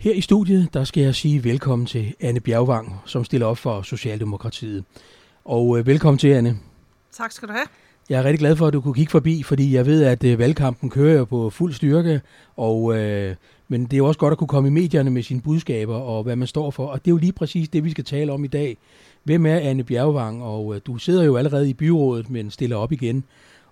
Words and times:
Her 0.00 0.12
i 0.12 0.20
studiet, 0.20 0.74
der 0.74 0.84
skal 0.84 1.02
jeg 1.02 1.14
sige 1.14 1.44
velkommen 1.44 1.86
til 1.86 2.14
Anne 2.20 2.40
Bjergvang, 2.40 3.00
som 3.06 3.24
stiller 3.24 3.46
op 3.46 3.58
for 3.58 3.82
Socialdemokratiet. 3.82 4.84
Og 5.44 5.78
øh, 5.78 5.86
velkommen 5.86 6.18
til, 6.18 6.28
Anne. 6.28 6.58
Tak 7.12 7.32
skal 7.32 7.48
du 7.48 7.52
have. 7.52 7.66
Jeg 8.08 8.18
er 8.18 8.24
rigtig 8.24 8.38
glad 8.38 8.56
for, 8.56 8.66
at 8.66 8.72
du 8.72 8.80
kunne 8.80 8.94
kigge 8.94 9.10
forbi, 9.10 9.42
fordi 9.42 9.74
jeg 9.74 9.86
ved, 9.86 10.04
at 10.04 10.24
øh, 10.24 10.38
valgkampen 10.38 10.90
kører 10.90 11.18
jo 11.18 11.24
på 11.24 11.50
fuld 11.50 11.72
styrke, 11.72 12.20
og, 12.56 12.98
øh, 12.98 13.34
men 13.68 13.84
det 13.84 13.92
er 13.92 13.96
jo 13.96 14.06
også 14.06 14.20
godt 14.20 14.32
at 14.32 14.38
kunne 14.38 14.48
komme 14.48 14.68
i 14.68 14.72
medierne 14.72 15.10
med 15.10 15.22
sine 15.22 15.40
budskaber 15.40 15.96
og 15.96 16.22
hvad 16.22 16.36
man 16.36 16.48
står 16.48 16.70
for, 16.70 16.86
og 16.86 17.04
det 17.04 17.10
er 17.10 17.12
jo 17.12 17.18
lige 17.18 17.32
præcis 17.32 17.68
det, 17.68 17.84
vi 17.84 17.90
skal 17.90 18.04
tale 18.04 18.32
om 18.32 18.44
i 18.44 18.48
dag. 18.48 18.76
Hvem 19.22 19.46
er 19.46 19.56
Anne 19.56 19.84
Bjergvang? 19.84 20.42
Og 20.42 20.74
øh, 20.74 20.80
du 20.86 20.98
sidder 20.98 21.24
jo 21.24 21.36
allerede 21.36 21.70
i 21.70 21.74
byrådet, 21.74 22.30
men 22.30 22.50
stiller 22.50 22.76
op 22.76 22.92
igen, 22.92 23.24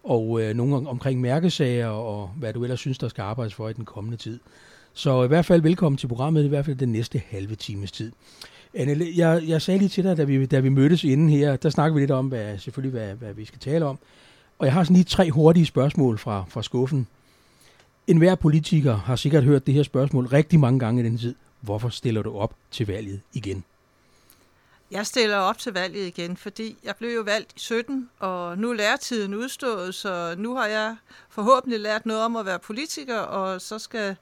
og 0.05 0.43
øh, 0.43 0.55
nogle 0.55 0.89
omkring 0.89 1.21
mærkesager 1.21 1.87
og 1.87 2.31
hvad 2.37 2.53
du 2.53 2.63
ellers 2.63 2.81
synes, 2.81 2.99
der 2.99 3.09
skal 3.09 3.23
arbejdes 3.23 3.55
for 3.55 3.69
i 3.69 3.73
den 3.73 3.85
kommende 3.85 4.17
tid. 4.17 4.41
Så 4.99 5.25
i 5.25 5.27
hvert 5.27 5.47
fald 5.47 5.63
velkommen 5.63 5.97
til 5.97 6.09
programmet, 6.09 6.45
i 6.45 6.49
hvert 6.49 6.65
fald 6.65 6.77
den 6.77 6.93
næste 6.93 7.23
halve 7.29 7.55
times 7.55 7.93
tid. 7.93 8.13
Anne, 8.75 9.07
jeg, 9.17 9.43
jeg 9.47 9.63
sagde 9.63 9.79
lige 9.79 9.89
til 9.89 10.05
dig, 10.05 10.17
da 10.17 10.25
vi, 10.25 10.47
da 10.47 10.61
vi 10.61 10.69
mødtes 10.69 11.05
inden 11.05 11.29
her, 11.29 11.57
der 11.57 11.71
snakker 11.71 11.95
vi 11.95 12.01
lidt 12.01 12.11
om, 12.11 12.29
hvad, 12.29 12.59
selvfølgelig 12.59 13.01
hvad, 13.01 13.15
hvad 13.15 13.35
vi 13.35 13.45
skal 13.45 13.59
tale 13.59 13.85
om. 13.85 13.99
Og 14.59 14.67
jeg 14.67 14.75
har 14.75 14.85
sådan 14.85 14.97
lige 14.97 15.05
tre 15.05 15.31
hurtige 15.31 15.67
spørgsmål 15.67 16.19
fra, 16.19 16.45
fra 16.49 16.63
skuffen. 16.63 17.07
En 18.07 18.19
hver 18.19 18.35
politiker 18.35 18.97
har 18.97 19.17
sikkert 19.17 19.45
hørt 19.45 19.67
det 19.67 19.75
her 19.75 19.83
spørgsmål 19.83 20.27
rigtig 20.27 20.61
mange 20.61 20.79
gange 20.79 21.03
i 21.03 21.05
den 21.05 21.19
tid. 21.19 21.35
Hvorfor 21.61 21.89
stiller 21.89 22.23
du 22.23 22.39
op 22.39 22.55
til 22.71 22.87
valget 22.87 23.21
igen? 23.33 23.65
Jeg 24.91 25.07
stiller 25.07 25.37
op 25.37 25.59
til 25.59 25.73
valget 25.73 26.07
igen, 26.07 26.37
fordi 26.37 26.77
jeg 26.85 26.95
blev 26.97 27.15
jo 27.15 27.23
valgt 27.23 27.53
i 27.57 27.59
17, 27.59 28.11
og 28.19 28.59
nu 28.59 28.71
er 28.71 28.75
lærertiden 28.75 29.35
udstået, 29.35 29.95
så 29.95 30.35
nu 30.39 30.55
har 30.55 30.67
jeg 30.67 30.97
forhåbentlig 31.29 31.81
lært 31.81 32.07
noget 32.07 32.23
om 32.23 32.37
at 32.37 32.47
være 32.47 32.59
politiker, 32.59 33.19
og 33.19 33.61
så 33.61 33.79
skal 33.79 34.17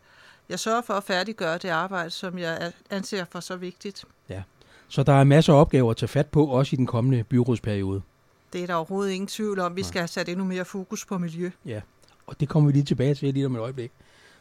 jeg 0.48 0.58
sørge 0.58 0.82
for 0.86 0.94
at 0.94 1.04
færdiggøre 1.04 1.58
det 1.58 1.68
arbejde, 1.68 2.10
som 2.10 2.38
jeg 2.38 2.72
anser 2.90 3.24
for 3.30 3.40
så 3.40 3.56
vigtigt. 3.56 4.04
Ja, 4.28 4.42
så 4.88 5.02
der 5.02 5.12
er 5.12 5.24
masser 5.24 5.52
af 5.52 5.60
opgaver 5.60 5.90
at 5.90 5.96
tage 5.96 6.08
fat 6.08 6.26
på, 6.26 6.46
også 6.46 6.74
i 6.74 6.76
den 6.76 6.86
kommende 6.86 7.24
byrådsperiode. 7.24 8.02
Det 8.52 8.62
er 8.62 8.66
der 8.66 8.74
overhovedet 8.74 9.12
ingen 9.12 9.28
tvivl 9.28 9.60
om. 9.60 9.76
Vi 9.76 9.82
skal 9.82 10.00
have 10.00 10.08
sat 10.08 10.28
endnu 10.28 10.44
mere 10.44 10.64
fokus 10.64 11.04
på 11.04 11.18
miljø. 11.18 11.50
Ja, 11.66 11.80
og 12.26 12.40
det 12.40 12.48
kommer 12.48 12.70
vi 12.70 12.72
lige 12.72 12.84
tilbage 12.84 13.14
til 13.14 13.34
lige 13.34 13.46
om 13.46 13.54
et 13.54 13.60
øjeblik. 13.60 13.92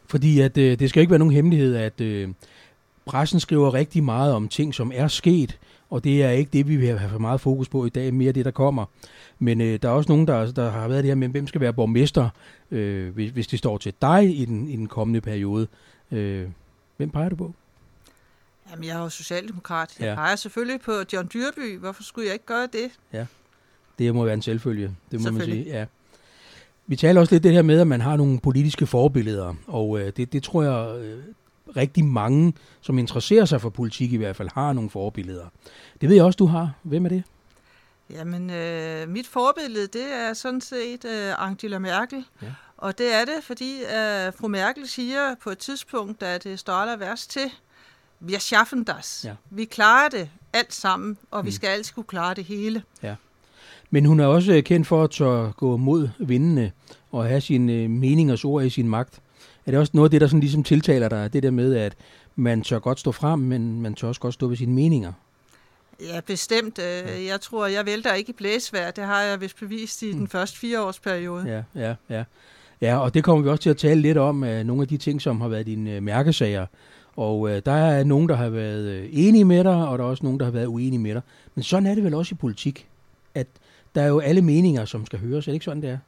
Fordi 0.06 0.40
at, 0.40 0.58
øh, 0.58 0.78
det 0.78 0.90
skal 0.90 1.00
ikke 1.00 1.10
være 1.10 1.18
nogen 1.18 1.34
hemmelighed, 1.34 1.76
at 1.76 2.00
øh, 2.00 2.28
pressen 3.06 3.40
skriver 3.40 3.74
rigtig 3.74 4.04
meget 4.04 4.34
om 4.34 4.48
ting, 4.48 4.74
som 4.74 4.92
er 4.94 5.08
sket, 5.08 5.58
og 5.90 6.04
det 6.04 6.22
er 6.22 6.30
ikke 6.30 6.50
det, 6.52 6.68
vi 6.68 6.76
vil 6.76 6.98
have 6.98 7.10
for 7.10 7.18
meget 7.18 7.40
fokus 7.40 7.68
på 7.68 7.86
i 7.86 7.88
dag, 7.88 8.14
mere 8.14 8.32
det, 8.32 8.44
der 8.44 8.50
kommer. 8.50 8.84
Men 9.38 9.60
øh, 9.60 9.78
der 9.82 9.88
er 9.88 9.92
også 9.92 10.12
nogen, 10.12 10.26
der, 10.26 10.52
der 10.52 10.70
har 10.70 10.88
været 10.88 11.04
det 11.04 11.10
her 11.10 11.14
med, 11.14 11.28
hvem 11.28 11.46
skal 11.46 11.60
være 11.60 11.72
borgmester, 11.72 12.28
øh, 12.70 13.14
hvis, 13.14 13.30
hvis 13.30 13.46
det 13.46 13.58
står 13.58 13.78
til 13.78 13.92
dig 14.02 14.40
i 14.40 14.44
den, 14.44 14.68
i 14.68 14.76
den 14.76 14.86
kommende 14.86 15.20
periode. 15.20 15.66
Øh, 16.12 16.48
hvem 16.96 17.10
peger 17.10 17.28
du 17.28 17.36
på? 17.36 17.54
Jamen, 18.70 18.84
jeg 18.84 18.96
er 18.96 19.02
jo 19.02 19.08
socialdemokrat. 19.08 19.96
Jeg 20.00 20.06
ja. 20.06 20.14
peger 20.14 20.36
selvfølgelig 20.36 20.80
på 20.80 20.92
John 21.12 21.30
Dyrby. 21.34 21.78
Hvorfor 21.78 22.02
skulle 22.02 22.26
jeg 22.26 22.32
ikke 22.32 22.46
gøre 22.46 22.68
det? 22.72 22.90
Ja, 23.12 23.26
det 23.98 24.14
må 24.14 24.24
være 24.24 24.34
en 24.34 24.42
selvfølge. 24.42 24.96
Det 25.10 25.20
må 25.24 25.30
man 25.30 25.42
sige, 25.42 25.64
ja. 25.64 25.84
Vi 26.86 26.96
taler 26.96 27.20
også 27.20 27.34
lidt 27.34 27.42
det 27.42 27.52
her 27.52 27.62
med, 27.62 27.80
at 27.80 27.86
man 27.86 28.00
har 28.00 28.16
nogle 28.16 28.40
politiske 28.40 28.86
forbilleder, 28.86 29.54
og 29.66 30.00
øh, 30.00 30.12
det, 30.16 30.32
det 30.32 30.42
tror 30.42 30.62
jeg 30.62 31.02
øh, 31.02 31.22
rigtig 31.76 32.04
mange, 32.04 32.52
som 32.80 32.98
interesserer 32.98 33.44
sig 33.44 33.60
for 33.60 33.70
politik 33.70 34.12
i 34.12 34.16
hvert 34.16 34.36
fald, 34.36 34.48
har 34.54 34.72
nogle 34.72 34.90
forbilleder. 34.90 35.46
Det 36.00 36.08
ved 36.08 36.16
jeg 36.16 36.24
også, 36.24 36.36
du 36.36 36.46
har. 36.46 36.72
Hvem 36.82 37.04
er 37.04 37.08
det? 37.08 37.22
Jamen, 38.10 38.50
øh, 38.50 39.08
mit 39.08 39.26
forbillede, 39.26 39.86
det 39.86 40.12
er 40.12 40.34
sådan 40.34 40.60
set 40.60 41.04
øh, 41.04 41.48
Angela 41.48 41.78
Merkel. 41.78 42.24
Ja. 42.42 42.46
Og 42.76 42.98
det 42.98 43.14
er 43.14 43.24
det, 43.24 43.44
fordi 43.44 43.72
øh, 43.80 44.32
fru 44.38 44.48
Merkel 44.48 44.88
siger 44.88 45.34
på 45.42 45.50
et 45.50 45.58
tidspunkt, 45.58 46.22
at 46.22 46.44
det 46.44 46.58
står 46.58 46.72
aller 46.72 46.96
værst 46.96 47.30
til, 47.30 47.50
vi 48.20 48.34
schaffen 48.34 48.84
das. 48.84 49.22
Ja. 49.24 49.34
Vi 49.50 49.64
klarer 49.64 50.08
det 50.08 50.30
alt 50.52 50.74
sammen, 50.74 51.18
og 51.30 51.40
mm. 51.40 51.46
vi 51.46 51.52
skal 51.52 51.68
altid 51.68 51.94
kunne 51.94 52.04
klare 52.04 52.34
det 52.34 52.44
hele. 52.44 52.82
Ja. 53.02 53.14
Men 53.90 54.04
hun 54.04 54.20
er 54.20 54.26
også 54.26 54.62
kendt 54.64 54.86
for 54.86 55.04
at 55.04 55.10
tør 55.10 55.50
gå 55.50 55.76
mod 55.76 56.08
vindene 56.18 56.72
og 57.12 57.24
have 57.24 57.40
sine 57.40 57.72
øh, 57.72 57.90
meningers 57.90 58.44
ord 58.44 58.64
i 58.64 58.70
sin 58.70 58.88
magt. 58.88 59.20
Er 59.66 59.70
det 59.70 59.80
også 59.80 59.90
noget 59.94 60.06
af 60.06 60.10
det, 60.10 60.20
der 60.20 60.26
sådan 60.26 60.40
ligesom 60.40 60.64
tiltaler 60.64 61.08
dig, 61.08 61.32
det 61.32 61.42
der 61.42 61.50
med, 61.50 61.74
at 61.74 61.96
man 62.36 62.62
tør 62.62 62.78
godt 62.78 63.00
stå 63.00 63.12
frem, 63.12 63.38
men 63.38 63.82
man 63.82 63.94
tør 63.94 64.08
også 64.08 64.20
godt 64.20 64.34
stå 64.34 64.46
ved 64.46 64.56
sine 64.56 64.72
meninger? 64.72 65.12
Ja, 66.00 66.20
bestemt. 66.26 66.78
Øh, 66.78 67.26
jeg 67.26 67.40
tror, 67.40 67.66
jeg 67.66 67.86
vælter 67.86 68.14
ikke 68.14 68.30
i 68.30 68.32
blæsvær. 68.32 68.90
Det 68.90 69.04
har 69.04 69.22
jeg 69.22 69.40
vist 69.40 69.58
bevist 69.58 70.02
i 70.02 70.12
mm. 70.12 70.18
den 70.18 70.28
første 70.28 70.58
fireårsperiode. 70.58 71.64
Ja, 71.74 71.82
ja, 71.82 71.94
ja. 72.10 72.24
Ja, 72.80 72.98
og 72.98 73.14
det 73.14 73.24
kommer 73.24 73.42
vi 73.44 73.50
også 73.50 73.62
til 73.62 73.70
at 73.70 73.76
tale 73.76 74.00
lidt 74.00 74.18
om, 74.18 74.42
uh, 74.42 74.48
nogle 74.48 74.82
af 74.82 74.88
de 74.88 74.96
ting, 74.96 75.22
som 75.22 75.40
har 75.40 75.48
været 75.48 75.66
dine 75.66 75.96
uh, 75.96 76.02
mærkesager. 76.02 76.66
Og 77.16 77.40
uh, 77.40 77.50
der 77.50 77.72
er 77.72 78.04
nogen, 78.04 78.28
der 78.28 78.34
har 78.34 78.48
været 78.48 79.08
enige 79.12 79.44
med 79.44 79.64
dig, 79.64 79.88
og 79.88 79.98
der 79.98 80.04
er 80.04 80.08
også 80.08 80.24
nogen, 80.24 80.38
der 80.38 80.44
har 80.44 80.52
været 80.52 80.66
uenige 80.66 80.98
med 80.98 81.14
dig. 81.14 81.22
Men 81.54 81.62
sådan 81.62 81.86
er 81.86 81.94
det 81.94 82.04
vel 82.04 82.14
også 82.14 82.34
i 82.34 82.38
politik, 82.38 82.86
at 83.34 83.46
der 83.94 84.02
er 84.02 84.06
jo 84.06 84.18
alle 84.18 84.42
meninger, 84.42 84.84
som 84.84 85.06
skal 85.06 85.18
høres. 85.18 85.46
Er 85.46 85.50
det 85.50 85.54
ikke 85.54 85.64
sådan, 85.64 85.82
det 85.82 85.90
er? 85.90 85.98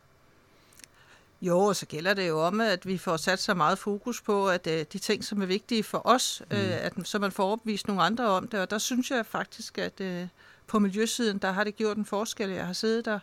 Jo, 1.41 1.61
og 1.61 1.77
så 1.77 1.87
gælder 1.87 2.15
det 2.15 2.29
jo 2.29 2.41
om, 2.41 2.61
at 2.61 2.87
vi 2.87 2.99
får 2.99 3.17
sat 3.17 3.39
så 3.39 3.55
meget 3.55 3.79
fokus 3.79 4.21
på, 4.21 4.49
at 4.49 4.67
uh, 4.67 4.73
de 4.73 4.99
ting, 4.99 5.25
som 5.25 5.43
er 5.43 5.47
vigtige 5.47 5.83
for 5.83 6.03
os, 6.05 6.43
mm. 6.51 6.57
uh, 6.57 6.63
at, 6.63 6.93
så 7.05 7.19
man 7.19 7.33
får 7.33 7.53
opvist 7.53 7.89
nogle 7.89 8.03
andre 8.03 8.27
om 8.27 8.49
det. 8.49 8.61
Og 8.61 8.71
der 8.71 8.79
synes 8.79 9.11
jeg 9.11 9.27
faktisk, 9.27 9.79
at 9.79 10.01
uh, 10.01 10.29
på 10.67 10.79
miljøsiden, 10.79 11.39
der 11.39 11.53
har 11.53 11.65
det 11.65 11.77
gjort 11.77 11.97
en 11.97 12.05
forskel. 12.05 12.51
Jeg 12.51 12.67
har 12.67 12.73
siddet 12.73 13.05
der. 13.05 13.19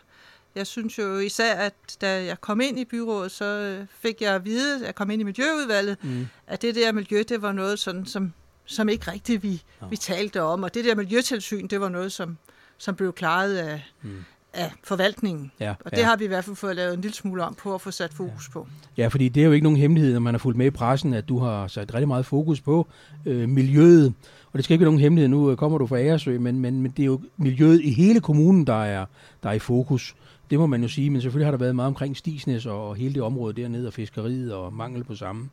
Jeg 0.54 0.66
synes 0.66 0.98
jo 0.98 1.18
især, 1.18 1.54
at 1.54 1.74
da 2.00 2.24
jeg 2.24 2.40
kom 2.40 2.60
ind 2.60 2.78
i 2.78 2.84
byrådet, 2.84 3.32
så 3.32 3.86
fik 3.90 4.22
jeg 4.22 4.34
at 4.34 4.44
vide, 4.44 4.76
at 4.76 4.86
jeg 4.86 4.94
kom 4.94 5.10
ind 5.10 5.20
i 5.20 5.24
Miljøudvalget, 5.24 6.04
mm. 6.04 6.26
at 6.46 6.62
det 6.62 6.74
der 6.74 6.92
miljø, 6.92 7.22
det 7.28 7.42
var 7.42 7.52
noget, 7.52 7.78
sådan, 7.78 8.06
som, 8.06 8.32
som 8.64 8.88
ikke 8.88 9.10
rigtigt 9.10 9.42
vi, 9.42 9.62
vi 9.90 9.96
talte 9.96 10.42
om. 10.42 10.62
Og 10.62 10.74
det 10.74 10.84
der 10.84 10.94
miljøtilsyn, 10.94 11.66
det 11.66 11.80
var 11.80 11.88
noget, 11.88 12.12
som, 12.12 12.38
som 12.78 12.96
blev 12.96 13.12
klaret 13.12 13.56
af, 13.56 13.92
mm 14.02 14.24
af 14.56 14.72
forvaltningen. 14.84 15.52
Ja, 15.60 15.74
og 15.84 15.90
det 15.90 15.98
ja. 15.98 16.04
har 16.04 16.16
vi 16.16 16.24
i 16.24 16.28
hvert 16.28 16.44
fald 16.44 16.56
fået 16.56 16.76
lavet 16.76 16.94
en 16.94 17.00
lille 17.00 17.14
smule 17.14 17.44
om 17.44 17.54
på 17.54 17.74
at 17.74 17.80
få 17.80 17.90
sat 17.90 18.14
fokus 18.14 18.48
på. 18.48 18.68
Ja, 18.96 19.08
fordi 19.08 19.28
det 19.28 19.40
er 19.40 19.46
jo 19.46 19.52
ikke 19.52 19.64
nogen 19.64 19.78
hemmelighed, 19.78 20.12
når 20.12 20.20
man 20.20 20.34
har 20.34 20.38
fulgt 20.38 20.58
med 20.58 20.66
i 20.66 20.70
pressen, 20.70 21.14
at 21.14 21.28
du 21.28 21.38
har 21.38 21.66
sat 21.66 21.94
rigtig 21.94 22.08
meget 22.08 22.26
fokus 22.26 22.60
på 22.60 22.86
øh, 23.26 23.48
miljøet. 23.48 24.14
Og 24.52 24.58
det 24.58 24.64
skal 24.64 24.74
ikke 24.74 24.82
være 24.82 24.90
nogen 24.90 25.00
hemmelighed, 25.00 25.28
nu 25.28 25.50
øh, 25.50 25.56
kommer 25.56 25.78
du 25.78 25.86
fra 25.86 25.98
Æresø, 25.98 26.38
men, 26.38 26.60
men, 26.60 26.80
men 26.80 26.90
det 26.90 27.02
er 27.02 27.06
jo 27.06 27.20
miljøet 27.36 27.80
i 27.80 27.90
hele 27.90 28.20
kommunen, 28.20 28.66
der 28.66 28.84
er, 28.84 29.06
der 29.42 29.48
er 29.48 29.54
i 29.54 29.58
fokus. 29.58 30.14
Det 30.50 30.58
må 30.58 30.66
man 30.66 30.82
jo 30.82 30.88
sige, 30.88 31.10
men 31.10 31.20
selvfølgelig 31.20 31.46
har 31.46 31.50
der 31.50 31.58
været 31.58 31.76
meget 31.76 31.86
omkring 31.86 32.16
Stisnes 32.16 32.66
og 32.66 32.96
hele 32.96 33.14
det 33.14 33.22
område 33.22 33.62
dernede, 33.62 33.86
og 33.86 33.92
fiskeriet 33.92 34.54
og 34.54 34.72
mangel 34.72 35.04
på 35.04 35.14
samme. 35.14 35.48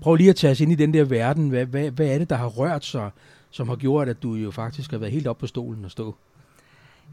Prøv 0.00 0.14
lige 0.14 0.30
at 0.30 0.36
tage 0.36 0.50
os 0.50 0.60
ind 0.60 0.72
i 0.72 0.74
den 0.74 0.94
der 0.94 1.04
verden. 1.04 1.48
Hvad, 1.48 1.66
hvad, 1.66 1.90
hvad 1.90 2.06
er 2.06 2.18
det, 2.18 2.30
der 2.30 2.36
har 2.36 2.46
rørt 2.46 2.84
sig, 2.84 3.10
som 3.50 3.68
har 3.68 3.76
gjort, 3.76 4.08
at 4.08 4.22
du 4.22 4.34
jo 4.34 4.50
faktisk 4.50 4.90
har 4.90 4.98
været 4.98 5.12
helt 5.12 5.26
op 5.26 5.38
på 5.38 5.46
stolen 5.46 5.84
og 5.84 5.90
stå? 5.90 6.14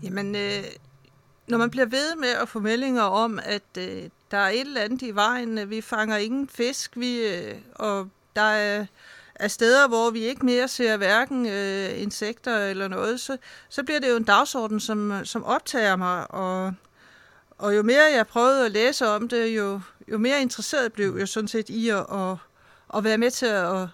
Jamen, 0.03 0.35
øh, 0.35 0.63
når 1.47 1.57
man 1.57 1.69
bliver 1.69 1.85
ved 1.85 2.15
med 2.15 2.29
at 2.29 2.49
få 2.49 2.59
meldinger 2.59 3.01
om, 3.01 3.39
at 3.43 3.77
øh, 3.77 4.03
der 4.31 4.37
er 4.37 4.49
et 4.49 4.59
eller 4.59 4.81
andet 4.81 5.01
i 5.01 5.11
vejen, 5.11 5.57
øh, 5.57 5.69
vi 5.69 5.81
fanger 5.81 6.17
ingen 6.17 6.47
fisk, 6.47 6.91
vi, 6.95 7.27
øh, 7.27 7.55
og 7.75 8.09
der 8.35 8.41
er, 8.41 8.85
er 9.35 9.47
steder, 9.47 9.87
hvor 9.87 10.09
vi 10.09 10.19
ikke 10.19 10.45
mere 10.45 10.67
ser 10.67 10.97
hverken 10.97 11.45
øh, 11.45 12.01
insekter 12.01 12.57
eller 12.57 12.87
noget, 12.87 13.19
så, 13.19 13.37
så 13.69 13.83
bliver 13.83 13.99
det 13.99 14.09
jo 14.09 14.15
en 14.15 14.23
dagsorden, 14.23 14.79
som, 14.79 15.25
som 15.25 15.43
optager 15.43 15.95
mig, 15.95 16.31
og, 16.31 16.73
og 17.57 17.75
jo 17.75 17.83
mere 17.83 18.03
jeg 18.15 18.27
prøvede 18.27 18.65
at 18.65 18.71
læse 18.71 19.07
om 19.07 19.29
det, 19.29 19.47
jo, 19.47 19.81
jo 20.11 20.17
mere 20.17 20.41
interesseret 20.41 20.93
blev 20.93 21.15
jeg 21.17 21.27
sådan 21.27 21.47
set 21.47 21.69
i 21.69 21.89
at, 21.89 22.05
at, 22.11 22.37
at 22.95 23.03
være 23.03 23.17
med 23.17 23.31
til 23.31 23.45
at, 23.45 23.87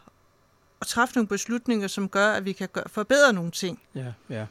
at 0.82 0.88
træffe 0.88 1.16
nogle 1.16 1.28
beslutninger, 1.28 1.88
som 1.88 2.10
gør, 2.10 2.32
at 2.32 2.46
vi 2.46 2.52
kan 2.52 2.70
gøre, 2.74 2.84
forbedre 2.88 3.34
nogle 3.34 3.52
ting. 3.52 3.82
Ja, 3.96 4.14
ja. 4.30 4.46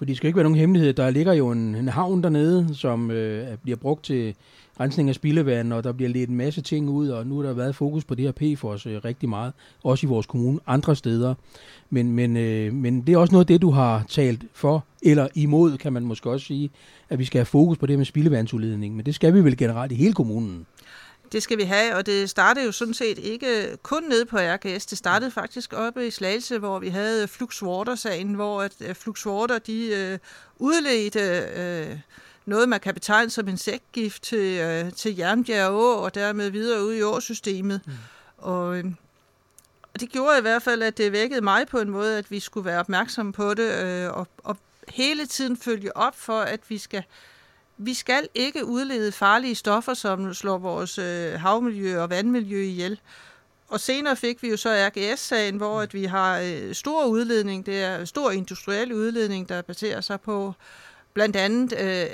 For 0.00 0.04
det 0.04 0.16
skal 0.16 0.26
ikke 0.26 0.36
være 0.36 0.44
nogen 0.44 0.58
hemmelighed. 0.58 0.92
Der 0.92 1.10
ligger 1.10 1.32
jo 1.32 1.50
en, 1.50 1.74
en 1.74 1.88
havn 1.88 2.22
dernede, 2.22 2.68
som 2.74 3.10
øh, 3.10 3.46
bliver 3.62 3.76
brugt 3.76 4.04
til 4.04 4.34
rensning 4.80 5.08
af 5.08 5.14
spildevand, 5.14 5.72
og 5.72 5.84
der 5.84 5.92
bliver 5.92 6.08
lidt 6.08 6.30
en 6.30 6.36
masse 6.36 6.60
ting 6.60 6.88
ud, 6.88 7.08
og 7.08 7.26
nu 7.26 7.36
har 7.36 7.42
der 7.42 7.52
været 7.52 7.74
fokus 7.74 8.04
på 8.04 8.14
det 8.14 8.24
her 8.24 8.56
PFOS 8.56 8.86
øh, 8.86 9.00
rigtig 9.04 9.28
meget, 9.28 9.52
også 9.84 10.06
i 10.06 10.08
vores 10.08 10.26
kommune, 10.26 10.58
andre 10.66 10.96
steder. 10.96 11.34
Men, 11.90 12.12
men, 12.12 12.36
øh, 12.36 12.72
men 12.72 13.00
det 13.00 13.12
er 13.12 13.18
også 13.18 13.32
noget 13.32 13.42
af 13.42 13.46
det, 13.46 13.62
du 13.62 13.70
har 13.70 14.04
talt 14.08 14.44
for, 14.54 14.84
eller 15.02 15.28
imod, 15.34 15.78
kan 15.78 15.92
man 15.92 16.02
måske 16.02 16.30
også 16.30 16.46
sige, 16.46 16.70
at 17.08 17.18
vi 17.18 17.24
skal 17.24 17.38
have 17.38 17.46
fokus 17.46 17.78
på 17.78 17.86
det 17.86 17.98
med 17.98 18.06
spildevandsudledning. 18.06 18.96
Men 18.96 19.06
det 19.06 19.14
skal 19.14 19.34
vi 19.34 19.44
vel 19.44 19.56
generelt 19.56 19.92
i 19.92 19.94
hele 19.94 20.12
kommunen. 20.12 20.66
Det 21.32 21.42
skal 21.42 21.58
vi 21.58 21.62
have, 21.62 21.94
og 21.94 22.06
det 22.06 22.30
startede 22.30 22.64
jo 22.66 22.72
sådan 22.72 22.94
set 22.94 23.18
ikke 23.18 23.78
kun 23.82 24.02
nede 24.02 24.24
på 24.24 24.36
RGS. 24.38 24.86
Det 24.86 24.98
startede 24.98 25.30
faktisk 25.30 25.72
oppe 25.72 26.06
i 26.06 26.10
Slagelse, 26.10 26.58
hvor 26.58 26.78
vi 26.78 26.88
havde 26.88 27.28
Flux 27.28 27.62
Water-sagen, 27.62 28.34
hvor 28.34 28.62
at 28.62 28.72
øh, 28.80 28.94
Flux 28.94 29.26
Water, 29.26 29.58
de 29.58 29.86
øh, 29.86 30.18
udledte 30.58 31.20
øh, 31.56 31.98
noget, 32.46 32.68
man 32.68 32.80
kan 32.80 32.94
betegne 32.94 33.30
som 33.30 33.48
insektgift 33.48 34.22
til, 34.22 34.60
øh, 34.60 34.92
til 34.92 35.16
Jernbjerg 35.16 35.72
Å, 35.72 36.02
og 36.02 36.14
dermed 36.14 36.50
videre 36.50 36.84
ud 36.84 36.94
i 36.94 37.02
årsystemet. 37.02 37.80
Mm. 37.86 37.92
Og, 38.38 38.78
øh, 38.78 38.84
og 39.94 40.00
det 40.00 40.08
gjorde 40.10 40.38
i 40.38 40.42
hvert 40.42 40.62
fald, 40.62 40.82
at 40.82 40.98
det 40.98 41.12
vækkede 41.12 41.40
mig 41.40 41.66
på 41.66 41.80
en 41.80 41.90
måde, 41.90 42.18
at 42.18 42.30
vi 42.30 42.40
skulle 42.40 42.64
være 42.64 42.80
opmærksomme 42.80 43.32
på 43.32 43.54
det, 43.54 43.84
øh, 43.84 44.10
og, 44.12 44.28
og 44.44 44.56
hele 44.88 45.26
tiden 45.26 45.56
følge 45.56 45.96
op 45.96 46.16
for, 46.16 46.40
at 46.40 46.60
vi 46.68 46.78
skal 46.78 47.02
vi 47.82 47.94
skal 47.94 48.28
ikke 48.34 48.64
udlede 48.64 49.12
farlige 49.12 49.54
stoffer, 49.54 49.94
som 49.94 50.34
slår 50.34 50.58
vores 50.58 50.98
øh, 50.98 51.32
havmiljø 51.32 52.00
og 52.00 52.10
vandmiljø 52.10 52.62
ihjel. 52.62 53.00
og 53.68 53.80
senere 53.80 54.16
fik 54.16 54.42
vi 54.42 54.48
jo 54.48 54.56
så 54.56 54.70
RGS-sagen, 54.70 55.56
hvor 55.56 55.80
at 55.80 55.94
vi 55.94 56.04
har 56.04 56.38
øh, 56.38 56.74
stor 56.74 57.04
udledning. 57.04 57.66
Det 57.66 57.82
er 57.82 58.04
stor 58.04 58.30
industriel 58.30 58.92
udledning, 58.92 59.48
der 59.48 59.62
baserer 59.62 60.00
sig 60.00 60.20
på 60.20 60.54
blandt 61.14 61.36
andet 61.36 61.80
øh, 61.80 62.06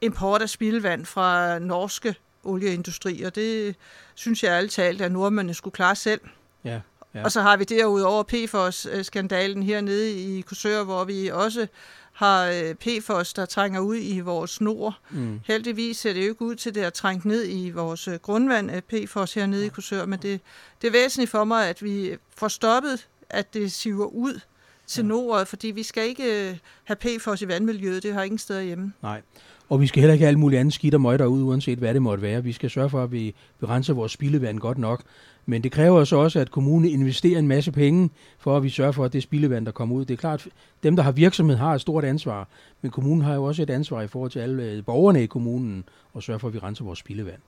import 0.00 0.42
af 0.42 0.48
spildevand 0.48 1.06
fra 1.06 1.58
norske 1.58 2.14
olieindustri, 2.44 3.22
og 3.22 3.34
det 3.34 3.76
synes 4.14 4.42
jeg 4.42 4.52
altid 4.52 4.70
talt, 4.70 5.00
at 5.00 5.12
nordmændene 5.12 5.54
skulle 5.54 5.74
klare 5.74 5.96
selv. 5.96 6.20
Ja, 6.64 6.80
ja. 7.14 7.24
Og 7.24 7.32
så 7.32 7.40
har 7.40 7.56
vi 7.56 7.64
derudover 7.64 8.22
PFOS-skandalen 8.22 9.62
hernede 9.62 10.12
i 10.12 10.40
Korsør, 10.40 10.84
hvor 10.84 11.04
vi 11.04 11.28
også 11.28 11.66
har 12.12 12.46
øh, 12.46 12.74
PFOS, 12.74 13.32
der 13.32 13.46
trænger 13.46 13.80
ud 13.80 13.96
i 14.00 14.20
vores 14.20 14.60
nord. 14.60 14.98
Mm. 15.10 15.40
Heldigvis 15.44 15.96
ser 15.96 16.12
det 16.12 16.20
jo 16.20 16.28
ikke 16.28 16.42
ud 16.42 16.54
til, 16.54 16.74
det 16.74 16.80
at 16.80 16.92
trængt 16.92 17.24
ned 17.24 17.48
i 17.48 17.70
vores 17.70 18.08
øh, 18.08 18.14
grundvand 18.14 18.70
af 18.70 18.84
PFOS 18.84 19.34
hernede 19.34 19.66
i 19.66 19.68
Korsør, 19.68 20.06
men 20.06 20.18
det, 20.22 20.40
det 20.82 20.88
er 20.88 20.92
væsentligt 20.92 21.30
for 21.30 21.44
mig, 21.44 21.68
at 21.68 21.82
vi 21.82 22.16
får 22.36 22.48
stoppet, 22.48 23.06
at 23.30 23.54
det 23.54 23.72
siver 23.72 24.06
ud 24.06 24.40
til 24.86 25.02
ja. 25.02 25.08
nord, 25.08 25.46
fordi 25.46 25.68
vi 25.68 25.82
skal 25.82 26.08
ikke 26.08 26.50
øh, 26.50 26.56
have 26.84 26.96
PFOS 26.96 27.42
i 27.42 27.48
vandmiljøet, 27.48 28.02
det 28.02 28.14
har 28.14 28.22
ingen 28.22 28.38
steder 28.38 28.60
hjemme. 28.60 28.92
Nej, 29.02 29.22
og 29.68 29.80
vi 29.80 29.86
skal 29.86 30.00
heller 30.00 30.12
ikke 30.12 30.22
have 30.22 30.28
alt 30.28 30.38
muligt 30.38 30.60
andet 30.60 30.74
skidt 30.74 30.94
og 30.94 31.00
møg 31.00 31.18
derude, 31.18 31.44
uanset 31.44 31.78
hvad 31.78 31.94
det 31.94 32.02
måtte 32.02 32.22
være. 32.22 32.44
Vi 32.44 32.52
skal 32.52 32.70
sørge 32.70 32.90
for, 32.90 33.02
at 33.02 33.12
vi, 33.12 33.34
vi 33.60 33.66
renser 33.66 33.94
vores 33.94 34.12
spildevand 34.12 34.58
godt 34.58 34.78
nok. 34.78 35.02
Men 35.46 35.62
det 35.62 35.72
kræver 35.72 36.04
så 36.04 36.16
også, 36.16 36.40
at 36.40 36.50
kommunen 36.50 36.90
investerer 36.90 37.38
en 37.38 37.48
masse 37.48 37.72
penge, 37.72 38.10
for 38.38 38.56
at 38.56 38.62
vi 38.62 38.68
sørger 38.68 38.92
for, 38.92 39.04
at 39.04 39.12
det 39.12 39.22
spildevand, 39.22 39.66
der 39.66 39.72
kommer 39.72 39.96
ud. 39.96 40.04
Det 40.04 40.14
er 40.14 40.18
klart, 40.18 40.46
at 40.46 40.52
dem, 40.82 40.96
der 40.96 41.02
har 41.02 41.12
virksomhed, 41.12 41.56
har 41.56 41.74
et 41.74 41.80
stort 41.80 42.04
ansvar. 42.04 42.48
Men 42.82 42.90
kommunen 42.90 43.22
har 43.22 43.34
jo 43.34 43.44
også 43.44 43.62
et 43.62 43.70
ansvar 43.70 44.02
i 44.02 44.06
forhold 44.06 44.30
til 44.30 44.38
alle 44.38 44.62
øh, 44.62 44.84
borgerne 44.84 45.22
i 45.22 45.26
kommunen, 45.26 45.84
og 46.12 46.22
sørge 46.22 46.38
for, 46.38 46.48
at 46.48 46.54
vi 46.54 46.58
renser 46.58 46.84
vores 46.84 46.98
spildevand. 46.98 47.40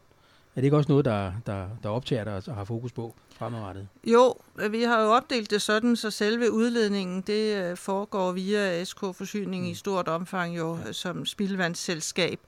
Er 0.56 0.60
det 0.60 0.64
ikke 0.64 0.76
også 0.76 0.92
noget, 0.92 1.04
der, 1.04 1.32
der, 1.46 1.66
der 1.82 1.88
optager 1.88 2.24
dig 2.24 2.42
og 2.46 2.54
har 2.54 2.64
fokus 2.64 2.92
på 2.92 3.14
fremadrettet? 3.38 3.88
Jo, 4.04 4.34
vi 4.70 4.82
har 4.82 5.02
jo 5.02 5.08
opdelt 5.08 5.50
det 5.50 5.62
sådan, 5.62 5.96
så 5.96 6.10
selve 6.10 6.52
udledningen, 6.52 7.20
det 7.20 7.56
øh, 7.56 7.76
foregår 7.76 8.32
via 8.32 8.84
SK-forsyning 8.84 9.64
mm. 9.64 9.70
i 9.70 9.74
stort 9.74 10.08
omfang 10.08 10.56
jo 10.56 10.78
ja. 10.86 10.92
som 10.92 11.26
spildevandsselskab. 11.26 12.40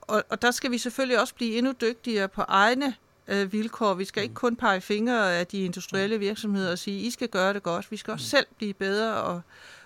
Og, 0.00 0.22
og 0.30 0.42
der 0.42 0.50
skal 0.50 0.70
vi 0.70 0.78
selvfølgelig 0.78 1.20
også 1.20 1.34
blive 1.34 1.58
endnu 1.58 1.72
dygtigere 1.80 2.28
på 2.28 2.42
egne 2.48 2.94
øh, 3.32 3.52
vilkår. 3.52 3.94
Vi 3.94 4.04
skal 4.04 4.22
ikke 4.22 4.32
mm. 4.32 4.36
kun 4.36 4.56
pege 4.56 4.80
fingre 4.80 5.34
af 5.34 5.46
de 5.46 5.64
industrielle 5.64 6.18
virksomheder 6.18 6.70
og 6.70 6.78
sige, 6.78 7.00
I 7.00 7.10
skal 7.10 7.28
gøre 7.28 7.54
det 7.54 7.62
godt. 7.62 7.90
Vi 7.90 7.96
skal 7.96 8.12
også 8.12 8.24
mm. 8.24 8.38
selv 8.38 8.46
blive 8.56 8.74
bedre, 8.74 9.14
og, 9.14 9.40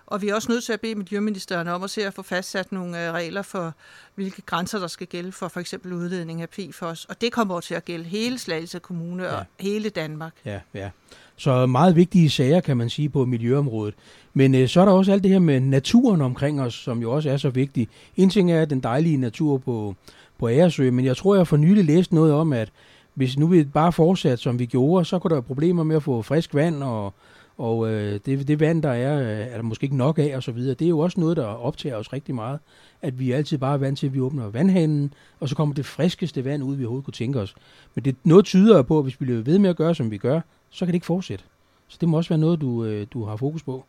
og 0.07 0.23
vi 0.23 0.29
er 0.29 0.35
også 0.35 0.53
nødt 0.53 0.65
til 0.65 0.73
at 0.73 0.81
bede 0.81 0.95
Miljøministeren 0.95 1.69
om 1.69 1.83
at 1.83 1.91
se 1.91 2.07
at 2.07 2.15
få 2.15 2.23
fastsat 2.23 2.73
nogle 2.73 3.07
øh, 3.07 3.13
regler 3.13 3.43
for, 3.43 3.75
hvilke 4.15 4.43
grænser 4.43 4.79
der 4.79 4.87
skal 4.87 5.07
gælde 5.07 5.33
for 5.33 5.49
for 5.49 5.61
eksempel 5.61 5.93
udledning 5.93 6.43
af 6.43 6.49
PFOS. 6.49 7.05
Og 7.05 7.21
det 7.21 7.33
kommer 7.33 7.61
til 7.61 7.75
at 7.75 7.85
gælde 7.85 8.05
hele 8.05 8.39
Slagelse 8.39 8.79
Kommune 8.79 9.25
ja. 9.25 9.37
og 9.37 9.45
hele 9.61 9.89
Danmark. 9.89 10.33
Ja, 10.45 10.61
ja. 10.75 10.91
Så 11.37 11.67
meget 11.67 11.97
vigtige 11.97 12.31
sager, 12.31 12.61
kan 12.61 12.77
man 12.77 12.91
sige, 12.91 13.09
på 13.09 13.25
miljøområdet. 13.25 13.95
Men 14.35 14.55
øh, 14.55 14.69
så 14.69 14.81
er 14.81 14.85
der 14.85 14.93
også 14.93 15.13
alt 15.13 15.23
det 15.23 15.31
her 15.31 15.39
med 15.39 15.61
naturen 15.61 16.21
omkring 16.21 16.61
os, 16.61 16.75
som 16.75 17.03
jo 17.03 17.13
også 17.13 17.31
er 17.31 17.37
så 17.37 17.51
vigtigt. 17.51 17.91
En 18.17 18.31
ting 18.31 18.53
er 18.53 18.65
den 18.65 18.81
dejlige 18.81 19.17
natur 19.17 19.59
på, 19.59 19.97
på 20.39 20.49
Æresø, 20.49 20.91
men 20.91 21.05
jeg 21.05 21.17
tror, 21.17 21.37
jeg 21.37 21.47
for 21.47 21.57
nylig 21.57 21.85
læst 21.85 22.13
noget 22.13 22.33
om, 22.33 22.53
at 22.53 22.71
hvis 23.17 23.39
nu 23.39 23.47
vi 23.47 23.65
bare 23.65 23.93
fortsat, 23.93 24.39
som 24.39 24.59
vi 24.59 24.67
gjorde, 24.67 25.05
så 25.05 25.19
kunne 25.19 25.29
der 25.29 25.35
være 25.35 25.43
problemer 25.43 25.85
med 25.85 25.97
at 25.97 26.03
få 26.03 26.23
frisk 26.23 26.55
vand, 26.55 26.83
og, 26.83 27.15
og 27.59 27.89
øh, 27.89 28.21
det, 28.27 28.49
det 28.49 28.61
vand, 28.61 28.83
der 28.83 28.91
er, 28.91 29.21
øh, 29.21 29.53
er 29.53 29.57
der 29.57 29.63
måske 29.63 29.85
ikke 29.85 29.97
nok 29.97 30.19
af, 30.19 30.33
og 30.37 30.43
så 30.43 30.53
videre. 30.53 30.75
Det 30.75 30.85
er 30.85 30.89
jo 30.89 30.99
også 30.99 31.21
noget, 31.21 31.37
der 31.37 31.47
optager 31.47 31.97
os 31.97 32.13
rigtig 32.13 32.35
meget, 32.35 32.59
at 33.03 33.19
vi 33.19 33.33
altid 33.33 33.59
bare 33.59 33.75
er 33.75 33.79
vant 33.79 33.99
til, 33.99 34.07
at 34.07 34.15
vi 34.15 34.21
åbner 34.21 34.51
vandhanen, 34.51 35.15
og 35.41 35.49
så 35.49 35.55
kommer 35.55 35.75
det 35.75 35.87
friskeste 35.87 36.45
vand 36.45 36.63
ud, 36.63 36.77
vi 36.77 36.85
overhovedet 36.85 37.05
kunne 37.05 37.13
tænke 37.13 37.41
os. 37.41 37.55
Men 37.95 38.05
det 38.05 38.17
noget 38.25 38.45
tyder 38.45 38.83
på, 38.83 38.99
at 38.99 39.05
hvis 39.05 39.21
vi 39.21 39.25
bliver 39.25 39.43
ved 39.43 39.59
med 39.59 39.71
at 39.71 39.77
gøre, 39.77 39.95
som 39.95 40.11
vi 40.11 40.19
gør, 40.19 40.41
så 40.71 40.79
kan 40.79 40.87
det 40.87 40.95
ikke 40.95 41.07
fortsætte. 41.07 41.45
Så 41.89 41.97
det 42.01 42.09
må 42.09 42.17
også 42.17 42.29
være 42.29 42.39
noget, 42.39 42.61
du, 42.61 42.85
øh, 42.85 43.07
du 43.13 43.25
har 43.25 43.37
fokus 43.37 43.63
på. 43.63 43.85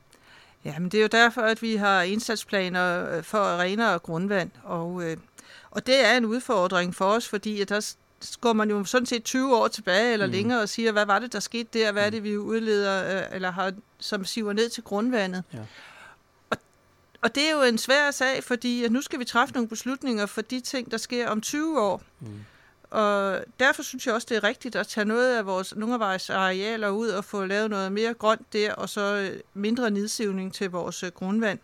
Ja, 0.66 0.80
men 0.80 0.90
det 0.90 0.98
er 0.98 1.02
jo 1.02 1.10
derfor, 1.12 1.42
at 1.42 1.62
vi 1.62 1.76
har 1.76 2.02
indsatsplaner 2.02 3.18
øh, 3.18 3.24
for 3.24 3.60
renere 3.60 4.00
grundvand, 4.00 4.50
og, 4.64 5.04
øh, 5.04 5.18
og 5.72 5.88
det 5.88 6.06
er 6.06 6.18
en 6.18 6.26
udfordring 6.26 6.96
for 6.96 7.06
os, 7.06 7.28
fordi 7.28 7.62
at 7.62 7.70
der, 7.70 7.96
går 8.42 8.54
man 8.54 8.70
jo 8.70 8.84
sådan 8.84 9.06
set 9.06 9.24
20 9.24 9.56
år 9.56 9.68
tilbage 9.68 10.14
eller 10.14 10.26
mm. 10.26 10.32
længere 10.32 10.62
og 10.62 10.70
siger, 10.70 10.92
hvad 10.92 11.06
var 11.06 11.20
det, 11.20 11.34
der 11.34 11.40
skete 11.40 11.80
der? 11.80 11.92
Hvad 11.92 12.06
er 12.06 12.10
det, 12.10 12.24
vi 12.24 12.38
udleder, 12.38 13.18
øh, 13.18 13.36
eller 13.36 13.52
har, 13.52 13.74
som 14.00 14.26
siver 14.26 14.54
ned 14.54 14.70
til 14.70 14.84
grundvandet? 14.84 15.44
Ja. 15.54 15.60
Og, 16.50 16.58
og 17.22 17.36
det 17.36 17.50
er 17.50 17.52
jo 17.52 17.62
en 17.62 17.78
svær 17.78 18.12
sag, 18.12 18.44
fordi 18.44 18.84
at 18.84 18.92
nu 18.92 19.02
skal 19.02 19.20
vi 19.20 19.26
træffe 19.26 19.54
nogle 19.54 19.70
beslutninger 19.70 20.26
for 20.26 20.42
de 20.42 20.60
ting, 20.60 20.92
der 20.92 20.98
sker 20.98 21.30
om 21.30 21.42
20 21.42 21.82
år. 21.82 22.02
Mm. 22.20 22.46
Og 22.90 23.44
derfor 23.60 23.84
synes 23.84 24.06
jeg 24.06 24.14
også, 24.14 24.28
det 24.30 24.38
er 24.38 24.44
rigtigt 24.44 24.76
at 24.76 24.88
tage 24.88 25.06
noget 25.06 25.38
af 25.38 25.46
vores, 25.46 25.74
arealer 26.30 26.90
ud 26.90 27.08
og 27.08 27.26
få 27.26 27.46
lavet 27.46 27.70
noget 27.70 27.92
mere 27.92 28.14
grønt 28.14 28.54
der, 28.54 28.74
og 28.74 28.90
så 28.90 29.32
mindre 29.54 29.92
nedsivning 29.92 30.54
til 30.54 30.70
vores 30.70 31.04
øh, 31.04 31.12
grundvand. 31.12 31.60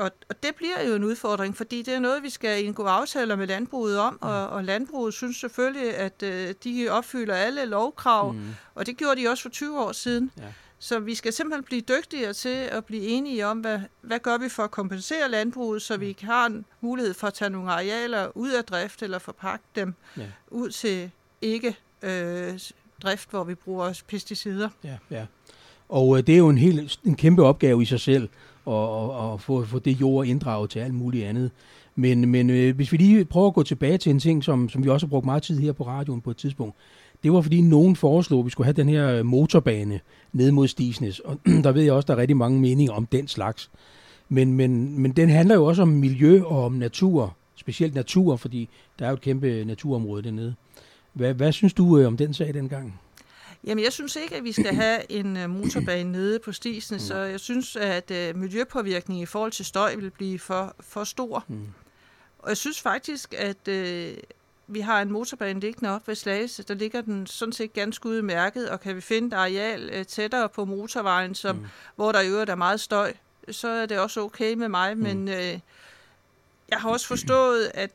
Og, 0.00 0.10
og 0.28 0.42
det 0.42 0.54
bliver 0.56 0.88
jo 0.88 0.94
en 0.94 1.04
udfordring, 1.04 1.56
fordi 1.56 1.82
det 1.82 1.94
er 1.94 2.00
noget, 2.00 2.22
vi 2.22 2.30
skal 2.30 2.64
indgå 2.64 2.84
aftaler 2.84 3.36
med 3.36 3.46
landbruget 3.46 3.98
om, 3.98 4.12
mm. 4.12 4.28
og, 4.28 4.48
og 4.48 4.64
landbruget 4.64 5.14
synes 5.14 5.36
selvfølgelig, 5.36 5.96
at 5.96 6.22
øh, 6.22 6.54
de 6.64 6.88
opfylder 6.90 7.34
alle 7.34 7.64
lovkrav, 7.64 8.32
mm. 8.32 8.40
og 8.74 8.86
det 8.86 8.96
gjorde 8.96 9.20
de 9.20 9.28
også 9.28 9.42
for 9.42 9.50
20 9.50 9.80
år 9.80 9.92
siden. 9.92 10.30
Ja. 10.38 10.42
Så 10.78 10.98
vi 10.98 11.14
skal 11.14 11.32
simpelthen 11.32 11.64
blive 11.64 11.80
dygtigere 11.80 12.32
til 12.32 12.48
at 12.48 12.84
blive 12.84 13.02
enige 13.02 13.46
om, 13.46 13.58
hvad, 13.58 13.80
hvad 14.00 14.18
gør 14.18 14.38
vi 14.38 14.48
for 14.48 14.62
at 14.62 14.70
kompensere 14.70 15.30
landbruget, 15.30 15.82
så 15.82 15.96
vi 15.96 16.16
har 16.20 16.46
en 16.46 16.64
mulighed 16.80 17.14
for 17.14 17.26
at 17.26 17.34
tage 17.34 17.50
nogle 17.50 17.72
arealer 17.72 18.36
ud 18.36 18.50
af 18.50 18.64
drift, 18.64 19.02
eller 19.02 19.18
forpakke 19.18 19.64
dem 19.76 19.94
ja. 20.16 20.22
ud 20.50 20.70
til 20.70 21.10
ikke 21.42 21.76
øh, 22.02 22.60
drift, 23.02 23.30
hvor 23.30 23.44
vi 23.44 23.54
bruger 23.54 24.02
pesticider. 24.08 24.68
Ja, 24.84 24.96
ja. 25.10 25.26
Og 25.88 26.18
øh, 26.18 26.26
det 26.26 26.34
er 26.34 26.38
jo 26.38 26.48
en, 26.48 26.58
helt, 26.58 27.00
en 27.04 27.16
kæmpe 27.16 27.42
opgave 27.42 27.82
i 27.82 27.84
sig 27.84 28.00
selv, 28.00 28.28
og, 28.70 29.10
og, 29.10 29.32
og 29.32 29.40
få, 29.40 29.64
få 29.64 29.78
det 29.78 30.00
jord 30.00 30.26
inddraget 30.26 30.70
til 30.70 30.78
alt 30.78 30.94
muligt 30.94 31.26
andet. 31.26 31.50
Men, 31.96 32.28
men 32.28 32.50
øh, 32.50 32.76
hvis 32.76 32.92
vi 32.92 32.96
lige 32.96 33.24
prøver 33.24 33.46
at 33.46 33.54
gå 33.54 33.62
tilbage 33.62 33.98
til 33.98 34.10
en 34.10 34.18
ting, 34.18 34.44
som, 34.44 34.68
som 34.68 34.84
vi 34.84 34.88
også 34.88 35.06
har 35.06 35.10
brugt 35.10 35.24
meget 35.24 35.42
tid 35.42 35.58
her 35.58 35.72
på 35.72 35.86
radioen 35.86 36.20
på 36.20 36.30
et 36.30 36.36
tidspunkt, 36.36 36.76
det 37.22 37.32
var 37.32 37.40
fordi 37.40 37.60
nogen 37.60 37.96
foreslog, 37.96 38.38
at 38.38 38.44
vi 38.44 38.50
skulle 38.50 38.64
have 38.64 38.72
den 38.72 38.88
her 38.88 39.08
øh, 39.08 39.26
motorbane 39.26 40.00
ned 40.32 40.50
mod 40.50 40.68
Stisnes, 40.68 41.18
og 41.18 41.38
der 41.64 41.72
ved 41.72 41.82
jeg 41.82 41.92
også, 41.92 42.06
der 42.06 42.12
er 42.12 42.18
rigtig 42.18 42.36
mange 42.36 42.60
meninger 42.60 42.92
om 42.92 43.06
den 43.06 43.28
slags. 43.28 43.70
Men, 44.28 44.52
men, 44.52 44.98
men 44.98 45.12
den 45.12 45.28
handler 45.28 45.54
jo 45.54 45.64
også 45.64 45.82
om 45.82 45.88
miljø 45.88 46.42
og 46.44 46.64
om 46.64 46.72
natur, 46.72 47.36
specielt 47.56 47.94
natur, 47.94 48.36
fordi 48.36 48.68
der 48.98 49.04
er 49.04 49.08
jo 49.08 49.14
et 49.14 49.20
kæmpe 49.20 49.64
naturområde 49.64 50.22
dernede. 50.22 50.54
Hvad, 51.12 51.34
hvad 51.34 51.52
synes 51.52 51.74
du 51.74 51.98
øh, 51.98 52.06
om 52.06 52.16
den 52.16 52.34
sag 52.34 52.54
dengang? 52.54 53.00
Jamen, 53.64 53.84
jeg 53.84 53.92
synes 53.92 54.16
ikke, 54.16 54.36
at 54.36 54.44
vi 54.44 54.52
skal 54.52 54.74
have 54.74 55.12
en 55.12 55.36
uh, 55.36 55.50
motorbane 55.50 56.12
nede 56.18 56.38
på 56.38 56.52
stisen, 56.52 57.00
så 57.00 57.16
jeg 57.16 57.40
synes, 57.40 57.76
at 57.76 58.10
uh, 58.10 58.40
miljøpåvirkningen 58.40 59.22
i 59.22 59.26
forhold 59.26 59.52
til 59.52 59.64
støj 59.64 59.94
vil 59.94 60.10
blive 60.10 60.38
for, 60.38 60.74
for 60.80 61.04
stor. 61.04 61.44
Mm. 61.48 61.66
Og 62.38 62.48
jeg 62.48 62.56
synes 62.56 62.80
faktisk, 62.80 63.34
at 63.34 63.68
uh, 63.68 64.18
vi 64.66 64.80
har 64.80 65.02
en 65.02 65.12
motorbane 65.12 65.60
liggende 65.60 65.90
op 65.90 66.08
ved 66.08 66.14
Slagelse. 66.14 66.62
Der 66.62 66.74
ligger 66.74 67.00
den 67.00 67.26
sådan 67.26 67.52
set 67.52 67.72
ganske 67.72 68.08
udmærket, 68.08 68.70
og 68.70 68.80
kan 68.80 68.96
vi 68.96 69.00
finde 69.00 69.28
et 69.28 69.32
areal 69.32 69.98
uh, 69.98 70.06
tættere 70.06 70.48
på 70.48 70.64
motorvejen, 70.64 71.34
som, 71.34 71.56
mm. 71.56 71.66
hvor 71.96 72.12
der 72.12 72.20
i 72.20 72.28
øvrigt 72.28 72.50
er 72.50 72.54
meget 72.54 72.80
støj, 72.80 73.14
så 73.50 73.68
er 73.68 73.86
det 73.86 73.98
også 73.98 74.20
okay 74.20 74.54
med 74.54 74.68
mig. 74.68 74.96
Mm. 74.96 75.02
Men 75.02 75.28
uh, 75.28 75.34
jeg 76.68 76.78
har 76.78 76.90
også 76.90 77.06
forstået, 77.06 77.70
at 77.74 77.90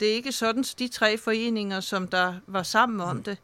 det 0.00 0.10
er 0.10 0.14
ikke 0.14 0.32
sådan, 0.32 0.60
at 0.60 0.74
de 0.78 0.88
tre 0.88 1.18
foreninger, 1.18 1.80
som 1.80 2.08
der 2.08 2.34
var 2.46 2.62
sammen 2.62 3.00
om 3.00 3.16
mm. 3.16 3.22
det, 3.22 3.38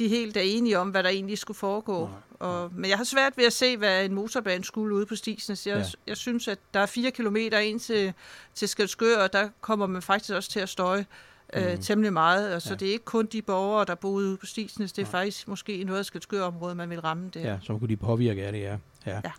de 0.00 0.08
helt 0.08 0.36
er 0.36 0.40
enige 0.40 0.78
om, 0.78 0.90
hvad 0.90 1.02
der 1.02 1.08
egentlig 1.08 1.38
skulle 1.38 1.56
foregå. 1.58 1.98
Nej, 1.98 2.10
og, 2.48 2.70
men 2.74 2.90
jeg 2.90 2.96
har 2.96 3.04
svært 3.04 3.36
ved 3.36 3.44
at 3.44 3.52
se, 3.52 3.76
hvad 3.76 4.04
en 4.04 4.14
motorbane 4.14 4.64
skulle 4.64 4.94
ude 4.94 5.06
på 5.06 5.16
Stisen. 5.16 5.56
Jeg, 5.66 5.78
ja. 5.78 5.84
jeg 6.06 6.16
synes, 6.16 6.48
at 6.48 6.58
der 6.74 6.80
er 6.80 6.86
fire 6.86 7.10
kilometer 7.10 7.58
ind 7.58 7.80
til, 7.80 8.12
til 8.54 8.68
Skelskør, 8.68 9.22
og 9.22 9.32
der 9.32 9.48
kommer 9.60 9.86
man 9.86 10.02
faktisk 10.02 10.32
også 10.32 10.50
til 10.50 10.60
at 10.60 10.68
støje 10.68 11.06
øh, 11.54 11.72
mm. 11.72 11.82
temmelig 11.82 12.12
meget. 12.12 12.54
Og 12.54 12.62
så 12.62 12.70
ja. 12.70 12.74
det 12.74 12.88
er 12.88 12.92
ikke 12.92 13.04
kun 13.04 13.26
de 13.26 13.42
borgere, 13.42 13.84
der 13.84 13.94
boede 13.94 14.28
ude 14.28 14.36
på 14.36 14.46
Stisnes, 14.46 14.92
det 14.92 15.02
er 15.02 15.06
ja. 15.06 15.18
faktisk 15.18 15.48
måske 15.48 15.84
noget 15.84 15.98
af 15.98 16.04
Skelskør-området, 16.04 16.76
man 16.76 16.90
vil 16.90 17.00
ramme 17.00 17.30
der. 17.34 17.40
Ja, 17.40 17.58
som 17.62 17.78
kunne 17.78 17.88
de 17.88 17.96
påvirke 17.96 18.44
af 18.44 18.52
det, 18.52 18.60
ja. 18.60 18.76
ja. 19.06 19.20
ja. 19.24 19.30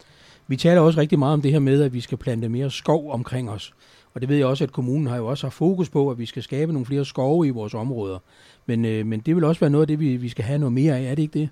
Vi 0.52 0.58
taler 0.58 0.82
også 0.82 1.00
rigtig 1.00 1.20
meget 1.20 1.34
om 1.34 1.42
det 1.42 1.52
her 1.52 1.60
med, 1.60 1.84
at 1.84 1.94
vi 1.94 2.02
skal 2.02 2.18
plante 2.18 2.50
mere 2.50 2.72
skov 2.72 3.12
omkring 3.12 3.50
os. 3.50 3.74
Og 4.14 4.22
det 4.22 4.30
ved 4.30 4.38
jeg 4.38 4.46
også, 4.46 4.64
at 4.64 4.72
kommunen 4.72 5.08
har 5.08 5.18
jo 5.18 5.28
også 5.28 5.46
haft 5.46 5.54
fokus 5.54 5.90
på, 5.90 6.12
at 6.12 6.18
vi 6.18 6.26
skal 6.26 6.44
skabe 6.44 6.74
nogle 6.74 6.86
flere 6.86 7.06
skove 7.06 7.48
i 7.48 7.50
vores 7.50 7.74
områder. 7.74 8.20
Men, 8.66 8.86
øh, 8.86 9.06
men 9.06 9.20
det 9.20 9.36
vil 9.36 9.44
også 9.44 9.60
være 9.60 9.70
noget 9.70 9.84
af 9.84 9.88
det, 9.88 10.00
vi, 10.00 10.18
vi 10.18 10.30
skal 10.30 10.46
have 10.46 10.60
noget 10.60 10.74
mere 10.74 10.98
af, 10.98 11.04
er 11.04 11.16
det 11.16 11.22
ikke 11.22 11.40
det? 11.40 11.50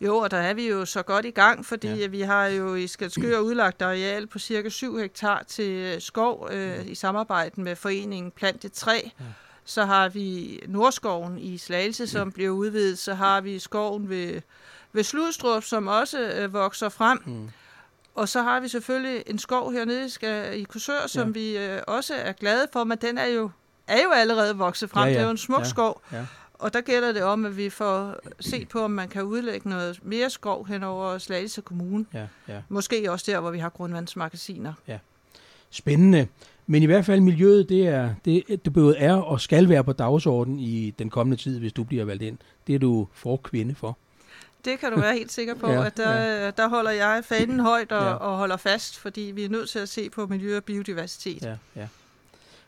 Jo, 0.00 0.16
og 0.16 0.30
der 0.30 0.36
er 0.36 0.54
vi 0.54 0.68
jo 0.68 0.84
så 0.84 1.02
godt 1.02 1.24
i 1.24 1.30
gang, 1.30 1.66
fordi 1.66 1.88
ja. 1.88 2.06
vi 2.06 2.20
har 2.20 2.46
jo 2.46 2.74
i 2.74 2.86
Skalskør 2.86 3.38
udlagt 3.48 3.82
areal 3.82 4.26
på 4.26 4.38
cirka 4.38 4.68
7 4.68 4.96
hektar 4.96 5.44
til 5.48 5.96
skov 5.98 6.48
øh, 6.52 6.68
ja. 6.68 6.82
i 6.82 6.94
samarbejde 6.94 7.60
med 7.60 7.76
foreningen 7.76 8.30
Plante 8.30 8.68
3. 8.68 8.92
Ja. 9.20 9.24
Så 9.64 9.84
har 9.84 10.08
vi 10.08 10.58
Nordskoven 10.68 11.38
i 11.38 11.58
Slagelse, 11.58 12.06
som 12.06 12.28
ja. 12.28 12.32
bliver 12.32 12.50
udvidet. 12.50 12.98
Så 12.98 13.14
har 13.14 13.40
vi 13.40 13.58
skoven 13.58 14.08
ved, 14.08 14.40
ved 14.92 15.02
Sludstrup, 15.02 15.62
som 15.62 15.86
også 15.86 16.20
øh, 16.20 16.52
vokser 16.52 16.88
frem. 16.88 17.18
Mm. 17.26 17.48
Og 18.14 18.28
så 18.28 18.42
har 18.42 18.60
vi 18.60 18.68
selvfølgelig 18.68 19.22
en 19.26 19.38
skov 19.38 19.72
hernede 19.72 20.08
i 20.58 20.62
Kursør, 20.62 21.06
som 21.06 21.26
ja. 21.26 21.32
vi 21.32 21.56
øh, 21.56 21.80
også 21.86 22.14
er 22.14 22.32
glade 22.32 22.66
for, 22.72 22.84
men 22.84 22.98
den 22.98 23.18
er 23.18 23.26
jo, 23.26 23.50
er 23.88 24.02
jo 24.02 24.10
allerede 24.14 24.56
vokset 24.56 24.90
frem. 24.90 25.02
Ja, 25.02 25.08
ja. 25.08 25.14
Det 25.14 25.20
er 25.20 25.24
jo 25.24 25.30
en 25.30 25.36
smuk 25.36 25.60
ja. 25.60 25.64
skov. 25.64 26.02
Ja. 26.12 26.26
og 26.54 26.74
der 26.74 26.80
gælder 26.80 27.12
det 27.12 27.22
om, 27.22 27.44
at 27.44 27.56
vi 27.56 27.70
får 27.70 28.16
set 28.40 28.68
på, 28.68 28.80
om 28.80 28.90
man 28.90 29.08
kan 29.08 29.22
udlægge 29.22 29.68
noget 29.68 30.00
mere 30.02 30.30
skov 30.30 30.66
hen 30.66 30.82
over 30.82 31.18
Slagelse 31.18 31.60
Kommune. 31.60 32.06
Ja, 32.14 32.26
ja. 32.48 32.62
Måske 32.68 33.12
også 33.12 33.30
der, 33.32 33.40
hvor 33.40 33.50
vi 33.50 33.58
har 33.58 33.68
grundvandsmagasiner. 33.68 34.72
Spændende. 35.70 36.26
Men 36.66 36.82
i 36.82 36.86
hvert 36.86 37.04
fald 37.04 37.20
miljøet, 37.20 37.68
det 37.68 37.86
er 37.86 38.14
det, 38.24 38.44
det 38.64 38.72
både 38.72 38.96
er 38.96 39.14
og 39.14 39.40
skal 39.40 39.68
være 39.68 39.84
på 39.84 39.92
dagsordenen 39.92 40.60
i 40.60 40.90
den 40.90 41.10
kommende 41.10 41.42
tid, 41.42 41.58
hvis 41.58 41.72
du 41.72 41.84
bliver 41.84 42.04
valgt 42.04 42.22
ind. 42.22 42.38
Det 42.66 42.74
er 42.74 42.78
du 42.78 43.08
for 43.12 43.36
kvinde 43.36 43.74
for. 43.74 43.98
Det 44.64 44.78
kan 44.78 44.92
du 44.92 45.00
være 45.00 45.14
helt 45.14 45.32
sikker 45.32 45.54
på, 45.54 45.70
Ja, 45.70 45.84
at 45.86 45.96
der, 45.96 46.10
ja. 46.22 46.50
der 46.50 46.68
holder 46.68 46.90
jeg 46.90 47.22
fanen 47.24 47.60
højt 47.60 47.92
og, 47.92 48.02
Ja. 48.04 48.12
og 48.12 48.36
holder 48.36 48.56
fast, 48.56 48.98
fordi 48.98 49.20
vi 49.20 49.44
er 49.44 49.48
nødt 49.48 49.68
til 49.70 49.78
at 49.78 49.88
se 49.88 50.10
på 50.10 50.26
miljø 50.26 50.56
og 50.56 50.64
biodiversitet. 50.64 51.42
Ja. 51.42 51.54
Ja. 51.76 51.88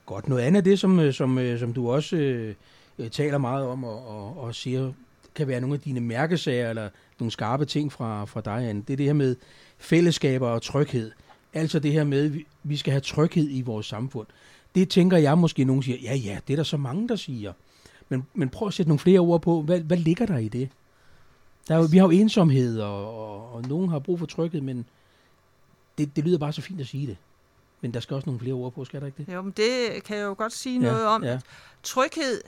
Godt. 0.06 0.28
Noget 0.28 0.42
andet 0.42 0.56
af 0.60 0.64
det, 0.64 0.78
som, 0.78 1.00
øh, 1.00 1.14
som, 1.14 1.38
øh, 1.38 1.58
som 1.60 1.72
du 1.74 1.90
også 1.90 2.16
øh, 2.16 2.54
øh, 2.98 3.10
taler 3.10 3.38
meget 3.38 3.66
om 3.66 3.84
og, 3.84 4.08
og, 4.08 4.38
og 4.44 4.54
siger, 4.54 4.92
kan 5.34 5.48
være 5.48 5.60
nogle 5.60 5.74
af 5.74 5.80
dine 5.80 6.00
mærkesager 6.00 6.70
eller 6.70 6.88
nogle 7.18 7.30
skarpe 7.30 7.64
ting 7.64 7.92
fra, 7.92 8.24
fra 8.24 8.40
dig, 8.40 8.68
Anne. 8.68 8.82
Det 8.86 8.92
er 8.92 8.96
det 8.96 9.06
her 9.06 9.12
med 9.12 9.36
fællesskaber 9.78 10.48
og 10.48 10.62
tryghed. 10.62 11.10
Altså 11.54 11.78
det 11.78 11.92
her 11.92 12.04
med, 12.04 12.24
at 12.24 12.34
vi- 12.34 12.46
vi 12.62 12.76
skal 12.76 12.90
have 12.90 13.00
tryghed 13.00 13.46
i 13.50 13.60
vores 13.62 13.86
samfund. 13.86 14.26
Det 14.74 14.88
tænker 14.88 15.16
jeg 15.16 15.38
måske, 15.38 15.64
nogen 15.64 15.82
siger, 15.82 15.98
ja 16.02 16.14
ja, 16.14 16.38
det 16.48 16.52
er 16.52 16.56
der 16.56 16.62
så 16.62 16.76
mange, 16.76 17.08
der 17.08 17.16
siger. 17.16 17.52
Men, 18.08 18.26
men 18.34 18.48
prøv 18.48 18.68
at 18.68 18.74
sætte 18.74 18.88
nogle 18.90 18.98
flere 18.98 19.20
ord 19.20 19.42
på, 19.42 19.62
hvad, 19.62 19.80
hvad 19.80 19.96
ligger 19.96 20.26
der 20.26 20.38
i 20.38 20.48
det? 20.48 20.68
Der 21.68 21.74
er 21.74 21.78
jo, 21.78 21.88
vi 21.90 21.96
har 21.96 22.04
jo 22.04 22.10
ensomhed, 22.10 22.80
og, 22.80 23.18
og, 23.18 23.52
og 23.52 23.62
nogen 23.62 23.90
har 23.90 23.98
brug 23.98 24.18
for 24.18 24.26
tryghed, 24.26 24.60
men 24.60 24.86
det, 25.98 26.16
det 26.16 26.24
lyder 26.24 26.38
bare 26.38 26.52
så 26.52 26.62
fint 26.62 26.80
at 26.80 26.86
sige 26.86 27.06
det. 27.06 27.16
Men 27.80 27.94
der 27.94 28.00
skal 28.00 28.14
også 28.14 28.26
nogle 28.26 28.40
flere 28.40 28.54
ord 28.54 28.72
på, 28.72 28.84
skal 28.84 29.00
der 29.00 29.06
ikke 29.06 29.24
det? 29.26 29.34
Jo, 29.34 29.42
men 29.42 29.52
det 29.56 30.02
kan 30.04 30.16
jeg 30.16 30.24
jo 30.24 30.34
godt 30.38 30.52
sige 30.52 30.80
ja, 30.80 30.86
noget 30.86 31.06
om. 31.06 31.24
Ja, 31.24 31.40
Tryghed, 31.82 32.40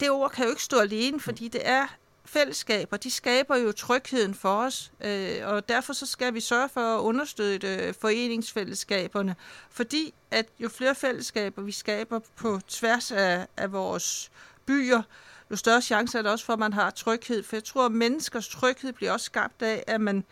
det 0.00 0.10
ord 0.10 0.30
kan 0.30 0.44
jo 0.44 0.50
ikke 0.50 0.62
stå 0.62 0.78
alene, 0.78 1.20
fordi 1.20 1.48
det 1.48 1.60
er 1.64 1.86
fællesskaber. 2.24 2.96
De 2.96 3.10
skaber 3.10 3.56
jo 3.56 3.72
trygheden 3.72 4.34
for 4.34 4.54
os, 4.54 4.92
øh, 5.00 5.36
og 5.44 5.68
derfor 5.68 5.92
så 5.92 6.06
skal 6.06 6.34
vi 6.34 6.40
sørge 6.40 6.68
for 6.68 6.96
at 6.96 7.00
understøtte 7.00 7.76
øh, 7.76 7.94
foreningsfællesskaberne, 7.94 9.36
fordi 9.70 10.14
at 10.30 10.46
jo 10.60 10.68
flere 10.68 10.94
fællesskaber 10.94 11.62
vi 11.62 11.72
skaber 11.72 12.20
på 12.36 12.60
tværs 12.68 13.12
af, 13.12 13.46
af 13.56 13.72
vores 13.72 14.30
byer, 14.66 15.02
jo 15.50 15.56
større 15.56 15.82
chance 15.82 16.18
er 16.18 16.22
der 16.22 16.30
også 16.30 16.44
for, 16.44 16.52
at 16.52 16.58
man 16.58 16.72
har 16.72 16.90
tryghed. 16.90 17.42
For 17.42 17.56
jeg 17.56 17.64
tror, 17.64 17.86
at 17.86 17.92
menneskers 17.92 18.48
tryghed 18.48 18.92
bliver 18.92 19.12
også 19.12 19.26
skabt 19.26 19.62
af, 19.62 19.84
at 19.86 20.00
man 20.00 20.24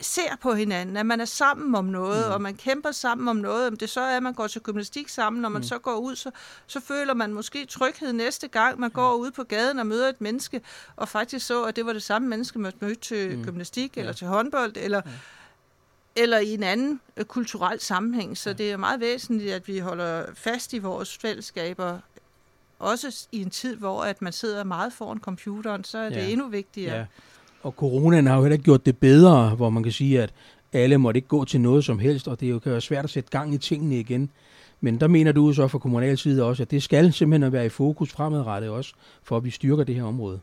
ser 0.00 0.36
på 0.42 0.54
hinanden, 0.54 0.96
at 0.96 1.06
man 1.06 1.20
er 1.20 1.24
sammen 1.24 1.74
om 1.74 1.84
noget, 1.84 2.26
mm. 2.26 2.32
og 2.32 2.42
man 2.42 2.54
kæmper 2.56 2.90
sammen 2.90 3.28
om 3.28 3.36
noget. 3.36 3.66
Om 3.66 3.76
det 3.76 3.90
så 3.90 4.00
er, 4.00 4.16
at 4.16 4.22
man 4.22 4.34
går 4.34 4.46
til 4.46 4.60
gymnastik 4.60 5.08
sammen, 5.08 5.42
når 5.42 5.48
man 5.48 5.60
mm. 5.60 5.62
så 5.62 5.78
går 5.78 5.96
ud, 5.96 6.16
så, 6.16 6.30
så 6.66 6.80
føler 6.80 7.14
man 7.14 7.32
måske 7.32 7.66
tryghed 7.66 8.12
næste 8.12 8.48
gang, 8.48 8.80
man 8.80 8.90
går 8.90 9.14
ud 9.14 9.30
på 9.30 9.44
gaden 9.44 9.78
og 9.78 9.86
møder 9.86 10.08
et 10.08 10.20
menneske, 10.20 10.60
og 10.96 11.08
faktisk 11.08 11.46
så, 11.46 11.64
at 11.64 11.76
det 11.76 11.86
var 11.86 11.92
det 11.92 12.02
samme 12.02 12.28
menneske, 12.28 12.58
man 12.58 12.72
mødte 12.80 13.00
til 13.00 13.38
mm. 13.38 13.44
gymnastik, 13.44 13.96
eller 13.96 14.08
Ja. 14.08 14.12
til 14.12 14.26
håndbold, 14.26 14.72
eller, 14.76 15.02
ja. 15.06 15.10
eller 16.16 16.38
i 16.38 16.54
en 16.54 16.62
anden 16.62 17.00
øh, 17.16 17.24
kulturel 17.24 17.80
sammenhæng. 17.80 18.38
Så 18.38 18.52
det 18.52 18.72
er 18.72 18.76
meget 18.76 19.00
væsentligt, 19.00 19.52
at 19.54 19.68
vi 19.68 19.78
holder 19.78 20.24
fast 20.34 20.72
i 20.72 20.78
vores 20.78 21.18
fællesskaber, 21.18 21.98
også 22.78 23.26
i 23.32 23.42
en 23.42 23.50
tid, 23.50 23.76
hvor 23.76 24.02
at 24.02 24.22
man 24.22 24.32
sidder 24.32 24.64
meget 24.64 24.92
foran 24.92 25.18
computeren, 25.18 25.84
så 25.84 25.98
er 25.98 26.08
det 26.08 26.16
Ja. 26.16 26.26
endnu 26.28 26.48
vigtigere. 26.48 26.96
Ja. 26.98 27.04
Og 27.62 27.72
coronaen 27.76 28.26
har 28.26 28.36
jo 28.36 28.42
heller 28.42 28.54
ikke 28.54 28.64
gjort 28.64 28.86
det 28.86 28.98
bedre, 28.98 29.50
hvor 29.50 29.70
man 29.70 29.82
kan 29.82 29.92
sige, 29.92 30.22
at 30.22 30.32
alle 30.72 30.98
måtte 30.98 31.18
ikke 31.18 31.28
gå 31.28 31.44
til 31.44 31.60
noget 31.60 31.84
som 31.84 31.98
helst, 31.98 32.28
og 32.28 32.40
det 32.40 32.50
jo 32.50 32.58
kan 32.58 32.72
være 32.72 32.80
svært 32.80 33.04
at 33.04 33.10
sætte 33.10 33.30
gang 33.30 33.54
i 33.54 33.58
tingene 33.58 34.00
igen. 34.00 34.30
Men 34.80 35.00
der 35.00 35.08
mener 35.08 35.32
du 35.32 35.52
så 35.52 35.68
fra 35.68 35.78
kommunal 35.78 36.18
side 36.18 36.44
også, 36.44 36.62
at 36.62 36.70
det 36.70 36.82
skal 36.82 37.12
simpelthen 37.12 37.52
være 37.52 37.66
i 37.66 37.68
fokus 37.68 38.12
fremadrettet 38.12 38.70
også, 38.70 38.92
for 39.22 39.36
at 39.36 39.44
vi 39.44 39.50
styrker 39.50 39.84
det 39.84 39.94
her 39.94 40.04
område. 40.04 40.40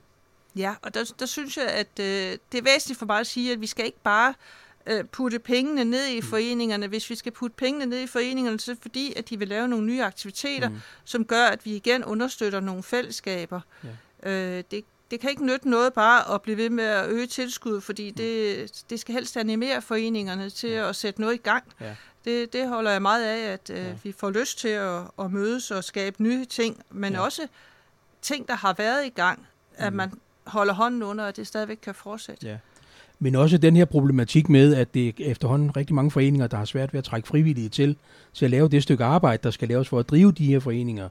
Ja, 0.56 0.74
og 0.82 0.94
der, 0.94 1.14
der 1.20 1.26
synes 1.26 1.58
jeg, 1.58 1.66
at 1.68 2.00
øh, 2.00 2.38
det 2.52 2.58
er 2.58 2.64
væsentligt 2.64 3.00
for 3.00 3.06
mig 3.06 3.20
at 3.20 3.28
sige, 3.28 3.54
at 3.54 3.62
vi 3.62 3.68
skal 3.68 3.86
ikke 3.86 4.02
bare 4.04 4.30
øh, 4.30 4.36
putte 5.12 5.40
pengene 5.40 5.84
ned 5.84 6.08
i 6.08 6.22
foreningerne. 6.22 6.88
Hvis 6.88 7.10
vi 7.10 7.16
skal 7.16 7.32
putte 7.32 7.56
pengene 7.58 7.86
ned 7.86 8.00
i 8.02 8.08
foreningerne, 8.08 8.60
så 8.60 8.76
fordi, 8.82 9.14
at 9.16 9.30
de 9.30 9.40
vil 9.40 9.48
lave 9.48 9.68
nogle 9.68 9.86
nye 9.86 10.04
aktiviteter, 10.04 10.70
mm. 10.70 10.80
som 11.04 11.26
gør, 11.26 11.46
at 11.46 11.66
vi 11.66 11.76
igen 11.76 12.04
understøtter 12.04 12.60
nogle 12.60 12.84
fællesskaber. 12.84 13.62
Ja. 14.24 14.30
Øh, 14.32 14.64
det, 14.72 14.86
det 15.12 15.20
kan 15.20 15.30
ikke 15.30 15.46
nytte 15.46 15.70
noget 15.70 15.94
bare 15.94 16.34
at 16.36 16.42
blive 16.42 16.58
ved 16.58 16.70
med 16.70 16.84
at 16.84 17.10
øge 17.10 17.28
tilskuddet, 17.28 17.84
fordi 17.84 18.12
det, 18.12 18.84
det 18.90 19.00
skal 19.00 19.14
helst 19.16 19.38
animere 19.38 19.82
foreningerne 19.82 20.50
til 20.50 20.70
ja. 20.70 20.90
at 20.90 20.96
sætte 20.96 21.22
noget 21.22 21.34
i 21.34 21.38
gang. 21.38 21.64
Ja. 21.82 21.96
Det, 22.26 22.54
det 22.54 22.68
holder 22.68 22.92
jeg 22.92 23.02
meget 23.02 23.26
af, 23.26 23.52
at 23.54 23.70
øh, 23.70 23.78
Ja. 23.78 23.94
vi 24.04 24.12
får 24.12 24.30
lyst 24.30 24.60
til 24.60 24.68
at, 24.68 25.02
at 25.20 25.32
mødes 25.32 25.72
og 25.72 25.84
skabe 25.84 26.24
nye 26.24 26.46
ting, 26.46 26.84
men 26.92 27.14
ja. 27.14 27.20
også 27.20 27.48
ting, 28.22 28.48
der 28.48 28.56
har 28.56 28.74
været 28.74 29.06
i 29.06 29.10
gang, 29.10 29.48
at 29.76 29.94
Mm. 29.94 29.98
man 29.98 30.12
holder 30.44 30.74
hånden 30.74 31.04
under, 31.04 31.26
at 31.26 31.36
det 31.36 31.48
stadigvæk 31.48 31.78
kan 31.82 31.96
fortsætte. 31.96 32.48
Ja. 32.48 32.58
Men 33.20 33.36
også 33.36 33.58
den 33.58 33.76
her 33.76 33.86
problematik 33.86 34.50
med, 34.50 34.76
at 34.76 34.94
det 34.94 35.08
er 35.08 35.12
efterhånden 35.20 35.78
rigtig 35.78 35.96
mange 35.96 36.12
foreninger, 36.12 36.48
der 36.48 36.58
har 36.58 36.66
svært 36.66 36.94
ved 36.94 36.98
at 36.98 37.04
trække 37.04 37.28
frivillige 37.28 37.70
til, 37.70 37.96
til 38.34 38.46
at 38.46 38.52
lave 38.52 38.70
det 38.70 38.84
stykke 38.84 39.04
arbejde, 39.04 39.44
der 39.44 39.52
skal 39.52 39.68
laves 39.68 39.90
for 39.90 40.00
at 40.00 40.10
drive 40.10 40.32
de 40.32 40.46
her 40.46 40.60
foreninger. 40.60 41.10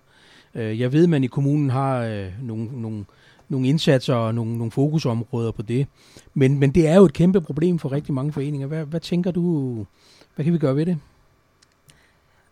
Øh, 0.55 0.81
Jeg 0.81 0.93
ved, 0.93 1.03
at 1.03 1.09
man 1.09 1.25
i 1.25 1.27
kommunen 1.27 1.71
har 1.71 1.99
øh, 2.03 2.27
nogle, 2.43 2.69
nogle, 2.81 3.05
nogle 3.49 3.69
indsatser 3.69 4.15
og 4.15 4.35
nogle, 4.35 4.57
nogle 4.59 4.71
fokusområder 4.71 5.51
på 5.51 5.63
det. 5.63 5.87
Men, 6.35 6.59
men 6.59 6.71
det 6.71 6.89
er 6.89 6.95
jo 6.97 7.05
et 7.05 7.13
kæmpe 7.13 7.41
problem 7.41 7.79
for 7.79 7.93
rigtig 7.93 8.15
mange 8.15 8.33
foreninger. 8.33 8.67
Hvad, 8.67 8.85
hvad 8.85 9.01
tænker 9.01 9.31
du, 9.31 9.75
hvad 10.35 10.45
kan 10.45 10.53
vi 10.55 10.59
gøre 10.59 10.77
ved 10.77 10.87
det? 10.87 10.99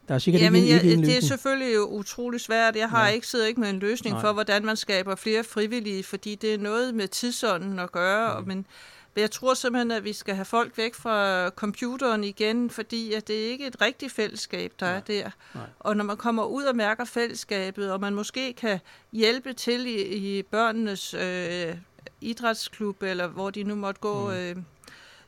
Der 0.08 0.14
er 0.14 0.18
sikkert 0.18 0.42
Jamen, 0.42 0.62
ikke, 0.62 0.68
en- 0.72 0.76
jeg, 0.76 0.84
ikke 0.84 0.94
en 0.96 1.02
det 1.04 1.16
er 1.16 1.22
selvfølgelig 1.22 1.74
jo 1.74 1.86
utrolig 1.86 2.40
svært. 2.40 2.76
Jeg 2.76 2.88
har 2.88 3.06
Ja. 3.06 3.12
ikke 3.12 3.26
siddet 3.26 3.48
ikke 3.48 3.60
med 3.60 3.70
en 3.70 3.78
løsning 3.78 4.12
Nej. 4.14 4.22
Nej. 4.22 4.28
for, 4.28 4.32
hvordan 4.32 4.64
man 4.64 4.76
skaber 4.76 5.14
flere 5.14 5.44
frivillige, 5.44 6.02
fordi 6.04 6.34
det 6.34 6.54
er 6.54 6.58
noget 6.58 6.94
med 6.94 7.08
tidsånden 7.08 7.78
at 7.78 7.92
gøre. 7.92 8.40
Mm. 8.40 8.42
Mm. 8.44 8.48
Men 8.48 8.66
men 9.14 9.22
jeg 9.22 9.30
tror 9.30 9.54
simpelthen, 9.54 9.90
at 9.90 10.04
vi 10.04 10.12
skal 10.12 10.34
have 10.34 10.44
folk 10.44 10.78
væk 10.78 10.94
fra 10.94 11.48
computeren 11.48 12.24
igen, 12.24 12.70
fordi 12.70 13.12
at 13.12 13.28
det 13.28 13.46
er 13.46 13.50
ikke 13.50 13.66
et 13.66 13.80
rigtigt 13.80 14.12
fællesskab, 14.12 14.72
der 14.80 14.86
Nej. 14.86 14.96
er 14.96 15.00
der. 15.00 15.30
Nej. 15.54 15.64
Og 15.78 15.96
når 15.96 16.04
man 16.04 16.16
kommer 16.16 16.44
ud 16.44 16.64
og 16.64 16.76
mærker 16.76 17.04
fællesskabet, 17.04 17.92
og 17.92 18.00
man 18.00 18.14
måske 18.14 18.52
kan 18.52 18.78
hjælpe 19.12 19.52
til 19.52 19.86
i, 19.86 20.38
i 20.38 20.42
børnenes 20.42 21.14
øh, 21.14 21.76
idrætsklub, 22.20 23.02
eller 23.02 23.26
hvor 23.26 23.50
de 23.50 23.62
nu 23.62 23.74
måtte 23.74 24.00
gå, 24.00 24.28
mm. 24.28 24.34
øh, 24.34 24.56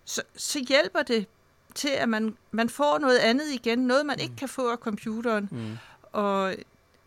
så, 0.05 0.23
så 0.37 0.65
hjælper 0.69 1.03
det 1.03 1.27
til, 1.75 1.89
at 1.89 2.09
man, 2.09 2.37
man 2.51 2.69
får 2.69 2.99
noget 2.99 3.19
andet 3.19 3.53
igen, 3.53 3.79
noget 3.79 4.07
man 4.07 4.17
mm. 4.17 4.23
ikke 4.23 4.37
kan 4.37 4.49
få 4.49 4.71
af 4.71 4.79
computeren. 4.79 5.49
Mm. 5.51 5.79
Og 6.13 6.55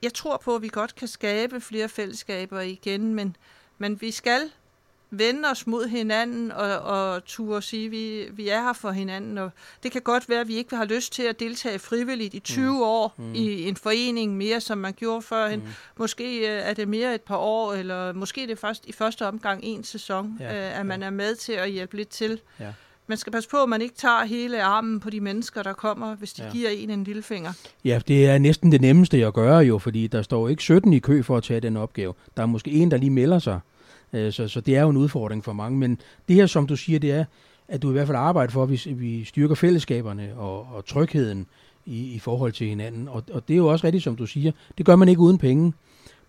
jeg 0.02 0.14
tror 0.14 0.38
på, 0.38 0.56
at 0.56 0.62
vi 0.62 0.68
godt 0.68 0.96
kan 0.96 1.08
skabe 1.08 1.62
flere 1.62 1.90
fællesskaber 1.90 2.60
igen, 2.60 3.14
men, 3.14 3.36
men 3.78 4.02
vi 4.02 4.12
skal 4.12 4.52
vende 5.20 5.50
os 5.52 5.68
mod 5.68 5.88
hinanden 5.88 6.52
og, 6.52 6.80
og 6.80 7.26
turde 7.26 7.62
sige, 7.62 7.86
at 7.86 7.92
vi, 7.92 8.24
vi 8.32 8.50
er 8.50 8.62
her 8.62 8.74
for 8.74 8.92
hinanden. 8.92 9.38
Og 9.38 9.50
det 9.84 9.92
kan 9.92 10.02
godt 10.02 10.30
være, 10.30 10.42
at 10.42 10.48
vi 10.48 10.56
ikke 10.56 10.76
har 10.76 10.86
lyst 10.86 11.14
til 11.14 11.24
at 11.24 11.40
deltage 11.40 11.80
frivilligt 11.80 12.34
i 12.34 12.40
20 12.40 12.72
mm. 12.72 12.82
år 12.82 13.14
Mm. 13.18 13.34
i 13.34 13.68
en 13.68 13.76
forening 13.76 14.38
mere, 14.38 14.62
som 14.62 14.78
man 14.78 14.94
gjorde 14.94 15.22
førhen. 15.22 15.60
Mm. 15.60 15.66
Måske 15.98 16.38
øh, 16.40 16.62
er 16.70 16.74
det 16.74 16.88
mere 16.88 17.16
et 17.16 17.22
par 17.22 17.38
år, 17.38 17.74
eller 17.74 18.14
måske 18.14 18.44
er 18.44 18.48
det 18.48 18.60
først 18.60 18.86
i 18.86 18.92
første 18.92 19.28
omgang 19.28 19.60
en 19.64 19.84
sæson, 19.84 20.38
Ja, 20.40 20.70
øh, 20.72 20.80
at 20.80 20.86
man 20.86 21.00
ja. 21.00 21.06
er 21.06 21.10
med 21.10 21.36
til 21.36 21.54
at 21.54 21.70
hjælpe 21.72 21.98
lidt 21.98 22.10
til. 22.10 22.40
Ja. 22.60 22.74
Man 23.08 23.18
skal 23.18 23.32
passe 23.32 23.50
på, 23.50 23.58
at 23.64 23.70
man 23.70 23.82
ikke 23.82 23.96
tager 23.96 24.26
hele 24.26 24.64
armen 24.64 25.00
på 25.00 25.10
de 25.10 25.22
mennesker, 25.22 25.64
der 25.64 25.74
kommer, 25.74 26.16
hvis 26.16 26.34
de 26.34 26.42
Ja. 26.42 26.48
ja. 26.48 26.54
giver 26.54 26.70
en 26.70 26.90
en 26.90 27.04
lillefinger. 27.04 27.54
Ja, 27.86 28.02
det 28.08 28.26
er 28.26 28.38
næsten 28.38 28.72
det 28.72 28.82
nemmeste 28.82 29.26
at 29.26 29.34
gøre 29.34 29.58
jo, 29.58 29.78
fordi 29.78 30.08
der 30.08 30.22
står 30.22 30.50
ikke 30.50 30.64
17 30.64 30.94
i 30.94 31.00
kø 31.00 31.22
for 31.22 31.38
at 31.38 31.44
tage 31.44 31.60
den 31.60 31.78
opgave. 31.78 32.14
Der 32.38 32.44
er 32.44 32.48
måske 32.48 32.72
en, 32.72 32.92
der 32.92 32.98
lige 32.98 33.10
melder 33.10 33.40
sig. 33.40 33.60
Øh, 34.16 34.34
så, 34.34 34.48
så 34.48 34.62
det 34.62 34.76
er 34.76 34.82
jo 34.82 34.90
en 34.90 34.98
udfordring 34.98 35.44
for 35.44 35.54
mange. 35.54 35.80
Men 35.80 36.00
det 36.28 36.36
her, 36.36 36.46
som 36.46 36.68
du 36.68 36.76
siger, 36.76 37.00
det 37.00 37.12
er, 37.12 37.26
at 37.68 37.82
du 37.82 37.90
i 37.90 37.92
hvert 37.92 38.08
fald 38.08 38.18
arbejder 38.18 38.52
for, 38.52 38.64
at 38.64 38.70
vi, 38.70 38.94
vi 38.94 39.24
styrker 39.24 39.56
fællesskaberne 39.56 40.38
og, 40.38 40.68
og 40.74 40.86
trygheden 40.86 41.46
i, 41.86 42.14
i 42.14 42.20
forhold 42.20 42.52
til 42.52 42.68
hinanden. 42.68 43.08
Og, 43.08 43.24
og 43.32 43.48
det 43.48 43.54
er 43.54 43.58
jo 43.58 43.68
også 43.68 43.86
rigtigt, 43.86 44.04
som 44.04 44.16
du 44.16 44.26
siger. 44.26 44.52
Det 44.78 44.86
gør 44.86 44.96
man 44.96 45.10
ikke 45.10 45.22
uden 45.22 45.38
penge. 45.38 45.74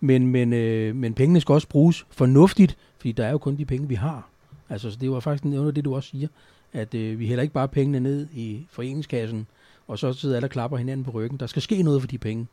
Men, 0.00 0.26
men, 0.26 0.52
øh, 0.52 0.96
men 0.96 1.14
pengene 1.14 1.40
skal 1.40 1.52
også 1.52 1.68
bruges 1.68 2.06
fornuftigt, 2.10 2.76
fordi 2.98 3.12
der 3.12 3.26
er 3.26 3.30
jo 3.30 3.38
kun 3.38 3.56
de 3.56 3.64
penge, 3.64 3.88
vi 3.88 3.94
har. 3.94 4.28
Altså, 4.68 4.90
så 4.90 4.96
det 5.00 5.10
var 5.10 5.20
faktisk 5.20 5.44
noget 5.44 5.68
af 5.68 5.74
det, 5.74 5.84
du 5.84 5.94
også 5.94 6.08
siger, 6.08 6.28
at 6.72 6.94
øh, 6.94 7.18
vi 7.18 7.26
hælder 7.26 7.42
ikke 7.42 7.54
bare 7.54 7.68
pengene 7.68 8.00
ned 8.00 8.26
i 8.32 8.66
foreningskassen, 8.70 9.46
og 9.88 9.98
så 9.98 10.12
sidder 10.12 10.36
alle 10.36 10.46
og 10.46 10.50
klapper 10.50 10.76
hinanden 10.76 11.04
på 11.04 11.10
ryggen. 11.10 11.40
Der 11.40 11.46
skal 11.46 11.62
ske 11.62 11.82
noget 11.82 12.02
for 12.02 12.08
de 12.08 12.18
penge. 12.18 12.46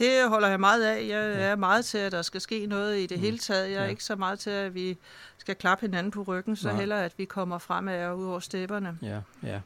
Det 0.00 0.28
holder 0.28 0.48
jeg 0.48 0.60
meget 0.60 0.82
af. 0.84 1.06
Jeg 1.08 1.42
er 1.50 1.56
meget 1.56 1.84
til, 1.84 1.98
at 1.98 2.12
der 2.12 2.22
skal 2.22 2.40
ske 2.40 2.66
noget 2.66 2.98
i 2.98 3.06
det 3.06 3.16
Mm. 3.18 3.22
hele 3.22 3.38
taget. 3.38 3.70
Jeg 3.70 3.78
er 3.78 3.82
Ja. 3.84 3.90
ikke 3.90 4.04
så 4.04 4.16
meget 4.16 4.38
til, 4.38 4.50
at 4.50 4.74
vi 4.74 4.96
skal 5.38 5.54
klappe 5.54 5.86
hinanden 5.86 6.10
på 6.12 6.22
ryggen, 6.22 6.56
så 6.56 6.68
Nej. 6.68 6.76
heller, 6.78 6.96
at 6.96 7.12
vi 7.16 7.24
kommer 7.24 7.58
fremad 7.58 8.04
og 8.06 8.18
ud 8.18 8.26
over 8.26 8.40
stepperne. 8.40 8.98
Ja, 9.02 9.18
ja. 9.48 9.58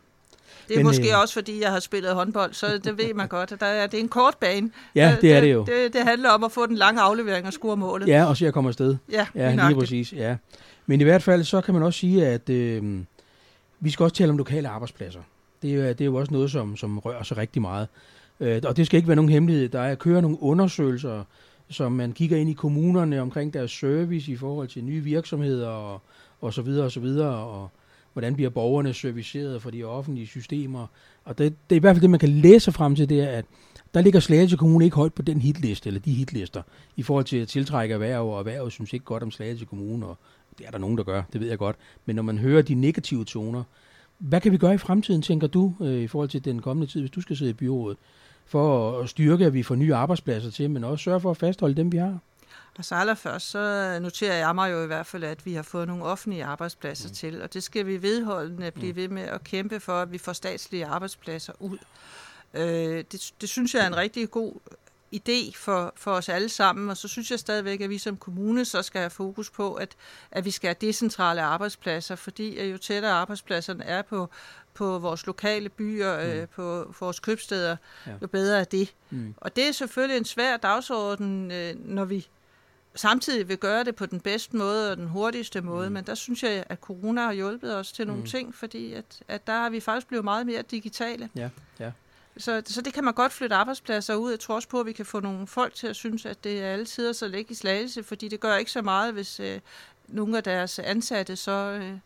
Det 0.69 0.75
er 0.75 0.79
Men, 0.79 0.87
måske 0.87 1.13
øh, 1.13 1.21
også, 1.21 1.35
fordi 1.35 1.61
jeg 1.63 1.71
har 1.73 1.81
spillet 1.81 2.15
håndbold, 2.15 2.53
så 2.55 2.79
det 2.79 2.99
ved 2.99 3.15
man 3.15 3.29
godt. 3.29 3.61
Der 3.61 3.67
er, 3.67 3.87
det 3.87 3.99
er 3.99 4.03
en 4.03 4.09
kort 4.09 4.37
bane. 4.41 4.71
Ja, 4.95 5.13
Øh, 5.13 5.21
det 5.21 5.33
er 5.33 5.41
det 5.41 5.53
jo. 5.53 5.65
Det, 5.65 5.93
det 5.93 6.03
handler 6.05 6.31
om 6.31 6.45
at 6.45 6.53
få 6.53 6.67
den 6.67 6.77
lange 6.77 7.01
aflevering 7.01 7.47
og 7.47 7.53
score 7.53 7.77
målet. 7.77 8.09
Ja, 8.09 8.25
og 8.25 8.37
så 8.37 8.45
jeg 8.45 8.53
kommer 8.55 8.71
afsted. 8.71 8.97
ja, 9.11 9.27
Ja, 9.35 9.47
lige 9.47 9.57
nøjagtigt. 9.57 9.79
præcis. 9.79 10.13
Ja. 10.13 10.37
Men 10.87 11.01
i 11.01 11.05
hvert 11.05 11.23
fald, 11.23 11.45
så 11.45 11.61
kan 11.61 11.75
man 11.75 11.83
også 11.83 11.99
sige, 12.01 12.27
at 12.27 12.49
øh, 12.51 12.99
vi 13.81 13.91
skal 13.91 14.05
også 14.05 14.17
tale 14.17 14.31
om 14.31 14.39
lokale 14.39 14.69
arbejdspladser. 14.69 15.21
Det 15.63 15.75
er, 15.75 15.87
det 15.93 16.01
er 16.01 16.05
jo 16.05 16.15
også 16.15 16.33
noget, 16.33 16.51
som, 16.51 16.77
som 16.77 16.99
rører 16.99 17.23
sig 17.23 17.37
rigtig 17.37 17.63
meget. 17.63 17.89
Øh, 18.41 18.63
og 18.65 18.77
det 18.77 18.87
skal 18.87 18.97
ikke 18.97 19.09
være 19.09 19.17
nogen 19.17 19.31
hemmelighed. 19.31 19.69
Der 19.69 19.81
er 19.81 19.95
kører 19.95 20.21
nogle 20.21 20.43
undersøgelser 20.43 21.25
som 21.69 21.93
man 21.93 22.13
kigger 22.13 22.37
ind 22.37 22.51
i 22.51 22.53
kommunerne 22.53 23.21
omkring 23.21 23.55
deres 23.55 23.71
service 23.71 24.33
i 24.33 24.37
forhold 24.37 24.69
til 24.69 24.85
nye 24.85 25.01
virksomheder 25.01 25.69
og, 25.69 26.03
og 26.41 26.55
så 26.55 26.63
videre 26.63 26.85
og 26.85 26.93
så 26.93 27.01
videre, 27.01 27.37
og 27.37 27.71
hvordan 28.13 28.35
bliver 28.35 28.51
borgerne 28.51 28.95
serviceret 28.95 29.63
for 29.63 29.71
de 29.71 29.85
offentlige 29.85 30.27
systemer. 30.27 30.87
Og 31.25 31.39
det, 31.39 31.55
det 31.71 31.77
er 31.77 31.77
i 31.77 31.81
hvert 31.81 31.97
fald 31.97 32.03
det, 32.03 32.11
man 32.11 32.21
kan 32.21 32.29
læse 32.29 32.73
frem 32.73 32.97
til, 32.97 33.09
det 33.09 33.21
er, 33.21 33.29
at 33.29 33.45
der 33.95 34.01
ligger 34.01 34.21
Slagelse 34.21 34.57
Kommune 34.57 34.85
ikke 34.85 34.97
højt 34.97 35.15
på 35.15 35.23
den 35.23 35.41
hitliste, 35.41 35.87
eller 35.87 36.01
de 36.01 36.13
hitlister, 36.13 36.63
i 36.97 37.03
forhold 37.03 37.25
til 37.25 37.37
at 37.37 37.49
tiltrække 37.49 37.93
erhverv, 37.93 38.29
og 38.29 38.39
erhverv 38.39 38.71
synes 38.71 38.93
ikke 38.93 39.05
godt 39.05 39.23
om 39.23 39.31
Slagelse 39.31 39.65
Kommune, 39.65 40.07
og 40.07 40.19
det 40.59 40.67
er 40.67 40.71
der 40.71 40.79
nogen, 40.79 40.99
der 40.99 41.05
gør, 41.05 41.23
det 41.33 41.41
ved 41.41 41.49
jeg 41.49 41.59
godt. 41.59 41.77
Men 42.07 42.17
når 42.17 42.23
man 42.23 42.39
hører 42.39 42.63
de 42.63 42.75
negative 42.75 43.25
toner, 43.25 43.63
hvad 44.19 44.41
kan 44.41 44.53
vi 44.53 44.57
gøre 44.57 44.75
i 44.75 44.79
fremtiden, 44.79 45.23
tænker 45.23 45.47
du, 45.47 45.75
øh, 45.81 46.03
i 46.03 46.07
forhold 46.07 46.29
til 46.29 46.45
den 46.45 46.63
kommende 46.63 46.93
tid, 46.93 47.01
hvis 47.01 47.11
du 47.11 47.21
skal 47.21 47.37
sidde 47.37 47.51
i 47.51 47.55
byrådet, 47.55 47.99
for 48.47 49.01
at 49.01 49.09
styrke, 49.09 49.47
at 49.47 49.55
vi 49.55 49.63
får 49.63 49.75
nye 49.75 49.95
arbejdspladser 49.95 50.51
til, 50.51 50.71
men 50.71 50.85
også 50.85 51.03
sørge 51.03 51.21
for 51.21 51.31
at 51.31 51.37
fastholde 51.37 51.75
dem, 51.75 51.93
vi 51.93 51.97
har? 51.97 52.19
Altså 52.79 52.95
allerførst, 52.95 53.51
så 53.51 53.99
noterer 54.03 54.35
jeg 54.35 54.55
mig 54.55 54.73
jo 54.73 54.85
i 54.85 54.87
hvert 54.87 55.07
fald, 55.07 55.25
at 55.25 55.47
vi 55.47 55.55
har 55.55 55.63
fået 55.63 55.89
nogle 55.89 56.05
offentlige 56.05 56.45
arbejdspladser 56.45 57.09
mm. 57.09 57.15
til, 57.15 57.43
og 57.43 57.55
det 57.55 57.63
skal 57.63 57.87
vi 57.87 58.03
vedholdende 58.03 58.71
blive 58.71 58.93
mm. 58.93 58.97
ved 58.97 59.09
med 59.09 59.23
at 59.23 59.45
kæmpe 59.45 59.81
for, 59.81 59.93
at 59.93 60.13
vi 60.13 60.19
får 60.19 60.33
statslige 60.33 60.87
arbejdspladser 60.87 61.53
ud. 61.61 61.79
Øh, 62.55 63.05
det, 63.13 63.33
det 63.41 63.49
synes 63.49 63.75
jeg 63.75 63.83
er 63.83 63.87
en 63.87 63.97
rigtig 63.97 64.31
god 64.31 64.53
idé 65.15 65.53
for, 65.57 65.93
for 65.97 66.13
os 66.13 66.29
alle 66.29 66.49
sammen, 66.49 66.91
og 66.91 66.97
så 66.97 67.09
synes 67.09 67.31
jeg 67.31 67.39
stadigvæk, 67.39 67.81
at 67.81 67.91
vi 67.91 67.99
som 67.99 68.17
kommune 68.17 68.65
så 68.65 68.83
skal 68.83 68.99
have 68.99 69.11
fokus 69.11 69.51
på, 69.51 69.75
at, 69.75 69.97
at 70.31 70.45
vi 70.45 70.51
skal 70.51 70.69
have 70.69 70.77
decentrale 70.81 71.43
arbejdspladser, 71.43 72.17
fordi 72.17 72.57
at 72.59 72.73
jo 72.73 72.79
tættere 72.79 73.13
arbejdspladserne 73.13 73.85
er 73.85 74.03
på, 74.03 74.29
på 74.75 74.99
vores 74.99 75.27
lokale 75.27 75.69
byer, 75.69 76.17
mm. 76.17 76.31
øh, 76.31 76.49
på 76.49 76.95
vores 77.01 77.21
købsteder, 77.21 77.77
ja. 78.07 78.13
jo 78.23 78.27
bedre 78.27 78.61
er 78.61 78.65
det. 78.65 78.95
Mm. 79.11 79.35
Og 79.37 79.57
det 79.57 79.69
er 79.69 79.73
selvfølgelig 79.73 80.19
en 80.19 80.25
svær 80.25 80.57
dagsorden, 80.57 81.51
øh, 81.51 81.75
når 81.89 82.05
vi 82.05 82.27
samtidig 82.95 83.49
vil 83.49 83.59
gøre 83.59 83.85
det 83.85 83.97
på 83.97 84.07
den 84.07 84.21
bedste 84.21 84.57
måde 84.57 84.91
og 84.91 84.97
den 84.97 85.07
hurtigste 85.07 85.61
måde, 85.61 85.89
mm. 85.89 85.93
men 85.93 86.05
der 86.05 86.15
synes 86.15 86.43
jeg, 86.43 86.65
at 86.69 86.79
corona 86.79 87.21
har 87.21 87.33
hjulpet 87.33 87.77
os 87.77 87.93
til 87.93 88.07
nogle 88.07 88.23
mm. 88.23 88.29
ting, 88.29 88.55
fordi 88.55 88.93
at, 88.93 89.23
at 89.29 89.47
der 89.47 89.53
har 89.53 89.71
vi 89.71 89.81
faktisk 89.81 90.09
blevet 90.09 90.25
meget 90.25 90.47
mere 90.47 90.63
digitale. 90.63 91.31
Ja, 91.37 91.51
ja. 91.81 91.91
Så, 92.37 92.63
så 92.67 92.83
det 92.83 92.93
kan 92.93 93.05
man 93.05 93.15
godt 93.15 93.33
flytte 93.33 93.57
arbejdspladser 93.57 94.15
ud. 94.15 94.31
Jeg 94.31 94.41
tror 94.41 94.55
også 94.55 94.69
på, 94.69 94.81
at 94.81 94.87
vi 94.87 94.93
kan 94.93 95.07
få 95.07 95.21
nogle 95.21 95.47
folk 95.47 95.75
til 95.75 95.87
at 95.87 95.97
synes, 95.97 96.27
at 96.27 96.45
det 96.45 96.63
er 96.63 96.67
alle 96.67 96.85
tider 96.85 97.13
så 97.13 97.29
lægge 97.29 97.51
i 97.51 97.55
slagelse, 97.55 98.03
fordi 98.03 98.29
det 98.29 98.41
gør 98.41 98.57
ikke 98.57 98.71
så 98.71 98.83
meget, 98.83 99.13
hvis 99.13 99.41
øh, 99.41 99.61
nogle 100.09 100.37
af 100.37 100.43
deres 100.43 100.79
ansatte 100.79 101.37
så 101.37 101.79
øh, 101.83 101.99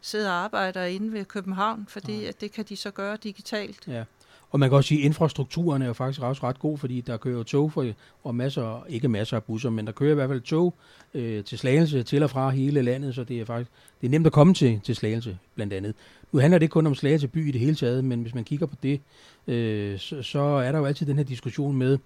sidder 0.00 0.30
og 0.30 0.36
arbejder 0.36 0.84
inde 0.84 1.12
ved 1.12 1.24
København, 1.24 1.86
fordi 1.88 2.24
at 2.24 2.40
det 2.40 2.52
kan 2.52 2.64
de 2.64 2.76
så 2.76 2.90
gøre 2.90 3.16
digitalt. 3.16 3.88
Ja. 3.88 4.04
Og 4.52 4.60
man 4.60 4.68
kan 4.68 4.76
også 4.76 4.88
sige, 4.88 5.00
at 5.00 5.04
infrastrukturen 5.04 5.82
er 5.82 5.86
jo 5.86 5.92
faktisk 5.92 6.22
også 6.22 6.42
ret 6.42 6.58
god, 6.58 6.78
fordi 6.78 7.00
der 7.00 7.16
kører 7.16 7.42
tog 7.42 7.72
for, 7.72 7.86
og 8.24 8.34
masser, 8.34 8.86
ikke 8.88 9.08
masser 9.08 9.36
af 9.36 9.44
busser, 9.44 9.70
men 9.70 9.86
der 9.86 9.92
kører 9.92 10.12
i 10.12 10.14
hvert 10.14 10.28
fald 10.28 10.40
tog 10.40 10.74
øh, 11.14 11.44
til 11.44 11.58
Slagelse 11.58 12.02
til 12.02 12.22
og 12.22 12.30
fra 12.30 12.50
hele 12.50 12.82
landet, 12.82 13.14
så 13.14 13.24
det 13.24 13.40
er 13.40 13.44
faktisk 13.44 13.70
det 14.00 14.06
er 14.06 14.10
nemt 14.10 14.26
at 14.26 14.32
komme 14.32 14.54
til, 14.54 14.80
til 14.84 14.96
Slagelse 14.96 15.38
blandt 15.54 15.72
andet. 15.72 15.94
Nu 16.32 16.38
handler 16.38 16.58
det 16.58 16.62
ikke 16.62 16.72
kun 16.72 16.86
om 16.86 16.94
Slagelse 16.94 17.28
by 17.28 17.48
i 17.48 17.50
det 17.50 17.60
hele 17.60 17.74
taget, 17.74 18.04
men 18.04 18.22
hvis 18.22 18.34
man 18.34 18.44
kigger 18.44 18.66
på 18.66 18.76
det, 18.82 19.00
øh, 19.46 19.98
så, 19.98 20.22
så 20.22 20.40
er 20.40 20.72
der 20.72 20.78
jo 20.78 20.84
altid 20.84 21.06
den 21.06 21.16
her 21.16 21.24
diskussion 21.24 21.76
med, 21.76 21.98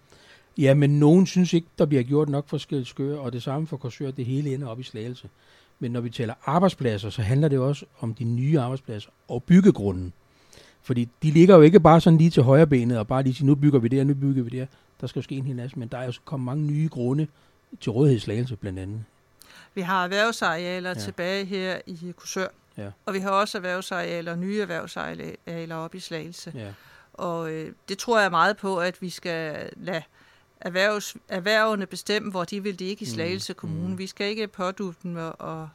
ja, 0.59 0.75
men 0.75 0.99
nogen 1.01 1.27
synes 1.27 1.53
ikke, 1.53 1.69
der 1.79 1.87
bliver 1.87 2.03
gjort 2.03 2.29
nok 2.29 2.49
for 2.49 2.59
Skælskør, 2.59 3.19
og 3.19 3.33
det 3.33 3.43
samme 3.43 3.67
for 3.67 3.77
Korsør, 3.77 4.11
det 4.11 4.25
hele 4.25 4.55
ender 4.55 4.69
op 4.69 4.81
i 4.81 4.83
Slagelse. 4.83 5.29
Men 5.79 5.91
når 5.91 6.01
vi 6.01 6.11
taler 6.11 6.35
arbejdspladser, 6.45 7.11
så 7.11 7.23
handler 7.23 7.49
det 7.49 7.59
også 7.59 7.87
om 8.01 8.15
de 8.15 8.25
nye 8.25 8.61
arbejdspladser 8.61 9.11
og 9.29 9.43
byggegrunden. 9.43 10.13
Fordi 10.87 11.09
de 11.23 11.31
ligger 11.31 11.57
jo 11.57 11.63
ikke 11.63 11.81
bare 11.81 12.01
sådan 12.01 12.19
lige 12.19 12.31
til 12.31 12.43
højre 12.43 12.67
benet 12.67 12.99
og 12.99 13.07
bare 13.07 13.23
lige 13.23 13.35
sige, 13.35 13.47
nu 13.47 13.55
bygger 13.55 13.79
vi 13.79 13.89
det 13.89 13.99
her, 13.99 14.05
nu 14.05 14.15
bygger 14.15 14.43
vi 14.43 14.51
det 14.51 14.59
her. 14.59 14.67
Der 15.01 15.07
skal 15.07 15.21
jo 15.21 15.23
ske 15.23 15.35
en 15.35 15.47
hel 15.47 15.57
masse, 15.57 15.79
men 15.79 15.89
der 15.89 15.99
er 15.99 16.07
jo 16.07 16.13
kommet 16.25 16.45
mange 16.45 16.65
nye 16.65 16.89
grunde 16.89 17.27
til 17.81 17.93
rådighedslagelse 17.93 18.57
blandt 18.57 18.79
andet. 18.79 19.05
Vi 19.75 19.81
har 19.81 20.05
erhvervsarealer 20.05 20.89
ja. 20.89 20.95
tilbage 20.95 21.45
her 21.45 21.79
i 21.87 22.13
Kursør, 22.17 22.47
ja. 22.77 22.91
og 23.07 23.15
vi 23.15 23.19
har 23.19 23.31
også 23.31 23.59
erhvervsarealer, 23.59 24.37
nye 24.37 24.61
erhvervsarealer 24.61 25.77
op 25.77 25.95
i 25.95 26.01
Slagelse. 26.01 26.53
Ja. 26.55 26.73
Og 27.13 27.53
øh, 27.53 27.73
det 27.89 27.99
tror 27.99 28.21
jeg 28.21 28.31
meget 28.31 28.57
på, 28.57 28.79
at 28.79 29.03
vi 29.03 29.11
skal 29.11 29.71
lade 29.77 30.03
erhvervs, 30.61 31.17
erhvervene 31.29 31.87
bestemme, 31.87 32.31
hvor 32.31 32.45
de 32.45 32.63
vil 32.63 32.79
det 32.79 32.85
ikke 32.85 33.03
i 33.03 33.09
mm. 33.09 33.15
Slagelse 33.15 33.53
mm. 33.53 33.57
Kommune. 33.57 33.89
Mm. 33.89 33.99
Vi 33.99 34.07
skal 34.07 34.27
ikke 34.27 34.47
pådute 34.49 34.99
dem 35.03 35.17
og 35.17 35.41
og 35.41 35.69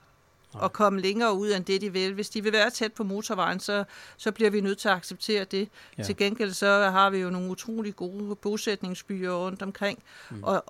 komme 0.74 1.02
længere 1.02 1.34
ud 1.34 1.52
end 1.52 1.66
det, 1.66 1.82
de 1.82 1.94
vil. 1.94 2.14
Hvis 2.14 2.30
de 2.30 2.44
vil 2.44 2.54
være 2.54 2.70
tæt 2.70 2.94
på 2.94 3.04
motorvejen, 3.04 3.60
så, 3.60 3.84
så 4.18 4.32
bliver 4.32 4.50
vi 4.50 4.62
nødt 4.62 4.78
til 4.78 4.90
at 4.90 4.96
acceptere 4.96 5.44
det. 5.44 5.70
Ja. 5.98 6.04
Til 6.04 6.18
gengæld 6.18 6.54
så 6.54 6.90
har 6.90 7.10
vi 7.10 7.18
jo 7.18 7.30
nogle 7.30 7.50
utrolig 7.50 7.96
gode 7.96 8.36
bosætningsbyer 8.36 9.32
rundt 9.32 9.62
omkring, 9.62 10.04
mm. 10.30 10.44
og, 10.44 10.64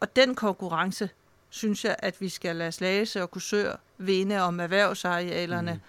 og 0.00 0.16
den 0.16 0.34
konkurrence 0.34 1.10
synes 1.50 1.84
jeg, 1.84 1.96
at 1.98 2.20
vi 2.20 2.28
skal 2.28 2.56
lade 2.56 2.72
Slagelse 2.72 3.22
og 3.22 3.30
Kursør 3.30 3.76
vinde 3.98 4.40
om 4.40 4.60
erhvervsarealerne, 4.60 5.72
mm. 5.72 5.80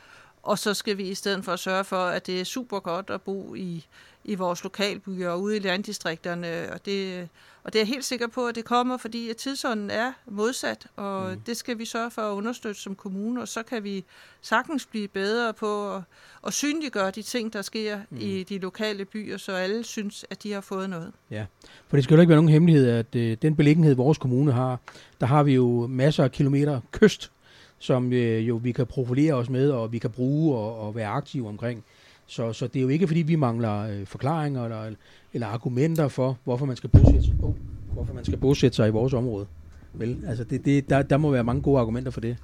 Og 0.43 0.60
så 0.60 0.73
skal 0.73 0.97
vi 0.97 1.03
i 1.03 1.13
stedet 1.13 1.45
for 1.45 1.56
sørge 1.56 1.84
for, 1.84 2.06
at 2.06 2.27
det 2.27 2.39
er 2.39 2.43
super 2.43 2.79
godt 2.79 3.10
at 3.10 3.21
bo 3.21 3.56
i, 3.56 3.86
i 4.23 4.36
vores 4.36 4.63
lokalbyer 4.63 5.29
og 5.29 5.41
ude 5.41 5.56
i 5.56 5.60
landdistrikterne, 5.60 6.69
og 6.73 6.86
det, 6.86 7.29
og 7.63 7.73
det 7.73 7.79
er 7.79 7.84
jeg 7.84 7.88
helt 7.88 8.06
sikker 8.06 8.27
på, 8.27 8.47
at 8.47 8.56
det 8.56 8.65
kommer, 8.65 8.97
fordi 8.97 9.29
at 9.29 9.38
tidsånden 9.38 9.89
er 9.89 10.12
modsat, 10.25 10.88
og 10.95 11.32
mm. 11.32 11.39
det 11.39 11.58
skal 11.58 11.77
vi 11.77 11.86
sørge 11.86 12.12
for 12.12 12.21
at 12.21 12.34
understøtte 12.34 12.82
som 12.82 12.95
kommune, 12.95 13.41
og 13.41 13.47
så 13.47 13.63
kan 13.63 13.84
vi 13.84 14.03
sagtens 14.41 14.86
blive 14.86 15.08
bedre 15.08 15.53
på 15.53 15.95
at, 15.95 16.01
at 16.47 16.53
synliggøre 16.53 17.12
de 17.12 17.21
ting, 17.21 17.53
der 17.53 17.62
sker 17.62 17.99
mm. 18.10 18.17
i 18.21 18.43
de 18.43 18.58
lokale 18.58 19.06
byer, 19.06 19.38
så 19.38 19.51
alle 19.51 19.84
synes, 19.84 20.25
at 20.29 20.43
de 20.43 20.51
har 20.51 20.62
fået 20.62 20.89
noget. 20.89 21.12
Ja, 21.32 21.45
for 21.88 21.97
det 21.97 22.03
skal 22.03 22.15
jo 22.15 22.21
ikke 22.21 22.29
være 22.29 22.38
nogen 22.38 22.49
hemmelighed, 22.49 22.89
at 22.89 23.15
øh, 23.15 23.38
den 23.41 23.56
beliggenhed, 23.56 23.95
vores 23.95 24.17
kommune 24.17 24.51
har, 24.51 24.79
der 25.21 25.25
har 25.25 25.43
vi 25.43 25.53
jo 25.53 25.88
masser 25.88 26.23
af 26.23 26.32
kilometer 26.32 26.82
kyst, 26.91 27.32
som 27.83 28.13
øh, 28.13 28.47
jo 28.47 28.55
vi 28.55 28.71
kan 28.71 28.85
profilere 28.85 29.33
os 29.33 29.49
med, 29.49 29.69
og 29.69 29.91
vi 29.91 29.97
kan 29.97 30.09
bruge 30.09 30.57
og, 30.57 30.79
og 30.79 30.95
være 30.95 31.07
aktive 31.07 31.47
omkring. 31.47 31.83
Så, 32.25 32.53
så 32.53 32.67
det 32.67 32.79
er 32.79 32.81
jo 32.81 32.87
ikke, 32.87 33.07
fordi 33.07 33.21
vi 33.21 33.35
mangler 33.35 33.79
øh, 33.79 34.05
forklaringer 34.05 34.63
eller, 34.63 34.95
eller 35.33 35.47
argumenter 35.47 36.07
for, 36.07 36.37
hvorfor 36.43 36.65
man 36.65 36.75
skal 36.75 36.89
bosætte, 36.89 37.23
sig, 37.23 37.35
oh, 37.43 37.53
hvorfor 37.93 38.13
man 38.13 38.25
skal 38.25 38.37
bosætte 38.37 38.75
sig 38.75 38.87
i 38.87 38.91
vores 38.91 39.13
område. 39.13 39.45
Vel, 39.93 40.17
altså 40.27 40.43
det, 40.43 40.65
det, 40.65 40.89
der, 40.89 41.01
der 41.01 41.17
må 41.17 41.31
være 41.31 41.43
mange 41.43 41.61
gode 41.61 41.79
argumenter 41.79 42.11
for 42.11 42.21
det. 42.21 42.37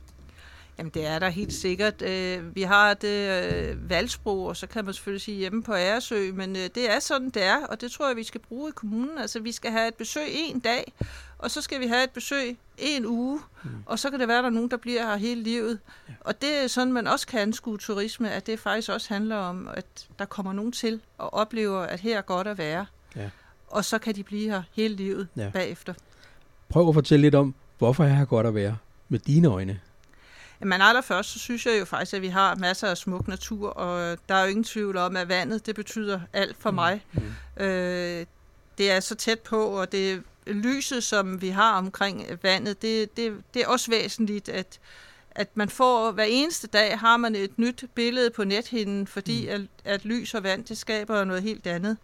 Jamen 0.79 0.91
det 0.93 1.05
er 1.05 1.19
der 1.19 1.29
helt 1.29 1.53
sikkert. 1.53 2.01
Øh, 2.01 2.55
vi 2.55 2.61
har 2.61 2.93
det 2.93 3.43
øh, 3.43 3.89
valgsprog, 3.89 4.45
og 4.45 4.57
så 4.57 4.67
kan 4.67 4.85
man 4.85 4.93
selvfølgelig 4.93 5.21
sige 5.21 5.37
hjemme 5.37 5.63
på 5.63 5.73
Æresø, 5.73 6.31
men 6.33 6.55
øh, 6.55 6.61
det 6.75 6.91
er 6.91 6.99
sådan, 6.99 7.29
det 7.29 7.43
er, 7.43 7.65
og 7.65 7.81
det 7.81 7.91
tror 7.91 8.07
jeg, 8.07 8.15
vi 8.15 8.23
skal 8.23 8.41
bruge 8.41 8.69
i 8.69 8.71
kommunen. 8.75 9.17
Altså 9.17 9.39
vi 9.39 9.51
skal 9.51 9.71
have 9.71 9.87
et 9.87 9.93
besøg 9.93 10.23
en 10.29 10.59
dag, 10.59 10.93
og 11.37 11.51
så 11.51 11.61
skal 11.61 11.79
vi 11.79 11.87
have 11.87 12.03
et 12.03 12.09
besøg 12.09 12.57
en 12.77 13.05
uge, 13.05 13.39
mm. 13.63 13.69
og 13.85 13.99
så 13.99 14.09
kan 14.09 14.19
det 14.19 14.27
være, 14.27 14.37
at 14.37 14.43
der 14.43 14.49
er 14.49 14.53
nogen, 14.53 14.71
der 14.71 14.77
bliver 14.77 15.01
her 15.01 15.15
hele 15.15 15.43
livet. 15.43 15.79
Ja. 16.09 16.13
Og 16.19 16.41
det 16.41 16.63
er 16.63 16.67
sådan, 16.67 16.93
man 16.93 17.07
også 17.07 17.27
kan 17.27 17.39
anskue 17.39 17.77
turisme, 17.77 18.31
at 18.31 18.47
det 18.47 18.59
faktisk 18.59 18.89
også 18.89 19.13
handler 19.13 19.35
om, 19.35 19.69
at 19.73 20.07
der 20.19 20.25
kommer 20.25 20.53
nogen 20.53 20.71
til 20.71 21.01
og 21.17 21.33
oplever, 21.33 21.79
at 21.79 21.99
her 21.99 22.17
er 22.17 22.21
godt 22.21 22.47
at 22.47 22.57
være. 22.57 22.85
Ja. 23.15 23.29
Og 23.67 23.85
så 23.85 23.97
kan 23.97 24.15
de 24.15 24.23
blive 24.23 24.51
her 24.51 24.63
hele 24.71 24.95
livet 24.95 25.27
ja. 25.35 25.49
bagefter. 25.53 25.93
Prøv 26.69 26.87
at 26.87 26.93
fortælle 26.93 27.21
lidt 27.21 27.35
om, 27.35 27.55
hvorfor 27.77 28.03
er 28.03 28.13
her 28.13 28.25
godt 28.25 28.47
at 28.47 28.55
være 28.55 28.77
med 29.09 29.19
dine 29.19 29.47
øjne. 29.47 29.79
Men 30.61 30.81
allerførst, 30.81 31.29
så 31.29 31.39
synes 31.39 31.65
jeg 31.65 31.79
jo 31.79 31.85
faktisk, 31.85 32.13
at 32.13 32.21
vi 32.21 32.27
har 32.27 32.55
masser 32.55 32.87
af 32.87 32.97
smuk 32.97 33.27
natur, 33.27 33.69
og 33.69 34.17
der 34.29 34.35
er 34.35 34.43
jo 34.43 34.49
ingen 34.49 34.63
tvivl 34.63 34.97
om, 34.97 35.15
at 35.17 35.29
vandet, 35.29 35.65
det 35.65 35.75
betyder 35.75 36.19
alt 36.33 36.57
for 36.59 36.71
mm. 36.71 36.75
mig. 36.75 37.05
Mm. 37.13 37.63
Øh, 37.63 38.25
det 38.77 38.91
er 38.91 38.99
så 38.99 39.15
tæt 39.15 39.39
på, 39.39 39.63
og 39.63 39.91
det 39.91 40.23
lyset, 40.47 41.03
som 41.03 41.41
vi 41.41 41.49
har 41.49 41.77
omkring 41.77 42.25
vandet, 42.43 42.81
det, 42.81 43.17
det, 43.17 43.33
det 43.53 43.61
er 43.61 43.67
også 43.67 43.91
væsentligt, 43.91 44.49
at, 44.49 44.79
at 45.31 45.57
man 45.57 45.69
får 45.69 46.11
hver 46.11 46.23
eneste 46.23 46.67
dag 46.67 46.99
har 46.99 47.17
man 47.17 47.35
et 47.35 47.59
nyt 47.59 47.83
billede 47.95 48.29
på 48.29 48.43
nethinden, 48.43 49.07
fordi 49.07 49.45
mm. 49.45 49.51
at, 49.51 49.93
at 49.93 50.05
lys 50.05 50.33
og 50.33 50.43
vand, 50.43 50.65
det 50.65 50.77
skaber 50.77 51.23
noget 51.23 51.43
helt 51.43 51.67
andet, 51.67 51.97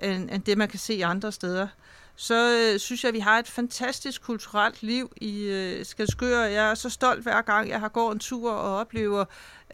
mm. 0.00 0.08
end, 0.08 0.30
end 0.30 0.42
det 0.42 0.58
man 0.58 0.68
kan 0.68 0.78
se 0.78 1.04
andre 1.04 1.32
steder 1.32 1.66
så 2.16 2.70
øh, 2.74 2.80
synes 2.80 3.04
jeg, 3.04 3.08
at 3.08 3.14
vi 3.14 3.18
har 3.18 3.38
et 3.38 3.48
fantastisk 3.48 4.22
kulturelt 4.22 4.82
liv 4.82 5.12
i 5.16 5.42
øh, 5.42 5.84
Skalskør. 5.84 6.44
Jeg 6.44 6.70
er 6.70 6.74
så 6.74 6.90
stolt 6.90 7.22
hver 7.22 7.42
gang, 7.42 7.68
jeg 7.68 7.80
har 7.80 7.88
gået 7.88 8.12
en 8.12 8.18
tur 8.18 8.52
og 8.52 8.76
oplever 8.76 9.24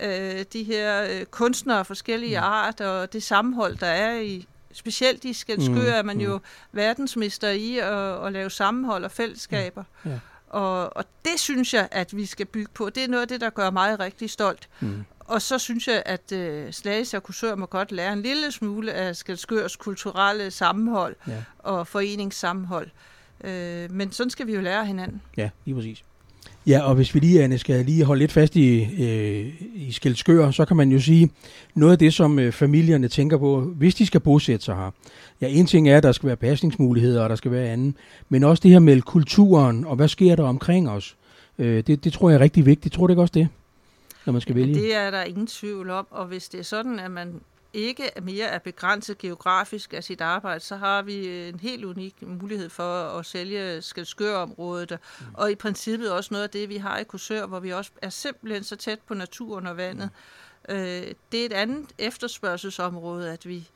øh, 0.00 0.44
de 0.52 0.62
her 0.62 1.06
øh, 1.10 1.24
kunstnere 1.24 1.78
af 1.78 1.86
forskellige 1.86 2.38
mm. 2.38 2.44
art, 2.44 2.80
og 2.80 3.12
det 3.12 3.22
sammenhold, 3.22 3.76
der 3.76 3.86
er 3.86 4.20
i 4.20 4.46
specielt 4.72 5.24
i 5.24 5.32
Skalskør, 5.32 5.72
mm. 5.72 5.98
er 5.98 6.02
man 6.02 6.20
jo 6.20 6.36
mm. 6.36 6.42
verdensmester 6.72 7.48
i 7.48 7.78
at, 7.78 8.26
at 8.26 8.32
lave 8.32 8.50
sammenhold 8.50 9.04
og 9.04 9.10
fællesskaber. 9.10 9.84
Mm. 10.02 10.10
Ja. 10.10 10.18
Og, 10.48 10.96
og 10.96 11.04
det 11.24 11.40
synes 11.40 11.74
jeg, 11.74 11.88
at 11.90 12.16
vi 12.16 12.26
skal 12.26 12.46
bygge 12.46 12.70
på. 12.74 12.90
Det 12.90 13.04
er 13.04 13.08
noget 13.08 13.22
af 13.22 13.28
det, 13.28 13.40
der 13.40 13.50
gør 13.50 13.70
mig 13.70 14.00
rigtig 14.00 14.30
stolt. 14.30 14.68
Mm. 14.80 15.04
Og 15.28 15.42
så 15.42 15.58
synes 15.58 15.88
jeg, 15.88 16.02
at 16.06 16.32
øh, 16.32 16.72
Slagelse 16.72 17.16
og 17.16 17.22
Kursør 17.22 17.54
må 17.54 17.66
godt 17.66 17.92
lære 17.92 18.12
en 18.12 18.22
lille 18.22 18.52
smule 18.52 18.92
af 18.92 19.16
Skalskørs 19.16 19.76
kulturelle 19.76 20.50
sammenhold 20.50 21.16
ja. 21.28 21.32
og 21.58 21.86
foreningssammenhold. 21.86 22.88
Øh, 23.44 23.92
men 23.92 24.12
sådan 24.12 24.30
skal 24.30 24.46
vi 24.46 24.54
jo 24.54 24.60
lære 24.60 24.86
hinanden. 24.86 25.22
Ja, 25.36 25.50
lige 25.64 25.74
præcis. 25.74 26.04
Ja, 26.66 26.80
og 26.80 26.94
hvis 26.94 27.14
vi 27.14 27.20
lige, 27.20 27.42
Anne, 27.42 27.58
skal 27.58 27.84
lige 27.84 28.04
holde 28.04 28.18
lidt 28.18 28.32
fast 28.32 28.56
i, 28.56 28.82
øh, 29.04 29.52
i 29.74 29.92
Skelskør, 29.92 30.50
så 30.50 30.64
kan 30.64 30.76
man 30.76 30.92
jo 30.92 31.00
sige, 31.00 31.30
noget 31.74 31.92
af 31.92 31.98
det, 31.98 32.14
som 32.14 32.38
øh, 32.38 32.52
familierne 32.52 33.08
tænker 33.08 33.38
på, 33.38 33.60
hvis 33.60 33.94
de 33.94 34.06
skal 34.06 34.20
bosætte 34.20 34.64
sig 34.64 34.76
her. 34.76 34.90
Ja, 35.40 35.48
en 35.48 35.66
ting 35.66 35.88
er, 35.88 35.96
at 35.96 36.02
der 36.02 36.12
skal 36.12 36.26
være 36.26 36.36
pasningsmuligheder, 36.36 37.22
og 37.22 37.30
der 37.30 37.36
skal 37.36 37.50
være 37.50 37.68
anden, 37.68 37.96
men 38.28 38.44
også 38.44 38.60
det 38.60 38.70
her 38.70 38.78
med 38.78 39.02
kulturen, 39.02 39.84
og 39.84 39.96
hvad 39.96 40.08
sker 40.08 40.36
der 40.36 40.44
omkring 40.44 40.90
os. 40.90 41.16
Øh, 41.58 41.82
det, 41.86 42.04
det 42.04 42.12
tror 42.12 42.30
jeg 42.30 42.36
er 42.36 42.40
rigtig 42.40 42.66
vigtigt. 42.66 42.94
Tror 42.94 43.06
du 43.06 43.12
ikke 43.12 43.22
også 43.22 43.34
det, 43.34 43.48
når 44.28 44.32
man 44.32 44.40
skal 44.40 44.54
vælge? 44.54 44.74
Det 44.74 44.94
er 44.94 45.10
der 45.10 45.22
ingen 45.22 45.46
tvivl 45.46 45.90
om, 45.90 46.06
og 46.10 46.26
hvis 46.26 46.48
det 46.48 46.60
er 46.60 46.64
sådan, 46.64 46.98
at 46.98 47.10
man 47.10 47.40
ikke 47.72 48.10
mere 48.22 48.46
er 48.46 48.58
begrænset 48.58 49.18
geografisk 49.18 49.94
af 49.94 50.04
sit 50.04 50.20
arbejde, 50.20 50.60
så 50.60 50.76
har 50.76 51.02
vi 51.02 51.48
en 51.48 51.60
helt 51.60 51.84
unik 51.84 52.14
mulighed 52.22 52.70
for 52.70 53.18
at 53.18 53.26
sælge 53.26 53.82
Skelskør-området, 53.82 54.90
mm. 54.90 55.26
og 55.34 55.50
i 55.50 55.54
princippet 55.54 56.12
også 56.12 56.28
noget 56.34 56.44
af 56.44 56.50
det, 56.50 56.68
vi 56.68 56.76
har 56.76 56.98
i 56.98 57.04
Korsør, 57.04 57.46
hvor 57.46 57.60
vi 57.60 57.72
også 57.72 57.90
er 58.02 58.10
simpelthen 58.10 58.64
så 58.64 58.76
tæt 58.76 58.98
på 59.06 59.14
naturen 59.14 59.66
og 59.66 59.76
vandet. 59.76 60.10
Mm. 60.68 60.74
Øh, 60.74 61.14
det 61.32 61.40
er 61.40 61.46
et 61.46 61.52
andet 61.52 61.86
efterspørgselsområde, 61.98 63.32
at 63.32 63.48
vi 63.48 63.68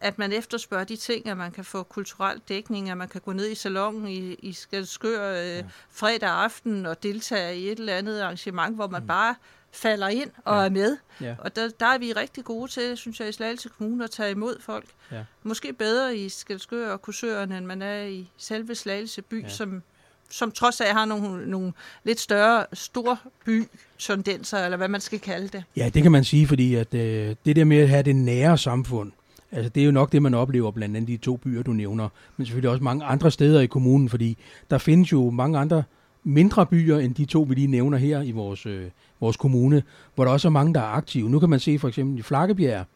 at 0.00 0.18
man 0.18 0.32
efterspørger 0.32 0.84
de 0.84 0.96
ting, 0.96 1.28
at 1.28 1.36
man 1.36 1.52
kan 1.52 1.64
få 1.64 1.82
kulturel 1.82 2.40
dækning, 2.48 2.90
at 2.90 2.96
man 2.96 3.08
kan 3.08 3.20
gå 3.20 3.32
ned 3.32 3.50
i 3.50 3.54
salongen 3.54 4.08
i, 4.08 4.34
i 4.34 4.52
Skelskør 4.52 5.32
øh, 5.32 5.48
ja. 5.48 5.64
fredag 5.90 6.30
aften 6.30 6.86
og 6.86 7.02
deltage 7.02 7.58
i 7.58 7.70
et 7.70 7.78
eller 7.78 7.94
andet 7.94 8.20
arrangement, 8.20 8.74
hvor 8.74 8.88
man 8.88 9.02
mm. 9.02 9.06
bare 9.06 9.34
falder 9.74 10.08
ind 10.08 10.30
og 10.44 10.56
ja. 10.56 10.64
er 10.64 10.68
med. 10.68 10.96
Ja. 11.20 11.34
Og 11.38 11.56
der, 11.56 11.68
der 11.80 11.86
er 11.86 11.98
vi 11.98 12.12
rigtig 12.12 12.44
gode 12.44 12.70
til, 12.70 12.96
synes 12.96 13.20
jeg, 13.20 13.28
i 13.28 13.32
Slagelse 13.32 13.68
Kommune 13.78 14.04
at 14.04 14.10
tage 14.10 14.30
imod 14.30 14.60
folk. 14.60 14.84
Ja. 15.12 15.24
Måske 15.42 15.72
bedre 15.72 16.16
i 16.16 16.28
Skelskør 16.28 16.92
og 16.92 17.02
Kursøren, 17.02 17.52
end 17.52 17.66
man 17.66 17.82
er 17.82 18.02
i 18.02 18.28
selve 18.36 18.74
Slagelse 18.74 19.22
by, 19.22 19.42
ja. 19.42 19.48
som, 19.48 19.82
som 20.30 20.50
trods 20.50 20.80
af 20.80 20.92
har 20.92 21.04
nogle, 21.04 21.50
nogle 21.50 21.72
lidt 22.04 22.20
større 22.20 22.66
storby 22.72 23.64
tendenser, 23.98 24.64
eller 24.64 24.76
hvad 24.76 24.88
man 24.88 25.00
skal 25.00 25.20
kalde 25.20 25.48
det. 25.48 25.64
Ja, 25.76 25.90
det 25.94 26.02
kan 26.02 26.12
man 26.12 26.24
sige, 26.24 26.46
fordi 26.46 26.74
at, 26.74 26.94
øh, 26.94 27.36
det 27.44 27.56
der 27.56 27.64
med 27.64 27.78
at 27.78 27.88
have 27.88 28.02
det 28.02 28.16
nære 28.16 28.58
samfund, 28.58 29.12
altså 29.52 29.68
det 29.68 29.80
er 29.80 29.84
jo 29.84 29.92
nok 29.92 30.12
det, 30.12 30.22
man 30.22 30.34
oplever 30.34 30.70
blandt 30.70 30.96
andet 30.96 31.08
de 31.08 31.16
to 31.16 31.36
byer, 31.36 31.62
du 31.62 31.72
nævner, 31.72 32.08
men 32.36 32.46
selvfølgelig 32.46 32.70
også 32.70 32.84
mange 32.84 33.04
andre 33.04 33.30
steder 33.30 33.60
i 33.60 33.66
kommunen, 33.66 34.08
fordi 34.08 34.38
der 34.70 34.78
findes 34.78 35.12
jo 35.12 35.30
mange 35.30 35.58
andre 35.58 35.82
mindre 36.24 36.66
byer 36.66 36.98
end 36.98 37.14
de 37.14 37.24
to, 37.24 37.42
vi 37.42 37.54
lige 37.54 37.66
nævner 37.66 37.98
her 37.98 38.22
i 38.22 38.30
vores, 38.30 38.66
øh, 38.66 38.90
vores 39.20 39.36
kommune, 39.36 39.82
hvor 40.14 40.24
der 40.24 40.32
også 40.32 40.48
er 40.48 40.52
mange, 40.52 40.74
der 40.74 40.80
er 40.80 40.84
aktive. 40.84 41.30
Nu 41.30 41.38
kan 41.38 41.50
man 41.50 41.60
se 41.60 41.78
for 41.78 41.88
eksempel 41.88 42.18
i 42.18 42.22
Flakkebjerg, 42.22 42.86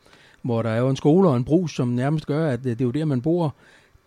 hvor 0.42 0.62
der 0.62 0.70
er 0.70 0.78
jo 0.78 0.88
en 0.88 0.96
skole 0.96 1.28
og 1.28 1.36
en 1.36 1.44
brus, 1.44 1.74
som 1.74 1.88
nærmest 1.88 2.26
gør, 2.26 2.50
at 2.50 2.64
det 2.64 2.80
er 2.80 2.84
jo 2.84 2.90
der, 2.90 3.04
man 3.04 3.22
bor. 3.22 3.54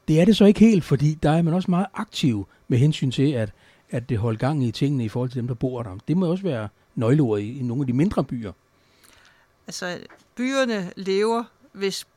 Det 0.07 0.21
er 0.21 0.25
det 0.25 0.37
så 0.37 0.45
ikke 0.45 0.59
helt, 0.59 0.83
fordi 0.83 1.13
der 1.13 1.31
er 1.31 1.41
man 1.41 1.53
også 1.53 1.71
meget 1.71 1.85
aktiv 1.93 2.47
med 2.67 2.77
hensyn 2.77 3.11
til, 3.11 3.31
at, 3.31 3.49
at 3.89 4.09
det 4.09 4.17
holder 4.17 4.39
gang 4.39 4.63
i 4.63 4.71
tingene 4.71 5.05
i 5.05 5.09
forhold 5.09 5.29
til 5.29 5.39
dem, 5.39 5.47
der 5.47 5.53
bor 5.53 5.83
der. 5.83 5.97
Det 6.07 6.17
må 6.17 6.25
også 6.25 6.43
være 6.43 6.67
nøgleord 6.95 7.39
i, 7.39 7.59
i 7.59 7.61
nogle 7.61 7.83
af 7.83 7.87
de 7.87 7.93
mindre 7.93 8.23
byer. 8.23 8.51
Altså, 9.67 9.97
byerne 10.35 10.91
lever, 10.95 11.43
hvis, 11.71 12.07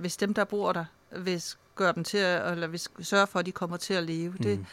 hvis 0.00 0.16
dem, 0.16 0.34
der 0.34 0.44
bor 0.44 0.72
der, 0.72 0.84
hvis 1.18 1.58
gør 1.74 1.92
dem 1.92 2.04
til 2.04 2.18
at, 2.18 2.52
eller 2.52 2.66
hvis 2.66 2.88
sørge 3.00 3.26
for, 3.26 3.38
at 3.38 3.46
de 3.46 3.52
kommer 3.52 3.76
til 3.76 3.94
at 3.94 4.04
leve. 4.04 4.30
Mm. 4.30 4.42
Det, 4.42 4.66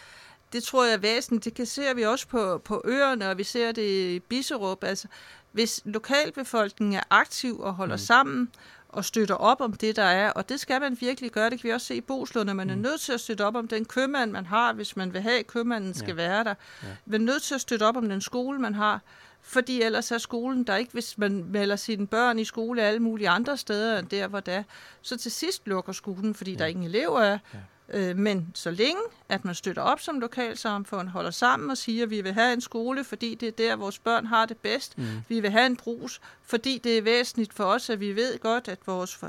det 0.54 0.64
tror 0.64 0.86
jeg 0.86 0.94
er 0.94 0.98
væsentligt. 0.98 1.46
Det 1.46 1.54
kan 1.54 1.66
ser 1.66 1.94
vi 1.94 2.06
også 2.06 2.28
på, 2.28 2.58
på 2.58 2.82
øerne, 2.86 3.30
og 3.30 3.38
vi 3.38 3.44
ser 3.44 3.72
det 3.72 4.16
i 4.16 4.20
Biserup. 4.20 4.84
Altså, 4.84 5.08
hvis 5.52 5.82
lokalbefolkningen 5.86 6.96
er 6.96 7.04
aktiv 7.10 7.60
og 7.60 7.74
holder 7.74 7.96
mm. 7.96 8.00
sammen, 8.00 8.52
og 8.90 9.06
støtter 9.06 9.36
op 9.36 9.62
om 9.62 9.74
det, 9.74 9.96
der 9.96 10.04
er, 10.04 10.32
og 10.32 10.50
det 10.50 10.60
skal 10.60 10.82
man 10.82 10.98
virkelig 11.00 11.32
gøre. 11.32 11.50
Det 11.50 11.62
kan 11.62 11.68
vi 11.68 11.74
også 11.74 11.88
se 11.88 11.96
i 11.96 12.02
Boslund, 12.02 12.50
at 12.50 12.56
man 12.56 12.68
mm. 12.68 12.74
er 12.74 12.76
nødt 12.76 13.02
til 13.02 13.14
at 13.14 13.20
støtte 13.20 13.46
op 13.46 13.56
om 13.56 13.68
den 13.68 13.86
købmand, 13.86 14.32
man 14.32 14.46
har, 14.46 14.74
hvis 14.74 14.96
man 14.96 15.14
vil 15.14 15.22
have, 15.22 15.40
at 15.40 15.48
købmanden 15.48 15.94
skal 15.94 16.08
ja. 16.08 16.14
være 16.14 16.44
der. 16.44 16.54
Ja. 16.84 16.88
Man 17.06 17.22
er 17.22 17.26
nødt 17.26 17.44
til 17.44 17.56
at 17.56 17.62
støtte 17.62 17.84
op 17.84 17.98
om 17.98 18.10
den 18.10 18.22
skole, 18.22 18.60
man 18.60 18.76
har, 18.76 19.02
fordi 19.42 19.82
ellers 19.82 20.12
er 20.12 20.18
skolen 20.18 20.64
der 20.64 20.76
ikke, 20.76 20.92
hvis 20.92 21.18
man 21.18 21.44
melder 21.44 21.76
sine 21.76 22.08
børn 22.08 22.40
i 22.40 22.44
skole 22.44 22.82
alle 22.82 23.00
mulige 23.00 23.30
andre 23.30 23.58
steder 23.58 24.00
end 24.00 24.08
der, 24.08 24.28
hvor 24.28 24.40
det 24.40 24.54
er. 24.54 24.64
Så 25.02 25.18
til 25.18 25.32
sidst 25.32 25.68
lukker 25.68 25.94
skolen, 25.94 26.36
fordi 26.36 26.52
ja. 26.52 26.58
der 26.58 26.66
ingen 26.66 26.86
elever 26.86 27.20
er. 27.20 27.38
Ja. 27.54 27.60
Øh, 27.94 28.18
men 28.18 28.52
så 28.54 28.72
længe, 28.72 29.02
at 29.30 29.46
man 29.46 29.56
støtter 29.56 29.82
op 29.82 30.00
som 30.00 30.20
lokalsamfund, 30.20 31.08
holder 31.08 31.32
sammen 31.32 31.70
og 31.70 31.78
siger, 31.78 32.04
at 32.04 32.10
vi 32.10 32.22
vil 32.22 32.34
have 32.34 32.54
en 32.54 32.62
skole, 32.62 33.04
fordi 33.04 33.36
det 33.36 33.48
er 33.48 33.52
der, 33.52 33.76
vores 33.76 34.00
børn 34.00 34.26
har 34.26 34.46
det 34.46 34.58
bedst. 34.58 34.98
Mm. 34.98 35.06
Vi 35.28 35.40
vil 35.40 35.52
have 35.52 35.66
en 35.66 35.76
brus, 35.76 36.22
fordi 36.44 36.78
det 36.78 36.98
er 36.98 37.02
væsentligt 37.02 37.54
for 37.54 37.64
os, 37.64 37.90
at 37.90 38.00
vi 38.00 38.16
ved 38.16 38.40
godt, 38.40 38.68
at 38.68 38.80
vores 38.86 39.20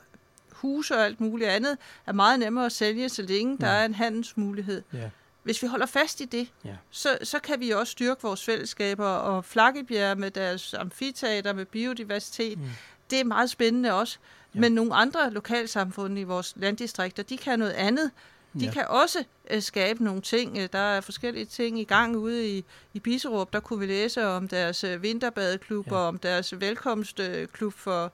huse 0.52 0.94
og 0.96 1.04
alt 1.04 1.20
muligt 1.20 1.50
andet 1.50 1.78
er 2.06 2.12
meget 2.12 2.38
nemmere 2.38 2.66
at 2.66 2.72
sælge, 2.72 3.08
så 3.08 3.22
længe 3.22 3.56
ja. 3.60 3.66
der 3.66 3.72
er 3.72 3.84
en 3.84 3.94
handelsmulighed. 3.94 4.82
Ja. 4.92 5.10
Hvis 5.42 5.62
vi 5.62 5.66
holder 5.66 5.86
fast 5.86 6.20
i 6.20 6.24
det, 6.24 6.48
ja. 6.64 6.76
så, 6.90 7.18
så 7.22 7.38
kan 7.38 7.60
vi 7.60 7.70
også 7.70 7.90
styrke 7.90 8.22
vores 8.22 8.44
fællesskaber, 8.44 9.06
og 9.06 9.44
Flakkebjerg 9.44 10.18
med 10.18 10.30
deres 10.30 10.74
amfiteater, 10.74 11.52
med 11.52 11.64
biodiversitet, 11.64 12.58
mm. 12.58 12.64
det 13.10 13.20
er 13.20 13.24
meget 13.24 13.50
spændende 13.50 13.92
også. 13.92 14.18
Ja. 14.54 14.60
Men 14.60 14.72
nogle 14.72 14.94
andre 14.94 15.30
lokalsamfund 15.30 16.18
i 16.18 16.22
vores 16.22 16.54
landdistrikter, 16.56 17.22
de 17.22 17.36
kan 17.36 17.58
noget 17.58 17.72
andet. 17.72 18.10
De 18.54 18.64
ja. 18.64 18.70
kan 18.70 18.84
også 18.88 19.24
øh, 19.50 19.62
skabe 19.62 20.04
nogle 20.04 20.20
ting. 20.20 20.58
Øh, 20.58 20.68
der 20.72 20.78
er 20.78 21.00
forskellige 21.00 21.44
ting 21.44 21.80
i 21.80 21.84
gang 21.84 22.16
ude 22.16 22.48
i, 22.48 22.64
i 22.94 23.00
Biserup. 23.00 23.52
Der 23.52 23.60
kunne 23.60 23.78
vi 23.78 23.86
læse 23.86 24.26
om 24.26 24.48
deres 24.48 24.84
øh, 24.84 25.02
vinterbadeklub 25.02 25.86
ja. 25.86 25.96
og 25.96 26.06
om 26.06 26.18
deres 26.18 26.60
velkomstklub 26.60 27.74
for, 27.74 28.12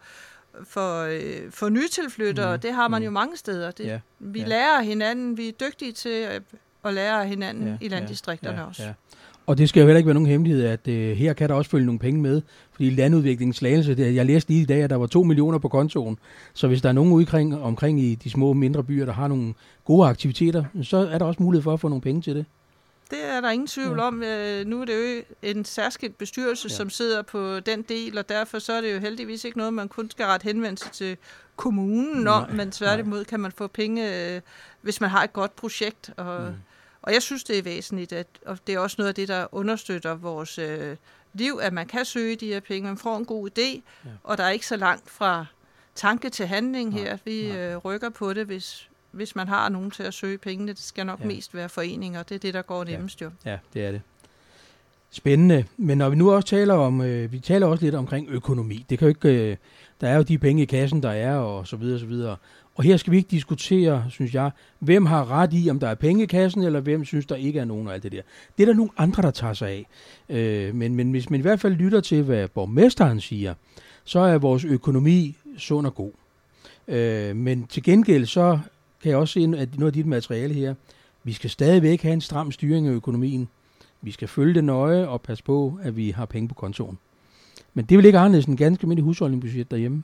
for, 0.64 1.03
øh, 1.03 1.53
for 1.53 1.68
nytilflyttere. 1.68 2.57
Mm. 2.57 2.61
Det 2.61 2.72
har 2.72 2.88
man 2.88 3.03
mm. 3.03 3.05
jo 3.05 3.11
mange 3.11 3.37
steder. 3.37 3.70
Det, 3.70 3.85
ja. 3.85 4.01
Vi 4.18 4.40
ja. 4.40 4.46
lærer 4.46 4.81
hinanden. 4.83 5.37
Vi 5.37 5.49
er 5.49 5.53
dygtige 5.53 5.92
til 5.92 6.09
at, 6.09 6.42
at 6.85 6.94
lære 6.94 7.27
hinanden 7.27 7.68
ja. 7.68 7.77
i 7.81 7.88
landdistrikterne 7.88 8.57
ja. 8.57 8.62
Ja. 8.62 8.68
også. 8.68 8.83
Ja. 8.83 8.92
Og 9.46 9.59
det 9.59 9.68
skal 9.68 9.80
jo 9.80 9.87
heller 9.87 9.98
ikke 9.98 10.06
være 10.06 10.14
nogen 10.14 10.28
hemmelighed, 10.28 10.64
at 10.64 10.88
øh, 10.88 11.16
her 11.16 11.32
kan 11.32 11.48
der 11.48 11.54
også 11.54 11.70
følge 11.70 11.87
nogle 11.87 11.98
penge 11.98 12.20
med, 12.20 12.42
fordi 12.72 12.90
landudviklingslagelse, 12.90 13.94
det, 13.94 14.14
jeg 14.14 14.26
læste 14.26 14.50
lige 14.50 14.62
i 14.62 14.64
dag, 14.64 14.82
at 14.82 14.90
der 14.90 14.96
var 14.96 15.06
2 15.06 15.22
millioner 15.22 15.59
på 15.59 15.68
kontoen, 15.68 16.18
så 16.54 16.68
hvis 16.68 16.82
der 16.82 16.88
er 16.88 16.92
nogen 16.92 17.12
udkring, 17.12 17.62
omkring 17.62 18.00
i 18.00 18.14
de 18.14 18.30
små 18.30 18.52
mindre 18.52 18.85
byer, 18.85 19.04
der 19.04 19.12
har 19.12 19.28
nogle 19.28 19.54
gode 19.85 20.09
aktiviteter, 20.09 20.64
så 20.82 20.96
er 20.96 21.18
der 21.18 21.24
også 21.24 21.42
mulighed 21.42 21.62
for 21.62 21.72
at 21.72 21.80
få 21.80 21.88
nogle 21.88 22.02
penge 22.02 22.22
til 22.22 22.37
det. 22.37 22.46
Det 23.11 23.18
er 23.24 23.40
der 23.40 23.50
ingen 23.50 23.66
tvivl 23.66 23.98
om. 23.98 24.22
Øh, 24.22 24.66
nu 24.66 24.80
er 24.80 24.85
det 24.85 24.94
jo 24.94 25.22
en 25.42 25.64
særskilt 25.64 26.18
bestyrelse, 26.18 26.68
ja. 26.70 26.74
som 26.74 26.90
sidder 26.90 27.22
på 27.22 27.61
den 27.61 27.82
del, 27.82 28.18
og 28.18 28.28
derfor 28.28 28.59
så 28.59 28.72
er 28.72 28.80
det 28.80 28.94
jo 28.94 28.98
heldigvis 28.98 29.44
ikke 29.44 29.59
noget, 29.59 29.74
man 29.74 29.88
kun 29.88 30.11
skal 30.11 30.26
rette 30.26 30.44
henvendelse 30.44 30.90
til 30.92 31.16
kommunen 31.56 32.28
om, 32.28 32.50
men 32.50 32.70
tværtimod 32.70 33.24
kan 33.24 33.40
man 33.40 33.52
få 33.52 33.66
penge, 33.66 34.35
øh, 34.35 34.40
hvis 34.80 35.00
man 35.00 35.11
har 35.11 35.24
et 35.24 35.32
godt 35.32 35.56
projekt. 35.56 36.11
Og, 36.16 36.40
mm. 36.42 36.54
Og 37.07 37.12
jeg 37.12 37.23
synes, 37.23 37.45
det 37.45 37.59
er 37.59 37.62
væsentligt, 37.62 38.12
at, 38.12 38.27
og 38.47 38.59
det 38.66 38.75
er 38.75 38.79
også 38.79 38.95
noget 38.99 39.09
af 39.09 39.14
det, 39.14 39.29
der 39.29 39.47
understøtter 39.53 40.14
vores 40.14 40.59
øh, 40.59 40.97
liv, 41.35 41.59
at 41.62 41.73
man 41.73 41.87
kan 41.87 42.05
søge 42.05 42.37
de 42.37 42.47
her 42.47 42.61
penge, 42.61 42.88
man 42.88 42.97
får 42.97 43.16
en 43.16 43.25
god 43.25 43.51
idé, 43.51 43.81
ja. 44.05 44.11
og 44.25 44.38
der 44.38 44.45
er 44.45 44.51
ikke 44.51 44.66
så 44.66 44.77
langt 44.77 45.11
fra 45.11 45.47
tanke 45.95 46.31
til 46.31 46.47
handling 46.47 46.92
her. 46.92 47.05
Nej, 47.05 47.19
Vi 47.25 47.49
nej. 47.49 47.59
Øh, 47.59 47.77
rykker 47.77 48.11
på 48.11 48.33
det, 48.33 48.47
hvis, 48.47 48.88
hvis 49.11 49.37
man 49.37 49.49
har 49.49 49.69
nogen 49.69 49.90
til 49.90 50.03
at 50.03 50.14
søge 50.14 50.38
pengene. 50.38 50.73
Det 50.73 50.83
skal 50.83 51.07
nok 51.07 51.21
ja. 51.21 51.27
mest 51.27 51.55
være 51.55 51.69
foreninger, 51.69 52.23
det 52.23 52.35
er 52.35 52.38
det, 52.38 52.55
der 52.55 52.62
går 52.62 52.85
nemmest 52.85 53.23
jo. 53.23 53.31
Ja, 53.45 53.59
det 53.75 53.85
er 53.85 53.90
det. 53.90 54.03
Spændende. 55.11 55.64
Men 55.77 55.99
når 55.99 56.09
vi 56.09 56.16
nu 56.16 56.33
også 56.33 56.49
taler 56.49 56.75
om, 56.75 57.01
øh, 57.01 57.33
vi 57.33 57.38
taler 57.38 57.66
også 57.66 57.85
lidt 57.85 57.95
omkring 57.95 58.29
økonomi. 58.31 58.87
Det 58.90 58.99
kan 58.99 59.07
jo 59.07 59.09
ikke, 59.09 59.51
øh, 59.51 59.57
der 60.01 60.09
er 60.09 60.16
jo 60.16 60.23
de 60.23 60.38
penge 60.38 60.62
i 60.62 60.66
kassen, 60.66 61.03
der 61.03 61.11
er, 61.11 61.37
og 61.37 61.66
så 61.66 61.77
videre, 61.77 61.99
så 62.01 62.07
videre. 62.07 62.37
Og 62.76 62.84
her 62.84 62.96
skal 62.96 63.10
vi 63.10 63.16
ikke 63.16 63.30
diskutere, 63.30 64.04
synes 64.10 64.34
jeg, 64.34 64.50
hvem 64.78 65.06
har 65.06 65.30
ret 65.30 65.50
i, 65.52 65.70
om 65.70 65.80
der 65.80 65.88
er 65.88 65.94
penge 65.94 66.22
i 66.22 66.26
kassen, 66.26 66.62
eller 66.62 66.80
hvem 66.80 67.04
synes, 67.04 67.26
der 67.26 67.36
ikke 67.36 67.60
er 67.60 67.64
nogen 67.64 67.86
og 67.86 67.94
alt 67.94 68.02
det 68.02 68.12
der. 68.12 68.22
Det 68.58 68.62
er 68.62 68.66
der 68.66 68.74
nogle 68.74 68.90
andre, 68.96 69.22
der 69.22 69.30
tager 69.30 69.52
sig 69.52 69.68
af. 69.68 69.86
Øh, 70.28 70.74
men, 70.74 70.94
men 70.94 71.10
hvis 71.10 71.30
man 71.30 71.40
i 71.40 71.42
hvert 71.42 71.60
fald 71.60 71.74
lytter 71.74 72.00
til, 72.00 72.22
hvad 72.22 72.48
borgmesteren 72.48 73.20
siger, 73.20 73.54
så 74.04 74.18
er 74.18 74.38
vores 74.38 74.64
økonomi 74.64 75.36
sund 75.58 75.86
og 75.86 75.94
god. 75.94 76.12
Øh, 76.88 77.36
men 77.36 77.66
til 77.66 77.82
gengæld 77.82 78.26
så 78.26 78.58
kan 79.02 79.10
jeg 79.10 79.18
også 79.18 79.32
se, 79.32 79.40
at 79.40 79.78
noget 79.78 79.86
af 79.86 79.92
dit 79.92 80.06
materiale 80.06 80.54
her, 80.54 80.74
vi 81.24 81.32
skal 81.32 81.50
stadigvæk 81.50 82.02
have 82.02 82.12
en 82.12 82.20
stram 82.20 82.52
styring 82.52 82.86
af 82.86 82.92
økonomien. 82.92 83.48
Vi 84.02 84.10
skal 84.10 84.28
følge 84.28 84.54
det 84.54 84.64
nøje 84.64 85.08
og 85.08 85.22
passe 85.22 85.44
på, 85.44 85.78
at 85.82 85.96
vi 85.96 86.10
har 86.10 86.26
penge 86.26 86.48
på 86.48 86.54
kontoen. 86.54 86.98
Men 87.74 87.84
det 87.84 87.96
vil 87.96 88.06
ikke 88.06 88.18
anderledes 88.18 88.46
en 88.46 88.56
ganske 88.56 88.82
almindelig 88.82 89.04
husholdningsbudget 89.04 89.70
derhjemme. 89.70 90.02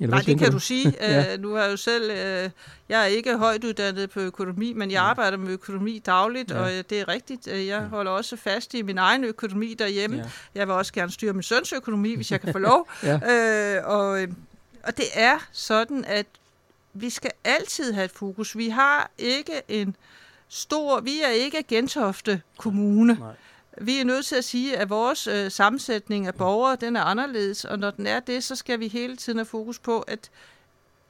Eller 0.00 0.16
Nej, 0.16 0.22
det 0.22 0.38
kan 0.38 0.46
du, 0.46 0.52
du 0.52 0.58
sige. 0.58 0.94
ja. 1.00 1.34
uh, 1.34 1.40
nu 1.40 1.54
er 1.54 1.62
jeg 1.62 1.70
jo 1.70 1.76
selv, 1.76 2.10
uh, 2.10 2.50
jeg 2.88 3.00
er 3.02 3.04
ikke 3.04 3.36
højt 3.36 3.64
uddannet 3.64 4.10
på 4.10 4.20
økonomi, 4.20 4.72
men 4.72 4.90
jeg 4.90 5.02
arbejder 5.02 5.36
med 5.36 5.52
økonomi 5.52 5.98
dagligt, 5.98 6.50
ja. 6.50 6.58
og 6.58 6.64
uh, 6.64 6.78
det 6.90 6.92
er 6.92 7.08
rigtigt. 7.08 7.46
Jeg 7.46 7.80
holder 7.80 8.12
også 8.12 8.36
fast 8.36 8.74
i 8.74 8.82
min 8.82 8.98
egen 8.98 9.24
økonomi 9.24 9.74
derhjemme. 9.74 10.16
Ja. 10.16 10.24
Jeg 10.54 10.66
vil 10.66 10.74
også 10.74 10.92
gerne 10.92 11.12
styre 11.12 11.32
min 11.32 11.42
søns 11.42 11.72
økonomi, 11.72 12.14
hvis 12.14 12.30
jeg 12.30 12.40
kan 12.40 12.52
få 12.52 12.58
lov. 12.58 12.88
ja. 13.02 13.78
uh, 13.78 13.90
og, 13.90 14.08
og 14.82 14.96
det 14.96 15.06
er 15.14 15.38
sådan, 15.52 16.04
at 16.04 16.26
vi 16.92 17.10
skal 17.10 17.30
altid 17.44 17.92
have 17.92 18.04
et 18.04 18.10
fokus. 18.10 18.56
Vi 18.56 18.68
har 18.68 19.10
ikke 19.18 19.62
en 19.68 19.96
stor, 20.48 21.00
vi 21.00 21.22
er 21.22 21.28
ikke 21.30 21.64
Gentofte 21.68 22.42
Kommune. 22.56 23.14
Nej. 23.14 23.32
Vi 23.80 23.98
er 24.00 24.04
nødt 24.04 24.26
til 24.26 24.36
at 24.36 24.44
sige, 24.44 24.76
at 24.76 24.90
vores 24.90 25.26
øh, 25.26 25.50
sammensætning 25.50 26.26
af 26.26 26.34
borgere, 26.34 26.76
den 26.80 26.96
er 26.96 27.02
anderledes, 27.02 27.64
og 27.64 27.78
når 27.78 27.90
den 27.90 28.06
er 28.06 28.20
det, 28.20 28.44
så 28.44 28.56
skal 28.56 28.80
vi 28.80 28.88
hele 28.88 29.16
tiden 29.16 29.38
have 29.38 29.46
fokus 29.46 29.78
på, 29.78 30.00
at, 30.00 30.30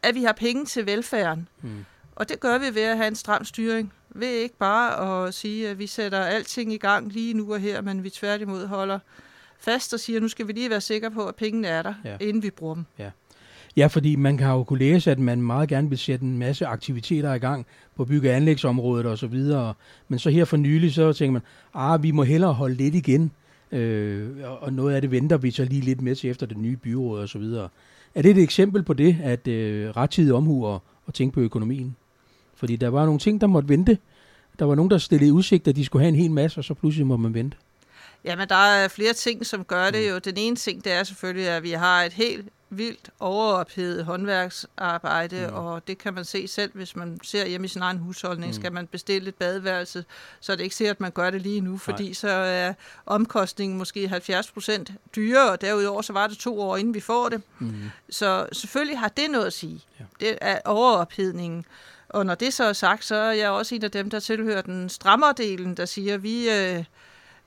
at 0.02 0.14
vi 0.14 0.24
har 0.24 0.32
penge 0.32 0.64
til 0.64 0.86
velfærden. 0.86 1.48
Mm. 1.62 1.84
Og 2.16 2.28
det 2.28 2.40
gør 2.40 2.58
vi 2.58 2.74
ved 2.74 2.82
at 2.82 2.96
have 2.96 3.08
en 3.08 3.16
stram 3.16 3.44
styring, 3.44 3.92
ved 4.08 4.28
ikke 4.28 4.56
bare 4.56 5.26
at 5.26 5.34
sige, 5.34 5.68
at 5.68 5.78
vi 5.78 5.86
sætter 5.86 6.20
alting 6.20 6.72
i 6.72 6.78
gang 6.78 7.12
lige 7.12 7.34
nu 7.34 7.52
og 7.52 7.60
her, 7.60 7.80
men 7.80 8.04
vi 8.04 8.10
tværtimod 8.10 8.66
holder 8.66 8.98
fast 9.58 9.94
og 9.94 10.00
siger, 10.00 10.16
at 10.16 10.22
nu 10.22 10.28
skal 10.28 10.48
vi 10.48 10.52
lige 10.52 10.70
være 10.70 10.80
sikre 10.80 11.10
på, 11.10 11.26
at 11.26 11.34
pengene 11.34 11.68
er 11.68 11.82
der, 11.82 11.94
ja. 12.04 12.16
inden 12.20 12.42
vi 12.42 12.50
bruger 12.50 12.74
dem. 12.74 12.84
Ja. 12.98 13.10
Ja, 13.76 13.86
fordi 13.86 14.16
man 14.16 14.36
kan 14.36 14.46
jo 14.46 14.64
kunne 14.64 14.78
læse, 14.78 15.10
at 15.10 15.18
man 15.18 15.42
meget 15.42 15.68
gerne 15.68 15.88
vil 15.88 15.98
sætte 15.98 16.24
en 16.24 16.38
masse 16.38 16.66
aktiviteter 16.66 17.34
i 17.34 17.38
gang 17.38 17.66
på 17.96 18.04
bygge- 18.04 18.30
og 18.30 18.36
anlægsområdet 18.36 19.06
og 19.06 19.18
så 19.18 19.26
videre. 19.26 19.74
Men 20.08 20.18
så 20.18 20.30
her 20.30 20.44
for 20.44 20.56
nylig, 20.56 20.94
så 20.94 21.12
tænker 21.12 21.32
man, 21.32 21.42
ah, 21.74 22.02
vi 22.02 22.10
må 22.10 22.22
hellere 22.22 22.52
holde 22.52 22.74
lidt 22.74 22.94
igen. 22.94 23.30
Øh, 23.72 24.28
og 24.60 24.72
noget 24.72 24.94
af 24.94 25.00
det 25.00 25.10
venter 25.10 25.36
vi 25.36 25.50
så 25.50 25.64
lige 25.64 25.80
lidt 25.80 26.00
med 26.00 26.14
til 26.14 26.30
efter 26.30 26.46
det 26.46 26.56
nye 26.56 26.76
byråd 26.76 27.20
og 27.20 27.28
så 27.28 27.38
videre. 27.38 27.68
Er 28.14 28.22
det 28.22 28.30
et 28.30 28.42
eksempel 28.42 28.82
på 28.82 28.92
det, 28.92 29.16
at 29.22 29.48
øh, 29.48 29.90
rettidig 29.90 30.34
omhu 30.34 30.66
og, 30.66 30.82
og 31.06 31.14
tænke 31.14 31.34
på 31.34 31.40
økonomien? 31.40 31.96
Fordi 32.54 32.76
der 32.76 32.88
var 32.88 33.04
nogle 33.04 33.20
ting, 33.20 33.40
der 33.40 33.46
måtte 33.46 33.68
vente. 33.68 33.98
Der 34.58 34.64
var 34.64 34.74
nogen, 34.74 34.90
der 34.90 34.98
stillede 34.98 35.32
udsigt, 35.32 35.68
at 35.68 35.76
de 35.76 35.84
skulle 35.84 36.02
have 36.02 36.08
en 36.08 36.16
hel 36.16 36.30
masse, 36.30 36.60
og 36.60 36.64
så 36.64 36.74
pludselig 36.74 37.06
må 37.06 37.16
man 37.16 37.34
vente. 37.34 37.56
Jamen, 38.24 38.48
der 38.48 38.54
er 38.54 38.88
flere 38.88 39.12
ting, 39.12 39.46
som 39.46 39.64
gør 39.64 39.90
det 39.90 40.02
mm. 40.02 40.08
jo. 40.08 40.18
Den 40.18 40.34
ene 40.36 40.56
ting, 40.56 40.84
det 40.84 40.92
er 40.92 41.04
selvfølgelig, 41.04 41.48
at 41.48 41.62
vi 41.62 41.70
har 41.70 42.02
et 42.02 42.12
helt 42.12 42.48
vildt 42.70 43.10
overophedet 43.20 44.04
håndværksarbejde, 44.04 45.46
mm. 45.50 45.54
og 45.54 45.88
det 45.88 45.98
kan 45.98 46.14
man 46.14 46.24
se 46.24 46.48
selv, 46.48 46.70
hvis 46.74 46.96
man 46.96 47.20
ser 47.22 47.46
hjemme 47.46 47.64
i 47.64 47.68
sin 47.68 47.82
egen 47.82 47.98
husholdning. 47.98 48.50
Mm. 48.50 48.52
Skal 48.60 48.72
man 48.72 48.86
bestille 48.86 49.28
et 49.28 49.34
badeværelse, 49.34 50.04
så 50.40 50.52
er 50.52 50.56
det 50.56 50.64
ikke 50.64 50.76
sikkert, 50.76 50.96
at 50.96 51.00
man 51.00 51.10
gør 51.10 51.30
det 51.30 51.42
lige 51.42 51.60
nu, 51.60 51.78
fordi 51.78 52.04
Nej. 52.04 52.12
så 52.12 52.28
er 52.28 52.72
omkostningen 53.06 53.78
måske 53.78 54.08
70 54.08 54.50
procent 54.50 54.92
dyrere, 55.16 55.50
og 55.50 55.60
derudover 55.60 56.02
så 56.02 56.12
var 56.12 56.26
det 56.26 56.38
to 56.38 56.60
år, 56.60 56.76
inden 56.76 56.94
vi 56.94 57.00
får 57.00 57.28
det. 57.28 57.42
Mm. 57.58 57.90
Så 58.10 58.46
selvfølgelig 58.52 58.98
har 58.98 59.08
det 59.08 59.30
noget 59.30 59.46
at 59.46 59.52
sige. 59.52 59.84
Ja. 60.00 60.04
Det 60.20 60.38
er 60.40 60.58
overophedningen. 60.64 61.64
Og 62.08 62.26
når 62.26 62.34
det 62.34 62.54
så 62.54 62.64
er 62.64 62.72
sagt, 62.72 63.04
så 63.04 63.14
er 63.14 63.32
jeg 63.32 63.50
også 63.50 63.74
en 63.74 63.84
af 63.84 63.90
dem, 63.90 64.10
der 64.10 64.20
tilhører 64.20 64.62
den 64.62 64.88
strammere 64.88 65.34
delen, 65.36 65.74
der 65.76 65.84
siger, 65.84 66.14
at 66.14 66.22
vi... 66.22 66.50
Øh, 66.50 66.84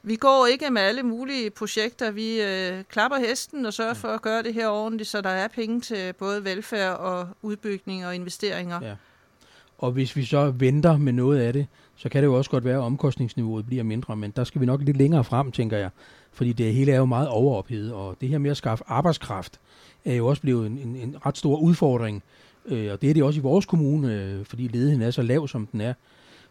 vi 0.04 0.16
går 0.16 0.48
ikke 0.52 0.70
med 0.70 0.82
alle 0.82 1.04
mulige 1.04 1.50
projekter. 1.50 2.12
Vi 2.12 2.42
øh, 2.42 2.84
klapper 2.90 3.18
hesten 3.18 3.66
og 3.66 3.74
sørger 3.74 3.94
for 3.94 4.08
at 4.08 4.22
gøre 4.22 4.44
det 4.44 4.54
her 4.54 4.68
ordentligt, 4.68 5.10
så 5.10 5.22
der 5.22 5.30
er 5.30 5.48
penge 5.48 5.82
til 5.82 6.14
både 6.14 6.44
velfærd 6.44 6.98
og 6.98 7.28
udbygning 7.42 8.06
og 8.06 8.16
investeringer. 8.16 8.80
Ja. 8.84 8.96
Og 9.78 9.92
hvis 9.92 10.16
vi 10.16 10.26
så 10.26 10.52
venter 10.52 10.98
med 10.98 11.14
noget 11.14 11.40
af 11.40 11.54
det, 11.54 11.68
så 11.96 12.10
kan 12.10 12.24
det 12.24 12.28
jo 12.28 12.38
også 12.38 12.52
godt 12.52 12.66
være, 12.66 12.78
at 12.78 12.82
omkostningsniveauet 12.82 13.66
bliver 13.66 13.84
mindre, 13.84 14.16
men 14.16 14.32
der 14.32 14.44
skal 14.44 14.62
vi 14.62 14.66
nok 14.66 14.82
lidt 14.82 14.98
længere 14.98 15.24
frem, 15.24 15.52
tænker 15.52 15.78
jeg. 15.78 15.90
Fordi 16.32 16.54
det 16.54 16.74
hele 16.74 16.92
er 16.92 16.98
jo 16.98 17.06
meget 17.06 17.28
overophedet, 17.28 17.94
og 17.94 18.18
det 18.22 18.30
her 18.30 18.38
med 18.38 18.52
at 18.52 18.58
skaffe 18.58 18.84
arbejdskraft 18.88 19.60
er 20.06 20.14
jo 20.14 20.28
også 20.28 20.42
blevet 20.42 20.68
en, 20.68 20.78
en, 20.78 20.96
en 20.96 21.16
ret 21.26 21.38
stor 21.38 21.58
udfordring. 21.58 22.24
Øh, 22.66 22.92
og 22.92 23.02
det 23.02 23.10
er 23.10 23.14
det 23.14 23.24
også 23.24 23.40
i 23.40 23.44
vores 23.44 23.66
kommune, 23.66 24.14
øh, 24.14 24.46
fordi 24.46 24.68
ledigheden 24.68 25.02
er 25.02 25.12
så 25.12 25.22
lav, 25.22 25.48
som 25.48 25.68
den 25.68 25.82
er. 25.82 25.94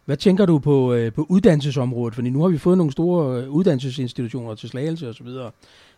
Hvad 0.09 0.17
tænker 0.17 0.45
du 0.45 0.59
på, 0.59 0.93
øh, 0.93 1.13
på 1.13 1.25
uddannelsesområdet? 1.29 2.15
Fordi 2.15 2.29
nu 2.29 2.41
har 2.41 2.47
vi 2.47 2.57
fået 2.57 2.77
nogle 2.77 2.91
store 2.91 3.41
øh, 3.41 3.49
uddannelsesinstitutioner 3.49 4.55
til 4.55 4.69
slagelse 4.69 5.09
og 5.09 5.15
så 5.15 5.23
videre. 5.23 5.51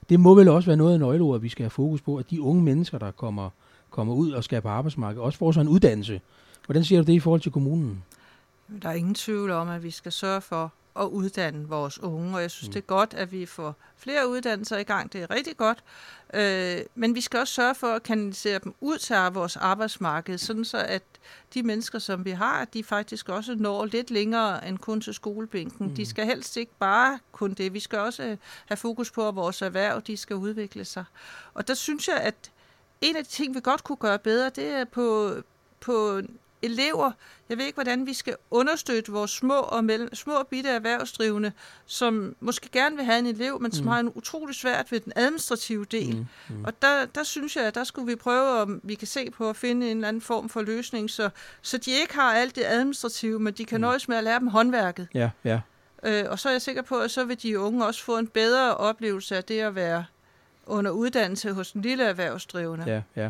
Det 0.10 0.20
må 0.20 0.36
vel 0.36 0.48
også 0.48 0.68
være 0.70 0.78
noget 0.78 0.94
af 0.94 1.00
nøgleordet, 1.00 1.44
vi 1.44 1.50
skal 1.50 1.64
have 1.64 1.70
fokus 1.70 2.02
på, 2.02 2.18
at 2.18 2.30
de 2.30 2.42
unge 2.42 2.64
mennesker, 2.64 2.98
der 2.98 3.12
kommer, 3.12 3.50
kommer 3.90 4.14
ud 4.14 4.32
og 4.32 4.44
skal 4.44 4.62
på 4.62 4.68
arbejdsmarkedet, 4.68 5.24
også 5.24 5.40
får 5.40 5.52
sig 5.52 5.62
en 5.62 5.68
uddannelse. 5.68 6.22
Hvordan 6.66 6.84
ser 6.84 6.98
du 6.98 7.04
det 7.04 7.14
i 7.14 7.20
forhold 7.20 7.42
til 7.42 7.52
kommunen? 7.52 8.04
Der 8.82 8.90
er 8.90 8.94
ingen 8.94 9.16
tvivl 9.16 9.52
om, 9.52 9.70
at 9.70 9.84
vi 9.84 9.92
skal 9.92 10.12
sørge 10.12 10.42
for 10.42 10.74
at 11.00 11.06
uddanne 11.06 11.68
vores 11.68 12.00
unge, 12.00 12.36
og 12.36 12.42
jeg 12.42 12.52
synes, 12.52 12.70
mm. 12.70 12.74
det 12.74 12.80
er 12.80 12.86
godt, 12.86 13.14
at 13.14 13.32
vi 13.32 13.46
får 13.46 13.76
flere 13.98 14.30
uddannelser 14.30 14.78
i 14.78 14.84
gang. 14.84 15.14
Det 15.14 15.22
er 15.22 15.32
rigtig 15.32 15.58
godt. 15.58 15.84
Øh, 16.34 16.82
men 16.96 17.16
vi 17.16 17.22
skal 17.22 17.40
også 17.40 17.54
sørge 17.54 17.76
for 17.76 17.88
at 17.88 18.04
kanalisere 18.04 18.60
dem 18.64 18.74
ud 18.82 18.98
til 18.98 19.16
vores 19.16 19.58
arbejdsmarked, 19.58 20.38
sådan 20.38 20.66
så 20.66 20.78
at 20.78 21.04
de 21.54 21.64
mennesker, 21.64 22.00
som 22.00 22.26
vi 22.26 22.32
har, 22.32 22.66
de 22.66 22.84
faktisk 22.84 23.30
også 23.30 23.56
når 23.56 23.86
lidt 23.86 24.12
længere 24.12 24.68
end 24.68 24.78
kun 24.78 25.02
til 25.02 25.14
skolebænken. 25.14 25.88
Mm. 25.88 25.96
De 25.96 26.06
skal 26.06 26.26
helst 26.26 26.58
ikke 26.58 26.72
bare 26.80 27.20
kun 27.32 27.54
det. 27.54 27.74
Vi 27.74 27.80
skal 27.80 28.00
også 28.00 28.38
have 28.66 28.78
fokus 28.78 29.12
på, 29.12 29.28
at 29.28 29.36
vores 29.36 29.62
erhverv 29.62 30.02
de 30.02 30.18
skal 30.18 30.36
udvikle 30.36 30.86
sig. 30.86 31.06
Og 31.54 31.68
der 31.68 31.74
synes 31.74 32.08
jeg, 32.08 32.18
at 32.18 32.52
en 33.02 33.16
af 33.16 33.24
de 33.24 33.30
ting, 33.30 33.56
vi 33.56 33.60
godt 33.64 33.84
kunne 33.84 33.98
gøre 33.98 34.20
bedre, 34.20 34.50
det 34.50 34.68
er 34.68 34.86
på, 34.86 35.36
på 35.80 36.22
elever. 36.62 37.12
Jeg 37.50 37.58
ved 37.58 37.66
ikke, 37.66 37.76
hvordan 37.76 38.06
vi 38.06 38.14
skal 38.14 38.36
understøtte 38.52 39.12
vores 39.12 39.32
små 39.32 39.60
og 39.60 39.84
mellem, 39.84 40.16
små 40.16 40.44
bitte 40.50 40.70
erhvervsdrivende, 40.70 41.52
som 41.86 42.36
måske 42.40 42.70
gerne 42.70 42.96
vil 42.96 43.06
have 43.06 43.20
en 43.20 43.26
elev, 43.26 43.62
men 43.62 43.72
som 43.72 43.84
mm. 43.84 43.88
har 43.92 44.00
en 44.00 44.12
utrolig 44.16 44.56
svært 44.56 44.92
ved 44.92 45.00
den 45.00 45.14
administrative 45.16 45.86
del. 45.86 46.16
Mm. 46.16 46.56
Mm. 46.56 46.64
Og 46.64 46.82
der, 46.82 47.06
der 47.06 47.24
synes 47.24 47.56
jeg, 47.56 47.64
at 47.64 47.76
der 47.76 47.84
skulle 47.84 48.08
vi 48.08 48.16
prøve, 48.16 48.62
om 48.62 48.82
vi 48.84 48.96
kan 48.96 49.08
se 49.08 49.32
på 49.32 49.50
at 49.50 49.56
finde 49.56 49.92
en 49.92 49.98
eller 49.98 50.08
anden 50.08 50.22
form 50.22 50.50
for 50.50 50.62
løsning, 50.62 51.10
så, 51.10 51.30
så 51.62 51.78
de 51.78 51.92
ikke 51.92 52.16
har 52.16 52.34
alt 52.34 52.56
det 52.56 52.64
administrative, 52.66 53.40
men 53.40 53.54
de 53.54 53.66
kan 53.66 53.78
mm. 53.78 53.82
nøjes 53.82 54.08
med 54.08 54.18
at 54.18 54.24
lære 54.24 54.40
dem 54.40 54.48
håndværket. 54.48 55.08
Ja, 55.14 55.30
ja. 55.44 55.62
Øh, 56.04 56.26
og 56.30 56.40
så 56.40 56.50
er 56.50 56.54
jeg 56.54 56.62
sikker 56.62 56.82
på, 56.82 57.00
at 57.00 57.12
så 57.12 57.24
vil 57.24 57.44
de 57.44 57.60
unge 57.60 57.86
også 57.86 58.04
få 58.04 58.18
en 58.18 58.28
bedre 58.28 58.78
oplevelse 58.78 59.38
af 59.38 59.44
det 59.44 59.60
at 59.60 59.76
være 59.76 60.06
under 60.66 60.92
uddannelse 60.92 61.54
hos 61.54 61.72
en 61.72 61.82
lille 61.82 62.04
erhvervsdrivende. 62.04 62.86
Ja, 62.88 63.22
ja. 63.24 63.30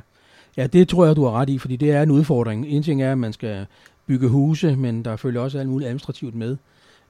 Ja, 0.57 0.67
det 0.67 0.89
tror 0.89 1.05
jeg, 1.05 1.15
du 1.15 1.23
har 1.23 1.31
ret 1.31 1.49
i, 1.49 1.57
fordi 1.57 1.75
det 1.75 1.91
er 1.91 2.03
en 2.03 2.11
udfordring. 2.11 2.67
En 2.67 2.83
ting 2.83 3.01
er, 3.01 3.11
at 3.11 3.17
man 3.17 3.33
skal 3.33 3.65
bygge 4.05 4.27
huse, 4.27 4.75
men 4.75 5.05
der 5.05 5.15
følger 5.15 5.41
også 5.41 5.59
alt 5.59 5.69
muligt 5.69 5.87
administrativt 5.87 6.35
med. 6.35 6.57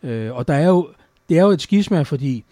Øh, 0.03 0.35
og 0.35 0.47
der 0.47 0.53
er 0.53 0.67
jo, 0.67 0.89
det 1.29 1.37
er 1.37 1.41
jo 1.41 1.49
et 1.49 1.61
skisma, 1.61 2.01
fordi 2.01 2.43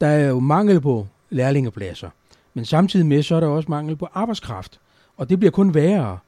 der 0.00 0.06
er 0.06 0.28
jo 0.28 0.40
mangel 0.40 0.80
på 0.80 1.06
lærlingepladser. 1.30 2.10
Men 2.54 2.64
samtidig 2.64 3.06
med, 3.06 3.22
så 3.22 3.34
er 3.34 3.40
der 3.40 3.46
også 3.46 3.70
mangel 3.70 3.96
på 3.96 4.08
arbejdskraft. 4.14 4.80
Og 5.16 5.30
det 5.30 5.38
bliver 5.38 5.52
kun 5.52 5.74
værre. 5.74 6.18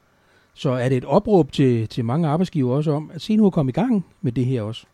Så 0.55 0.71
er 0.71 0.89
det 0.89 0.99
et 0.99 1.05
opråb 1.05 1.53
til, 1.53 1.89
til 1.89 2.05
mange 2.05 2.29
arbejdsgiver 2.29 2.77
også 2.77 2.91
om, 2.91 3.11
at 3.15 3.23
se 3.23 3.37
nu 3.37 3.47
at 3.47 3.53
komme 3.53 3.71
i 3.71 3.73
gang 3.73 4.07
med 4.21 4.33
det 4.33 4.47
her 4.47 4.63
også. 4.63 4.87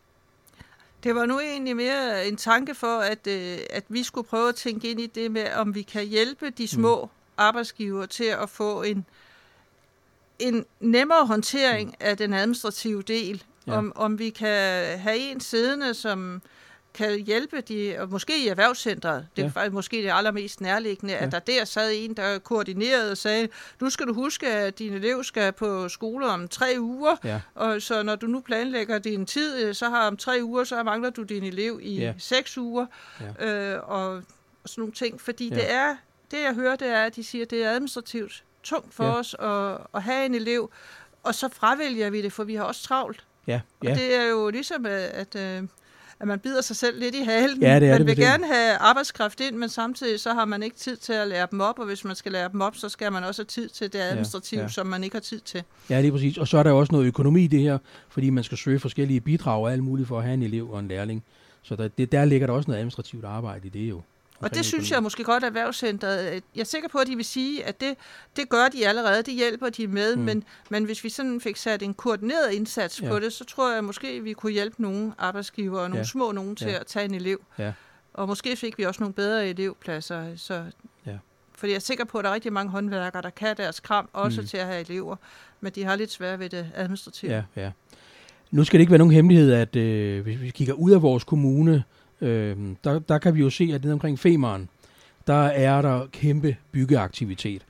Det 1.03 1.15
var 1.15 1.25
nu 1.25 1.39
egentlig 1.39 1.75
mere 1.75 2.27
en 2.27 2.35
tanke 2.35 2.75
for, 2.75 2.99
at, 2.99 3.27
øh, 3.27 3.57
at 3.69 3.83
vi 3.89 4.03
skulle 4.03 4.27
prøve 4.27 4.49
at 4.49 4.55
tænke 4.55 4.91
ind 4.91 4.99
i 4.99 5.07
det 5.07 5.31
med, 5.31 5.45
om 5.55 5.75
vi 5.75 5.81
kan 5.81 6.05
hjælpe 6.07 6.49
de 6.57 6.67
små 6.67 7.01
mm 7.03 7.14
arbejdsgiver 7.37 8.05
til 8.05 8.23
at 8.23 8.49
få 8.49 8.81
en, 8.83 9.05
en 10.39 10.65
nemmere 10.79 11.25
håndtering 11.25 11.89
mm. 11.89 11.95
af 11.99 12.17
den 12.17 12.33
administrative 12.33 13.01
del. 13.01 13.43
Ja. 13.67 13.77
Om, 13.77 13.93
om 13.95 14.19
vi 14.19 14.29
kan 14.29 14.99
have 14.99 15.17
en 15.17 15.39
siddende, 15.39 15.93
som 15.93 16.41
kan 16.95 17.19
hjælpe 17.19 17.61
de, 17.61 17.95
og 17.99 18.09
måske 18.09 18.43
i 18.43 18.47
erhvervscentret, 18.47 19.27
det 19.35 19.45
er 19.45 19.49
faktisk 19.49 19.73
måske 19.73 19.97
det 19.97 20.11
allermest 20.13 20.61
nærliggende, 20.61 21.13
ja. 21.13 21.25
at 21.25 21.31
der 21.31 21.39
der 21.39 21.65
sad 21.65 21.91
en, 21.95 22.13
der 22.13 22.39
koordinerede 22.39 23.11
og 23.11 23.17
sagde, 23.17 23.47
nu 23.81 23.89
skal 23.89 24.07
du 24.07 24.13
huske, 24.13 24.47
at 24.47 24.79
din 24.79 24.93
elev 24.93 25.23
skal 25.23 25.51
på 25.51 25.89
skole 25.89 26.27
om 26.27 26.47
tre 26.47 26.75
uger, 26.79 27.15
ja. 27.23 27.41
og 27.55 27.81
så 27.81 28.03
når 28.03 28.15
du 28.15 28.27
nu 28.27 28.39
planlægger 28.39 28.99
din 28.99 29.25
tid, 29.25 29.73
så 29.73 29.89
har 29.89 30.07
om 30.07 30.17
tre 30.17 30.39
uger, 30.41 30.63
så 30.63 30.83
mangler 30.83 31.09
du 31.09 31.23
din 31.23 31.43
elev 31.43 31.79
i 31.81 31.95
ja. 31.95 32.13
seks 32.17 32.57
uger, 32.57 32.85
ja. 33.39 33.45
øh, 33.45 33.89
og, 33.89 34.13
og 34.15 34.23
sådan 34.65 34.81
nogle 34.81 34.93
ting, 34.93 35.21
fordi 35.21 35.49
ja. 35.49 35.55
det 35.55 35.71
er 35.71 35.95
det 36.31 36.37
jeg 36.45 36.53
hører, 36.53 36.75
det 36.75 36.87
er, 36.87 37.03
at 37.03 37.15
de 37.15 37.23
siger, 37.23 37.45
at 37.45 37.51
det 37.51 37.63
er 37.63 37.69
administrativt 37.69 38.43
tungt 38.63 38.93
for 38.93 39.03
ja. 39.03 39.11
os 39.11 39.35
at, 39.39 39.77
at 39.93 40.03
have 40.03 40.25
en 40.25 40.35
elev, 40.35 40.71
og 41.23 41.35
så 41.35 41.49
fravælger 41.49 42.09
vi 42.09 42.21
det, 42.21 42.33
for 42.33 42.43
vi 42.43 42.55
har 42.55 42.63
også 42.63 42.83
travlt. 42.83 43.23
Ja, 43.47 43.61
ja. 43.83 43.91
Og 43.91 43.97
det 43.97 44.15
er 44.15 44.29
jo 44.29 44.49
ligesom, 44.49 44.85
at, 44.85 44.91
at, 44.91 45.35
øh, 45.35 45.67
at 46.19 46.27
man 46.27 46.39
bider 46.39 46.61
sig 46.61 46.75
selv 46.75 46.99
lidt 46.99 47.15
i 47.15 47.23
halen. 47.23 47.61
Ja, 47.61 47.79
det 47.79 47.87
er 47.87 47.91
man 47.91 47.99
det 47.99 48.07
vil 48.07 48.17
gerne 48.17 48.45
have 48.45 48.77
arbejdskraft 48.77 49.39
ind, 49.39 49.55
men 49.55 49.69
samtidig 49.69 50.19
så 50.19 50.33
har 50.33 50.45
man 50.45 50.63
ikke 50.63 50.75
tid 50.75 50.97
til 50.97 51.13
at 51.13 51.27
lære 51.27 51.47
dem 51.51 51.61
op, 51.61 51.79
og 51.79 51.85
hvis 51.85 52.03
man 52.03 52.15
skal 52.15 52.31
lære 52.31 52.49
dem 52.51 52.61
op, 52.61 52.75
så 52.75 52.89
skal 52.89 53.11
man 53.11 53.23
også 53.23 53.41
have 53.41 53.47
tid 53.47 53.69
til 53.69 53.93
det 53.93 53.99
administrative, 53.99 54.59
ja, 54.59 54.65
ja. 54.65 54.69
som 54.69 54.87
man 54.87 55.03
ikke 55.03 55.15
har 55.15 55.21
tid 55.21 55.39
til. 55.39 55.63
Ja, 55.89 56.01
lige 56.01 56.11
præcis. 56.11 56.37
Og 56.37 56.47
så 56.47 56.57
er 56.57 56.63
der 56.63 56.71
også 56.71 56.91
noget 56.93 57.05
økonomi 57.05 57.43
i 57.43 57.47
det 57.47 57.59
her, 57.59 57.77
fordi 58.09 58.29
man 58.29 58.43
skal 58.43 58.57
søge 58.57 58.79
forskellige 58.79 59.21
bidrag 59.21 59.61
og 59.63 59.71
alt 59.71 59.83
muligt 59.83 60.07
for 60.07 60.17
at 60.17 60.23
have 60.23 60.33
en 60.33 60.43
elev 60.43 60.71
og 60.71 60.79
en 60.79 60.87
lærling. 60.87 61.23
Så 61.63 61.75
der, 61.75 61.87
det, 61.87 62.11
der 62.11 62.25
ligger 62.25 62.47
der 62.47 62.53
også 62.53 62.67
noget 62.67 62.79
administrativt 62.79 63.25
arbejde 63.25 63.67
i 63.67 63.69
det 63.69 63.89
jo. 63.89 64.01
Og 64.39 64.55
det 64.55 64.65
synes 64.65 64.91
jeg 64.91 65.03
måske 65.03 65.23
godt, 65.23 65.43
at 65.43 65.47
Erhvervscenteret, 65.47 66.35
øh, 66.35 66.41
jeg 66.55 66.61
er 66.61 66.65
sikker 66.65 66.89
på, 66.89 66.97
at 66.97 67.07
de 67.07 67.15
vil 67.15 67.25
sige, 67.25 67.65
at 67.65 67.81
det, 67.81 67.95
det 68.35 68.49
gør 68.49 68.67
de 68.67 68.87
allerede, 68.87 69.23
det 69.23 69.33
hjælper 69.33 69.69
de 69.69 69.87
med, 69.87 70.15
mm. 70.15 70.21
men, 70.21 70.43
men 70.69 70.83
hvis 70.83 71.03
vi 71.03 71.09
sådan 71.09 71.41
fik 71.41 71.57
sat 71.57 71.83
en 71.83 71.93
koordineret 71.93 72.51
indsats 72.51 73.01
ja. 73.01 73.09
på 73.09 73.19
det, 73.19 73.33
så 73.33 73.45
tror 73.45 73.73
jeg 73.73 73.83
måske, 73.83 74.07
at 74.07 74.23
vi 74.23 74.33
kunne 74.33 74.51
hjælpe 74.51 74.81
nogle 74.81 75.13
arbejdsgiver 75.17 75.79
og 75.79 75.89
nogle 75.89 75.97
ja. 75.97 76.03
små 76.03 76.31
nogen 76.31 76.55
til 76.55 76.67
ja. 76.67 76.79
at 76.79 76.85
tage 76.85 77.05
en 77.05 77.13
elev. 77.13 77.41
Ja. 77.59 77.73
Og 78.13 78.27
måske 78.27 78.55
fik 78.55 78.77
vi 78.77 78.83
også 78.83 79.01
nogle 79.01 79.13
bedre 79.13 79.47
elevpladser. 79.47 80.25
Så, 80.35 80.63
ja. 81.05 81.17
Fordi 81.53 81.71
jeg 81.71 81.75
er 81.75 81.81
sikker 81.81 82.05
på, 82.05 82.17
at 82.17 82.23
der 82.23 82.29
er 82.29 82.33
rigtig 82.33 82.53
mange 82.53 82.71
håndværkere, 82.71 83.21
der 83.21 83.29
kan 83.29 83.57
deres 83.57 83.79
kram, 83.79 84.09
også 84.13 84.41
mm. 84.41 84.47
til 84.47 84.57
at 84.57 84.65
have 84.65 84.81
elever, 84.81 85.15
men 85.61 85.71
de 85.75 85.83
har 85.83 85.95
lidt 85.95 86.11
svært 86.11 86.39
ved 86.39 86.49
det 86.49 86.71
administrative. 86.75 87.31
Ja, 87.31 87.43
ja. 87.55 87.71
Nu 88.51 88.63
skal 88.63 88.77
det 88.77 88.81
ikke 88.81 88.91
være 88.91 88.97
nogen 88.97 89.13
hemmelighed, 89.13 89.53
at 89.53 89.75
øh, 89.75 90.23
hvis 90.23 90.41
vi 90.41 90.49
kigger 90.49 90.73
ud 90.73 90.91
af 90.91 91.01
vores 91.01 91.23
kommune, 91.23 91.83
øh, 92.21 92.57
der, 92.83 92.99
der 92.99 93.17
kan 93.17 93.35
vi 93.35 93.39
jo 93.39 93.49
se, 93.49 93.71
at 93.73 93.83
nede 93.83 93.93
omkring 93.93 94.19
Femeren, 94.19 94.69
der 95.27 95.43
er 95.43 95.81
der 95.81 96.05
kæmpe 96.11 96.55
byggeaktivitet. 96.71 97.65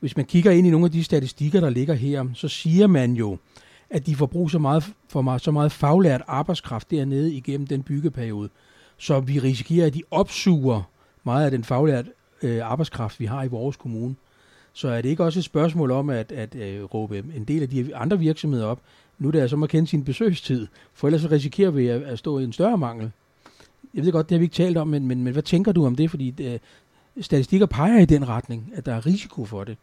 Hvis 0.00 0.16
man 0.16 0.26
kigger 0.26 0.50
ind 0.50 0.66
i 0.66 0.70
nogle 0.70 0.86
af 0.86 0.92
de 0.92 1.04
statistikker, 1.04 1.60
der 1.60 1.70
ligger 1.70 1.94
her, 1.94 2.26
så 2.34 2.48
siger 2.48 2.86
man 2.86 3.12
jo, 3.12 3.38
at 3.90 4.06
de 4.06 4.16
får 4.16 4.26
brug 4.26 4.50
så 4.50 4.58
meget, 4.58 4.92
for 5.08 5.22
meget, 5.22 5.40
så 5.40 5.50
meget 5.50 5.72
faglært 5.72 6.22
arbejdskraft 6.26 6.90
dernede 6.90 7.32
igennem 7.32 7.66
den 7.66 7.82
byggeperiode, 7.82 8.48
så 8.96 9.20
vi 9.20 9.38
risikerer, 9.38 9.86
at 9.86 9.94
de 9.94 10.02
opsuger 10.10 10.82
meget 11.24 11.44
af 11.44 11.50
den 11.50 11.64
faglært 11.64 12.06
øh, 12.42 12.60
arbejdskraft, 12.64 13.20
vi 13.20 13.26
har 13.26 13.44
i 13.44 13.48
vores 13.48 13.76
kommune. 13.76 14.14
Så 14.72 14.88
er 14.88 15.02
det 15.02 15.08
ikke 15.08 15.24
også 15.24 15.38
et 15.38 15.44
spørgsmål 15.44 15.90
om 15.90 16.10
at, 16.10 16.32
at 16.32 16.54
øh, 16.54 16.84
råbe 16.84 17.24
en 17.36 17.44
del 17.44 17.62
af 17.62 17.68
de 17.68 17.96
andre 17.96 18.18
virksomheder 18.18 18.66
op, 18.66 18.80
nu 19.18 19.30
det 19.30 19.40
altså 19.40 19.56
jeg 19.56 19.60
så 19.60 19.64
at 19.64 19.70
kende 19.70 19.88
sin 19.88 20.04
besøgstid, 20.04 20.66
for 20.94 21.08
ellers 21.08 21.30
risikerer 21.30 21.70
vi 21.70 21.88
at, 21.88 22.02
at 22.02 22.18
stå 22.18 22.38
i 22.38 22.44
en 22.44 22.52
større 22.52 22.78
mangel. 22.78 23.10
Jeg 23.98 24.06
ved 24.06 24.12
godt, 24.12 24.28
det 24.28 24.34
har 24.34 24.38
vi 24.38 24.44
ikke 24.44 24.56
talt 24.56 24.76
om, 24.76 24.88
men, 24.88 25.06
men, 25.06 25.22
men 25.22 25.32
hvad 25.32 25.42
tænker 25.42 25.72
du 25.72 25.86
om 25.86 25.96
det? 25.96 26.10
Fordi 26.10 26.54
uh, 27.16 27.24
statistikker 27.24 27.66
peger 27.66 27.98
i 27.98 28.04
den 28.04 28.28
retning, 28.28 28.72
at 28.74 28.86
der 28.86 28.94
er 28.94 29.06
risiko 29.06 29.44
for 29.44 29.64
det. 29.64 29.76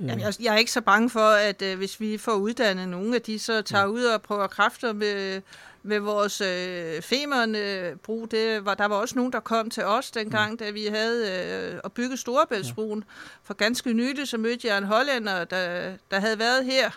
Jamen, 0.00 0.20
jeg, 0.20 0.34
jeg 0.40 0.54
er 0.54 0.58
ikke 0.58 0.72
så 0.72 0.80
bange 0.80 1.10
for, 1.10 1.30
at 1.30 1.62
uh, 1.72 1.78
hvis 1.78 2.00
vi 2.00 2.18
får 2.18 2.32
uddannet 2.32 2.88
nogle 2.88 3.14
af 3.14 3.22
de, 3.22 3.38
så 3.38 3.62
tager 3.62 3.86
ud 3.86 4.04
og 4.04 4.22
prøver 4.22 4.46
kræfter 4.46 4.92
med, 4.92 5.42
med 5.82 5.98
vores 5.98 6.40
øh, 6.40 7.02
femerne 7.02 7.58
brug. 8.02 8.30
Det 8.30 8.64
var, 8.64 8.74
der 8.74 8.86
var 8.86 8.96
også 8.96 9.16
nogen, 9.16 9.32
der 9.32 9.40
kom 9.40 9.70
til 9.70 9.84
os 9.84 10.10
dengang, 10.10 10.50
mm. 10.50 10.56
da 10.56 10.70
vi 10.70 10.86
havde 10.86 11.30
øh, 11.30 11.80
at 11.84 11.92
bygge 11.92 12.16
Storebæltsbroen. 12.16 12.98
Ja. 12.98 13.12
For 13.42 13.54
ganske 13.54 13.92
nylig 13.92 14.28
så 14.28 14.38
mødte 14.38 14.68
jeg 14.68 14.78
en 14.78 14.84
hollænder, 14.84 15.44
der, 15.44 15.92
der 16.10 16.20
havde 16.20 16.38
været 16.38 16.64
her 16.64 16.90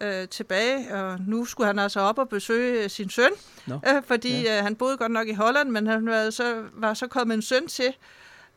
øh, 0.00 0.28
tilbage, 0.28 0.94
og 0.94 1.18
nu 1.26 1.44
skulle 1.44 1.66
han 1.66 1.78
altså 1.78 2.00
op 2.00 2.18
og 2.18 2.28
besøge 2.28 2.88
sin 2.88 3.10
søn, 3.10 3.30
no. 3.66 3.78
øh, 3.88 4.02
fordi 4.06 4.42
ja. 4.42 4.58
øh, 4.58 4.64
han 4.64 4.76
boede 4.76 4.96
godt 4.96 5.12
nok 5.12 5.28
i 5.28 5.32
Holland, 5.32 5.70
men 5.70 5.86
han 5.86 6.06
var 6.06 6.30
så, 6.30 6.62
var 6.74 6.94
så 6.94 7.06
kommet 7.06 7.34
en 7.34 7.42
søn 7.42 7.66
til, 7.66 7.94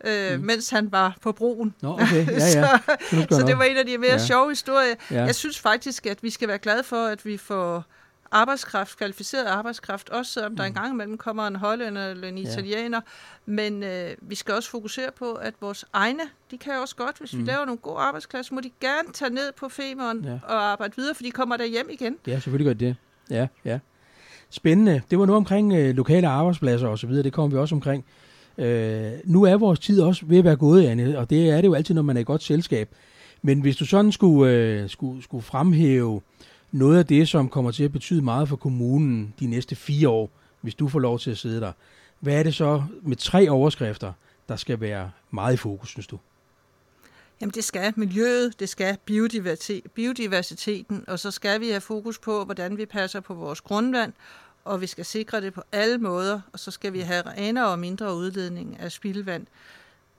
øh, 0.06 0.39
mm. 0.39 0.45
mens 0.45 0.69
han 0.69 0.91
var 0.91 1.17
på 1.21 1.32
broen. 1.32 1.76
Nå, 1.82 1.93
okay. 1.93 2.28
ja, 2.28 2.34
ja. 2.62 2.80
så, 3.12 3.28
så 3.32 3.43
det 3.47 3.58
var 3.58 3.63
en 3.63 3.78
af 3.78 3.86
de 3.86 3.97
mere 3.97 4.12
ja. 4.12 4.26
sjove 4.26 4.50
historier. 4.50 4.95
Ja. 5.12 5.23
Jeg 5.23 5.36
synes 5.36 5.60
faktisk, 5.60 6.06
at 6.06 6.23
vi 6.23 6.30
skal 6.30 6.47
være 6.47 6.60
glade 6.60 6.84
for, 6.84 7.06
at 7.06 7.26
vi 7.26 7.38
får 7.38 7.86
arbejdskraft, 8.32 8.98
kvalificeret 8.98 9.46
arbejdskraft, 9.46 10.10
også 10.10 10.32
selvom 10.32 10.52
mm. 10.52 10.56
der 10.56 10.63
engang 10.63 10.94
imellem 10.94 11.18
kommer 11.18 11.48
en 11.48 11.56
hollænder 11.56 12.08
eller 12.08 12.28
en 12.28 12.38
italiener. 12.38 12.98
Ja. 12.98 13.52
Men 13.52 13.84
øh, 13.84 14.10
vi 14.22 14.36
skal 14.36 14.54
også 14.54 14.70
fokusere 14.70 15.10
på, 15.20 15.34
at 15.34 15.54
vores 15.62 15.86
egne, 15.94 16.24
de 16.52 16.58
kan 16.58 16.74
også 16.82 16.96
godt, 16.96 17.18
hvis 17.20 17.34
mm. 17.34 17.40
vi 17.40 17.46
laver 17.46 17.66
nogle 17.66 17.78
gode 17.78 17.98
arbejdsklasser, 17.98 18.56
må 18.56 18.62
de 18.62 18.72
gerne 18.82 19.13
tage 19.13 19.34
ned 19.34 19.52
på 19.58 19.70
femeren 19.70 20.26
ja. 20.26 20.40
og 20.44 20.72
arbejde 20.72 20.94
videre, 20.96 21.16
for 21.16 21.24
de 21.24 21.32
kommer 21.32 21.58
der 21.58 21.66
hjem 21.66 21.90
igen. 21.92 22.16
Ja, 22.28 22.40
selvfølgelig 22.40 22.66
gør 22.66 22.88
det. 22.88 22.96
Ja, 23.30 23.48
ja. 23.66 23.80
Spændende. 24.50 25.02
Det 25.12 25.20
var 25.20 25.26
noget 25.26 25.38
omkring 25.38 25.74
øh, 25.74 25.96
lokale 25.96 26.28
arbejdspladser 26.28 26.88
og 26.88 27.00
så 27.00 27.08
videre. 27.08 27.24
Det 27.24 27.34
kommer 27.34 27.56
vi 27.56 27.62
også 27.62 27.76
omkring. 27.76 28.06
Øh, 28.58 29.12
nu 29.26 29.44
er 29.44 29.58
vores 29.58 29.80
tid 29.80 30.02
også 30.02 30.26
ved 30.26 30.38
at 30.38 30.44
være 30.44 30.56
gået, 30.56 30.86
Anne, 30.86 31.20
og 31.20 31.30
det 31.30 31.50
er 31.50 31.56
det 31.56 31.68
jo 31.68 31.74
altid, 31.74 31.96
når 31.96 32.02
man 32.02 32.18
er 32.18 32.22
i 32.22 32.24
godt 32.24 32.44
selskab. 32.44 32.90
Men 33.42 33.62
hvis 33.62 33.76
du 33.76 33.86
sådan 33.86 34.12
skulle, 34.12 34.54
øh, 34.54 34.90
skulle, 34.90 35.24
skulle 35.24 35.44
fremhæve 35.44 36.22
noget 36.71 36.99
af 36.99 37.06
det, 37.06 37.27
som 37.27 37.49
kommer 37.49 37.71
til 37.71 37.84
at 37.84 37.91
betyde 37.91 38.21
meget 38.21 38.49
for 38.49 38.56
kommunen 38.56 39.34
de 39.39 39.47
næste 39.47 39.75
fire 39.75 40.10
år, 40.10 40.30
hvis 40.62 40.75
du 40.75 40.88
får 40.88 40.99
lov 40.99 41.19
til 41.19 41.32
at 41.32 41.38
sidde 41.38 41.62
der, 41.62 41.71
hvad 42.19 42.39
er 42.39 42.43
det 42.43 42.56
så 42.56 42.84
med 43.01 43.15
tre 43.15 43.49
overskrifter, 43.49 44.13
der 44.49 44.56
skal 44.56 44.80
være 44.80 45.12
meget 45.32 45.53
i 45.53 45.58
fokus, 45.58 45.89
synes 45.89 46.08
du? 46.08 46.19
Jamen 47.41 47.53
det 47.53 47.63
skal 47.63 47.93
miljøet, 47.95 48.60
det 48.60 48.69
skal 48.69 48.97
biodiversiteten, 49.95 51.03
og 51.08 51.19
så 51.19 51.32
skal 51.32 51.62
vi 51.62 51.69
have 51.69 51.82
fokus 51.82 52.19
på, 52.19 52.45
hvordan 52.45 52.77
vi 52.77 52.86
passer 52.86 53.19
på 53.19 53.34
vores 53.34 53.62
grundvand, 53.62 54.13
og 54.65 54.82
vi 54.82 54.88
skal 54.88 55.06
sikre 55.06 55.41
det 55.41 55.53
på 55.53 55.62
alle 55.71 55.97
måder, 55.97 56.41
og 56.53 56.60
så 56.60 56.71
skal 56.71 56.93
vi 56.93 56.99
have 56.99 57.21
renere 57.21 57.67
og 57.67 57.80
mindre 57.80 58.15
udledning 58.15 58.80
af 58.80 58.91
spildevand. 58.91 59.47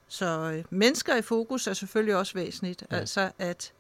Så 0.08 0.52
øh, 0.54 0.64
mennesker 0.70 1.16
i 1.16 1.22
fokus 1.22 1.66
er 1.66 1.72
selvfølgelig 1.72 2.16
også 2.16 2.34
væsentligt, 2.34 2.84
ja. 2.90 2.96
altså 2.96 3.30
at 3.38 3.72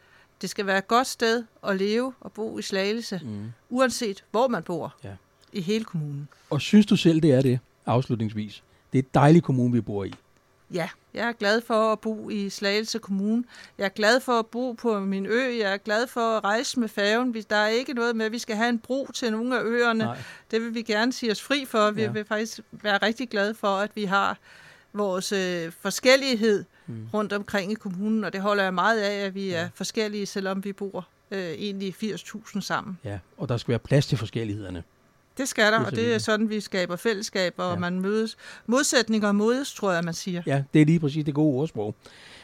det 0.42 0.50
skal 0.50 0.66
være 0.66 0.78
et 0.78 0.88
godt 0.88 1.06
sted 1.06 1.44
at 1.66 1.76
leve 1.76 2.14
og 2.20 2.32
bo 2.32 2.58
i 2.58 2.62
Slagelse, 2.62 3.20
mm. 3.24 3.52
uanset 3.70 4.24
hvor 4.30 4.48
man 4.48 4.62
bor 4.62 4.94
ja. 5.04 5.12
i 5.52 5.60
hele 5.60 5.84
kommunen. 5.84 6.28
Og 6.50 6.60
synes 6.60 6.86
du 6.86 6.96
selv, 6.96 7.20
det 7.22 7.32
er 7.32 7.42
det, 7.42 7.58
afslutningsvis? 7.86 8.62
Det 8.92 8.98
er 8.98 9.02
et 9.02 9.14
dejligt 9.14 9.44
kommune, 9.44 9.72
vi 9.72 9.80
bor 9.80 10.04
i. 10.04 10.14
Ja, 10.74 10.88
jeg 11.14 11.28
er 11.28 11.32
glad 11.32 11.60
for 11.60 11.92
at 11.92 12.00
bo 12.00 12.30
i 12.30 12.50
Slagelse 12.50 12.98
Kommune. 12.98 13.44
Jeg 13.78 13.84
er 13.84 13.88
glad 13.88 14.20
for 14.20 14.38
at 14.38 14.46
bo 14.46 14.72
på 14.72 15.00
min 15.00 15.26
ø. 15.26 15.58
Jeg 15.58 15.72
er 15.72 15.76
glad 15.76 16.06
for 16.06 16.36
at 16.36 16.44
rejse 16.44 16.80
med 16.80 16.88
færgen. 16.88 17.34
Der 17.50 17.56
er 17.56 17.68
ikke 17.68 17.92
noget 17.92 18.16
med, 18.16 18.26
at 18.26 18.32
vi 18.32 18.38
skal 18.38 18.56
have 18.56 18.68
en 18.68 18.78
bro 18.78 19.08
til 19.14 19.32
nogle 19.32 19.58
af 19.58 19.62
øerne. 19.64 20.04
Nej. 20.04 20.18
Det 20.50 20.60
vil 20.62 20.74
vi 20.74 20.82
gerne 20.82 21.12
sige 21.12 21.32
os 21.32 21.42
fri 21.42 21.64
for. 21.64 21.90
Vi 21.90 22.02
ja. 22.02 22.10
vil 22.10 22.24
faktisk 22.24 22.60
være 22.72 22.98
rigtig 22.98 23.28
glade 23.28 23.54
for, 23.54 23.68
at 23.68 23.90
vi 23.94 24.04
har 24.04 24.38
vores 24.98 25.32
øh, 25.32 25.72
forskellighed 25.80 26.64
mm. 26.86 27.06
rundt 27.14 27.32
omkring 27.32 27.72
i 27.72 27.74
kommunen, 27.74 28.24
og 28.24 28.32
det 28.32 28.40
holder 28.40 28.62
jeg 28.62 28.74
meget 28.74 29.00
af, 29.00 29.26
at 29.26 29.34
vi 29.34 29.48
ja. 29.48 29.56
er 29.56 29.68
forskellige, 29.74 30.26
selvom 30.26 30.64
vi 30.64 30.72
bor 30.72 31.08
øh, 31.30 31.40
egentlig 31.40 31.94
80.000 32.02 32.60
sammen. 32.60 32.98
Ja, 33.04 33.18
og 33.36 33.48
der 33.48 33.56
skal 33.56 33.72
være 33.72 33.78
plads 33.78 34.06
til 34.06 34.18
forskellighederne. 34.18 34.82
Det 35.38 35.48
skal 35.48 35.72
der, 35.72 35.80
og 35.80 35.90
det 35.90 36.14
er 36.14 36.18
sådan, 36.18 36.50
vi 36.50 36.60
skaber 36.60 36.96
fællesskab, 36.96 37.54
og 37.56 37.72
ja. 37.72 37.78
man 37.78 38.00
mødes. 38.00 38.36
Modsætninger 38.66 39.32
mødes, 39.32 39.74
tror 39.74 39.92
jeg, 39.92 40.04
man 40.04 40.14
siger. 40.14 40.42
Ja, 40.46 40.62
det 40.74 40.82
er 40.82 40.86
lige 40.86 41.00
præcis 41.00 41.24
det 41.24 41.34
gode 41.34 41.60
ordsprog. 41.60 41.94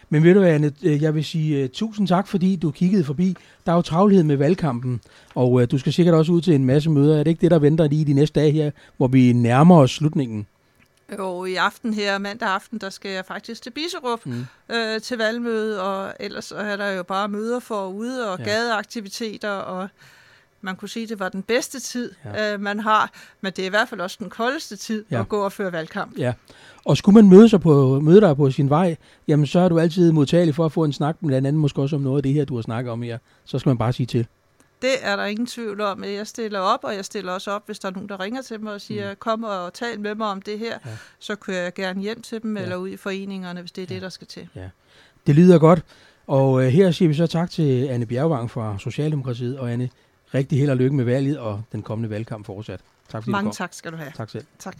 Men 0.09 0.23
ved 0.23 0.35
du 0.35 0.41
hvad, 0.41 0.51
Anne, 0.51 0.73
øh, 0.83 1.03
jeg 1.03 1.15
vil 1.15 1.25
sige 1.25 1.65
uh, 1.65 1.71
tusind 1.71 2.09
tak, 2.09 2.29
fordi 2.29 2.57
du 2.57 2.71
kiggede 2.71 3.05
forbi. 3.05 3.37
Der 3.67 3.73
er 3.73 3.77
jo 3.77 3.83
travlhed 3.83 4.23
med 4.23 4.37
valgkampen, 4.37 5.01
og 5.35 5.53
uh, 5.53 5.65
du 5.71 5.79
skal 5.79 5.93
sikkert 5.93 6.15
også 6.15 6.33
ud 6.33 6.41
til 6.41 6.55
en 6.55 6.65
masse 6.65 6.91
møder. 6.91 7.19
Er 7.19 7.23
det 7.25 7.31
ikke 7.31 7.41
det, 7.41 7.51
der 7.51 7.59
venter 7.59 7.89
lige 7.89 8.05
de 8.05 8.13
næste 8.13 8.41
dage 8.41 8.53
her, 8.53 8.71
hvor 8.97 9.09
vi 9.09 9.33
nærmer 9.33 9.77
os 9.77 9.91
slutningen? 9.91 10.47
Jo, 11.19 11.45
i 11.45 11.55
aften 11.55 11.95
her, 11.95 12.19
mandag 12.19 12.49
aften, 12.49 12.79
der 12.79 12.91
skal 12.91 13.11
jeg 13.11 13.25
faktisk 13.25 13.63
til 13.63 13.71
Biserup 13.71 14.27
mm. 14.27 14.47
øh, 14.69 15.01
til 15.01 15.19
valgmøde, 15.19 15.83
og 15.83 16.15
ellers 16.21 16.53
er 16.53 16.77
der 16.77 16.91
jo 16.91 17.03
bare 17.03 17.29
møder 17.29 17.61
forude 17.61 18.33
og 18.33 18.39
ja. 18.39 18.45
gadeaktiviteter, 18.45 19.51
og 19.51 19.89
man 20.61 20.77
kunne 20.77 20.89
sige, 20.89 21.03
at 21.03 21.09
det 21.09 21.21
var 21.21 21.29
den 21.29 21.43
bedste 21.43 21.81
tid, 21.81 22.13
ja. 22.25 22.55
øh, 22.55 22.61
man 22.61 22.81
har, 22.81 23.11
men 23.41 23.53
det 23.57 23.63
er 23.63 23.67
i 23.67 23.71
hvert 23.71 23.89
fald 23.89 24.01
også 24.01 24.17
den 24.21 24.31
koldeste 24.31 24.77
tid 24.77 25.05
ja. 25.11 25.21
at 25.21 25.29
gå 25.29 25.45
og 25.45 25.53
føre 25.53 25.73
valgkamp. 25.73 26.19
Ja, 26.19 26.33
og 26.85 26.97
skulle 26.97 27.15
man 27.15 27.29
møde, 27.29 27.49
sig 27.49 27.61
på, 27.61 28.01
møde 28.01 28.21
dig 28.21 28.37
på 28.37 28.51
sin 28.51 28.71
vej, 28.71 28.97
jamen 29.29 29.47
så 29.47 29.61
er 29.61 29.69
du 29.69 29.79
altid 29.79 30.13
modtagelig 30.13 30.55
for 30.55 30.65
at 30.65 30.73
få 30.73 30.85
en 30.85 30.93
snak, 30.93 31.17
blandt 31.27 31.47
andet 31.47 31.61
måske 31.61 31.83
også 31.83 31.97
om 31.97 32.03
noget 32.03 32.17
af 32.17 32.23
det 32.23 32.33
her, 32.33 32.45
du 32.45 32.55
har 32.55 32.63
snakket 32.63 32.93
om 32.93 33.03
her. 33.03 33.19
Så 33.45 33.59
skal 33.59 33.71
man 33.71 33.79
bare 33.79 33.93
sige 33.93 34.07
til. 34.07 34.27
Det 34.85 34.95
er 35.03 35.17
der 35.17 35.25
ingen 35.25 35.47
tvivl 35.47 35.81
om. 35.81 36.05
Jeg 36.05 36.27
stiller 36.27 36.59
op, 36.61 36.81
og 36.83 36.95
jeg 36.95 37.05
stiller 37.05 37.33
også 37.33 37.51
op, 37.51 37.67
hvis 37.67 37.79
der 37.79 37.89
er 37.89 37.93
nogen, 37.93 38.09
der 38.09 38.21
ringer 38.21 38.43
til 38.43 38.61
mig 38.61 38.73
og 38.73 38.81
siger, 38.81 39.11
mm. 39.11 39.17
kom 39.19 39.45
og 39.45 39.75
tal 39.75 40.01
med 40.01 40.15
mig 40.15 40.27
om 40.27 40.43
det 40.43 40.59
her, 40.59 40.79
ja. 40.87 40.91
så 41.19 41.37
kører 41.37 41.63
jeg 41.63 41.75
gerne 41.75 42.01
hjem 42.01 42.23
til 42.23 42.43
dem, 42.43 42.57
ja. 42.57 42.63
eller 42.63 42.77
ud 42.77 42.89
i 42.89 42.97
foreningerne, 42.97 43.61
hvis 43.61 43.73
det 43.73 43.83
er 43.83 43.87
ja. 43.89 43.95
det, 43.95 44.03
der 44.03 44.09
skal 44.09 44.27
til. 44.27 44.49
Ja. 44.55 44.69
Det 45.27 45.35
lyder 45.35 45.59
godt. 45.59 45.85
Og 46.27 46.65
øh, 46.65 46.69
her 46.69 46.91
siger 46.91 47.09
vi 47.09 47.15
så 47.15 47.27
tak 47.27 47.51
til 47.51 47.87
Anne 47.87 48.07
Bjergvang 48.07 48.51
fra 48.51 48.79
Socialdemokratiet, 48.79 49.59
og 49.59 49.73
Anne, 49.73 49.91
rigtig 50.35 50.59
held 50.59 50.71
og 50.71 50.77
lykke 50.77 50.97
med 50.97 51.05
valget 51.05 51.39
og 51.39 51.63
den 51.73 51.83
kommende 51.83 52.11
valgkamp 52.11 52.47
fortsat. 52.47 52.81
Tak 53.09 53.23
fordi 53.23 53.31
Mange 53.31 53.53
tak 53.53 53.75
skal 53.75 53.93
du 53.93 53.97
have. 53.97 54.13
Tak 54.17 54.31
selv. 54.31 54.45
Tak. 54.59 54.77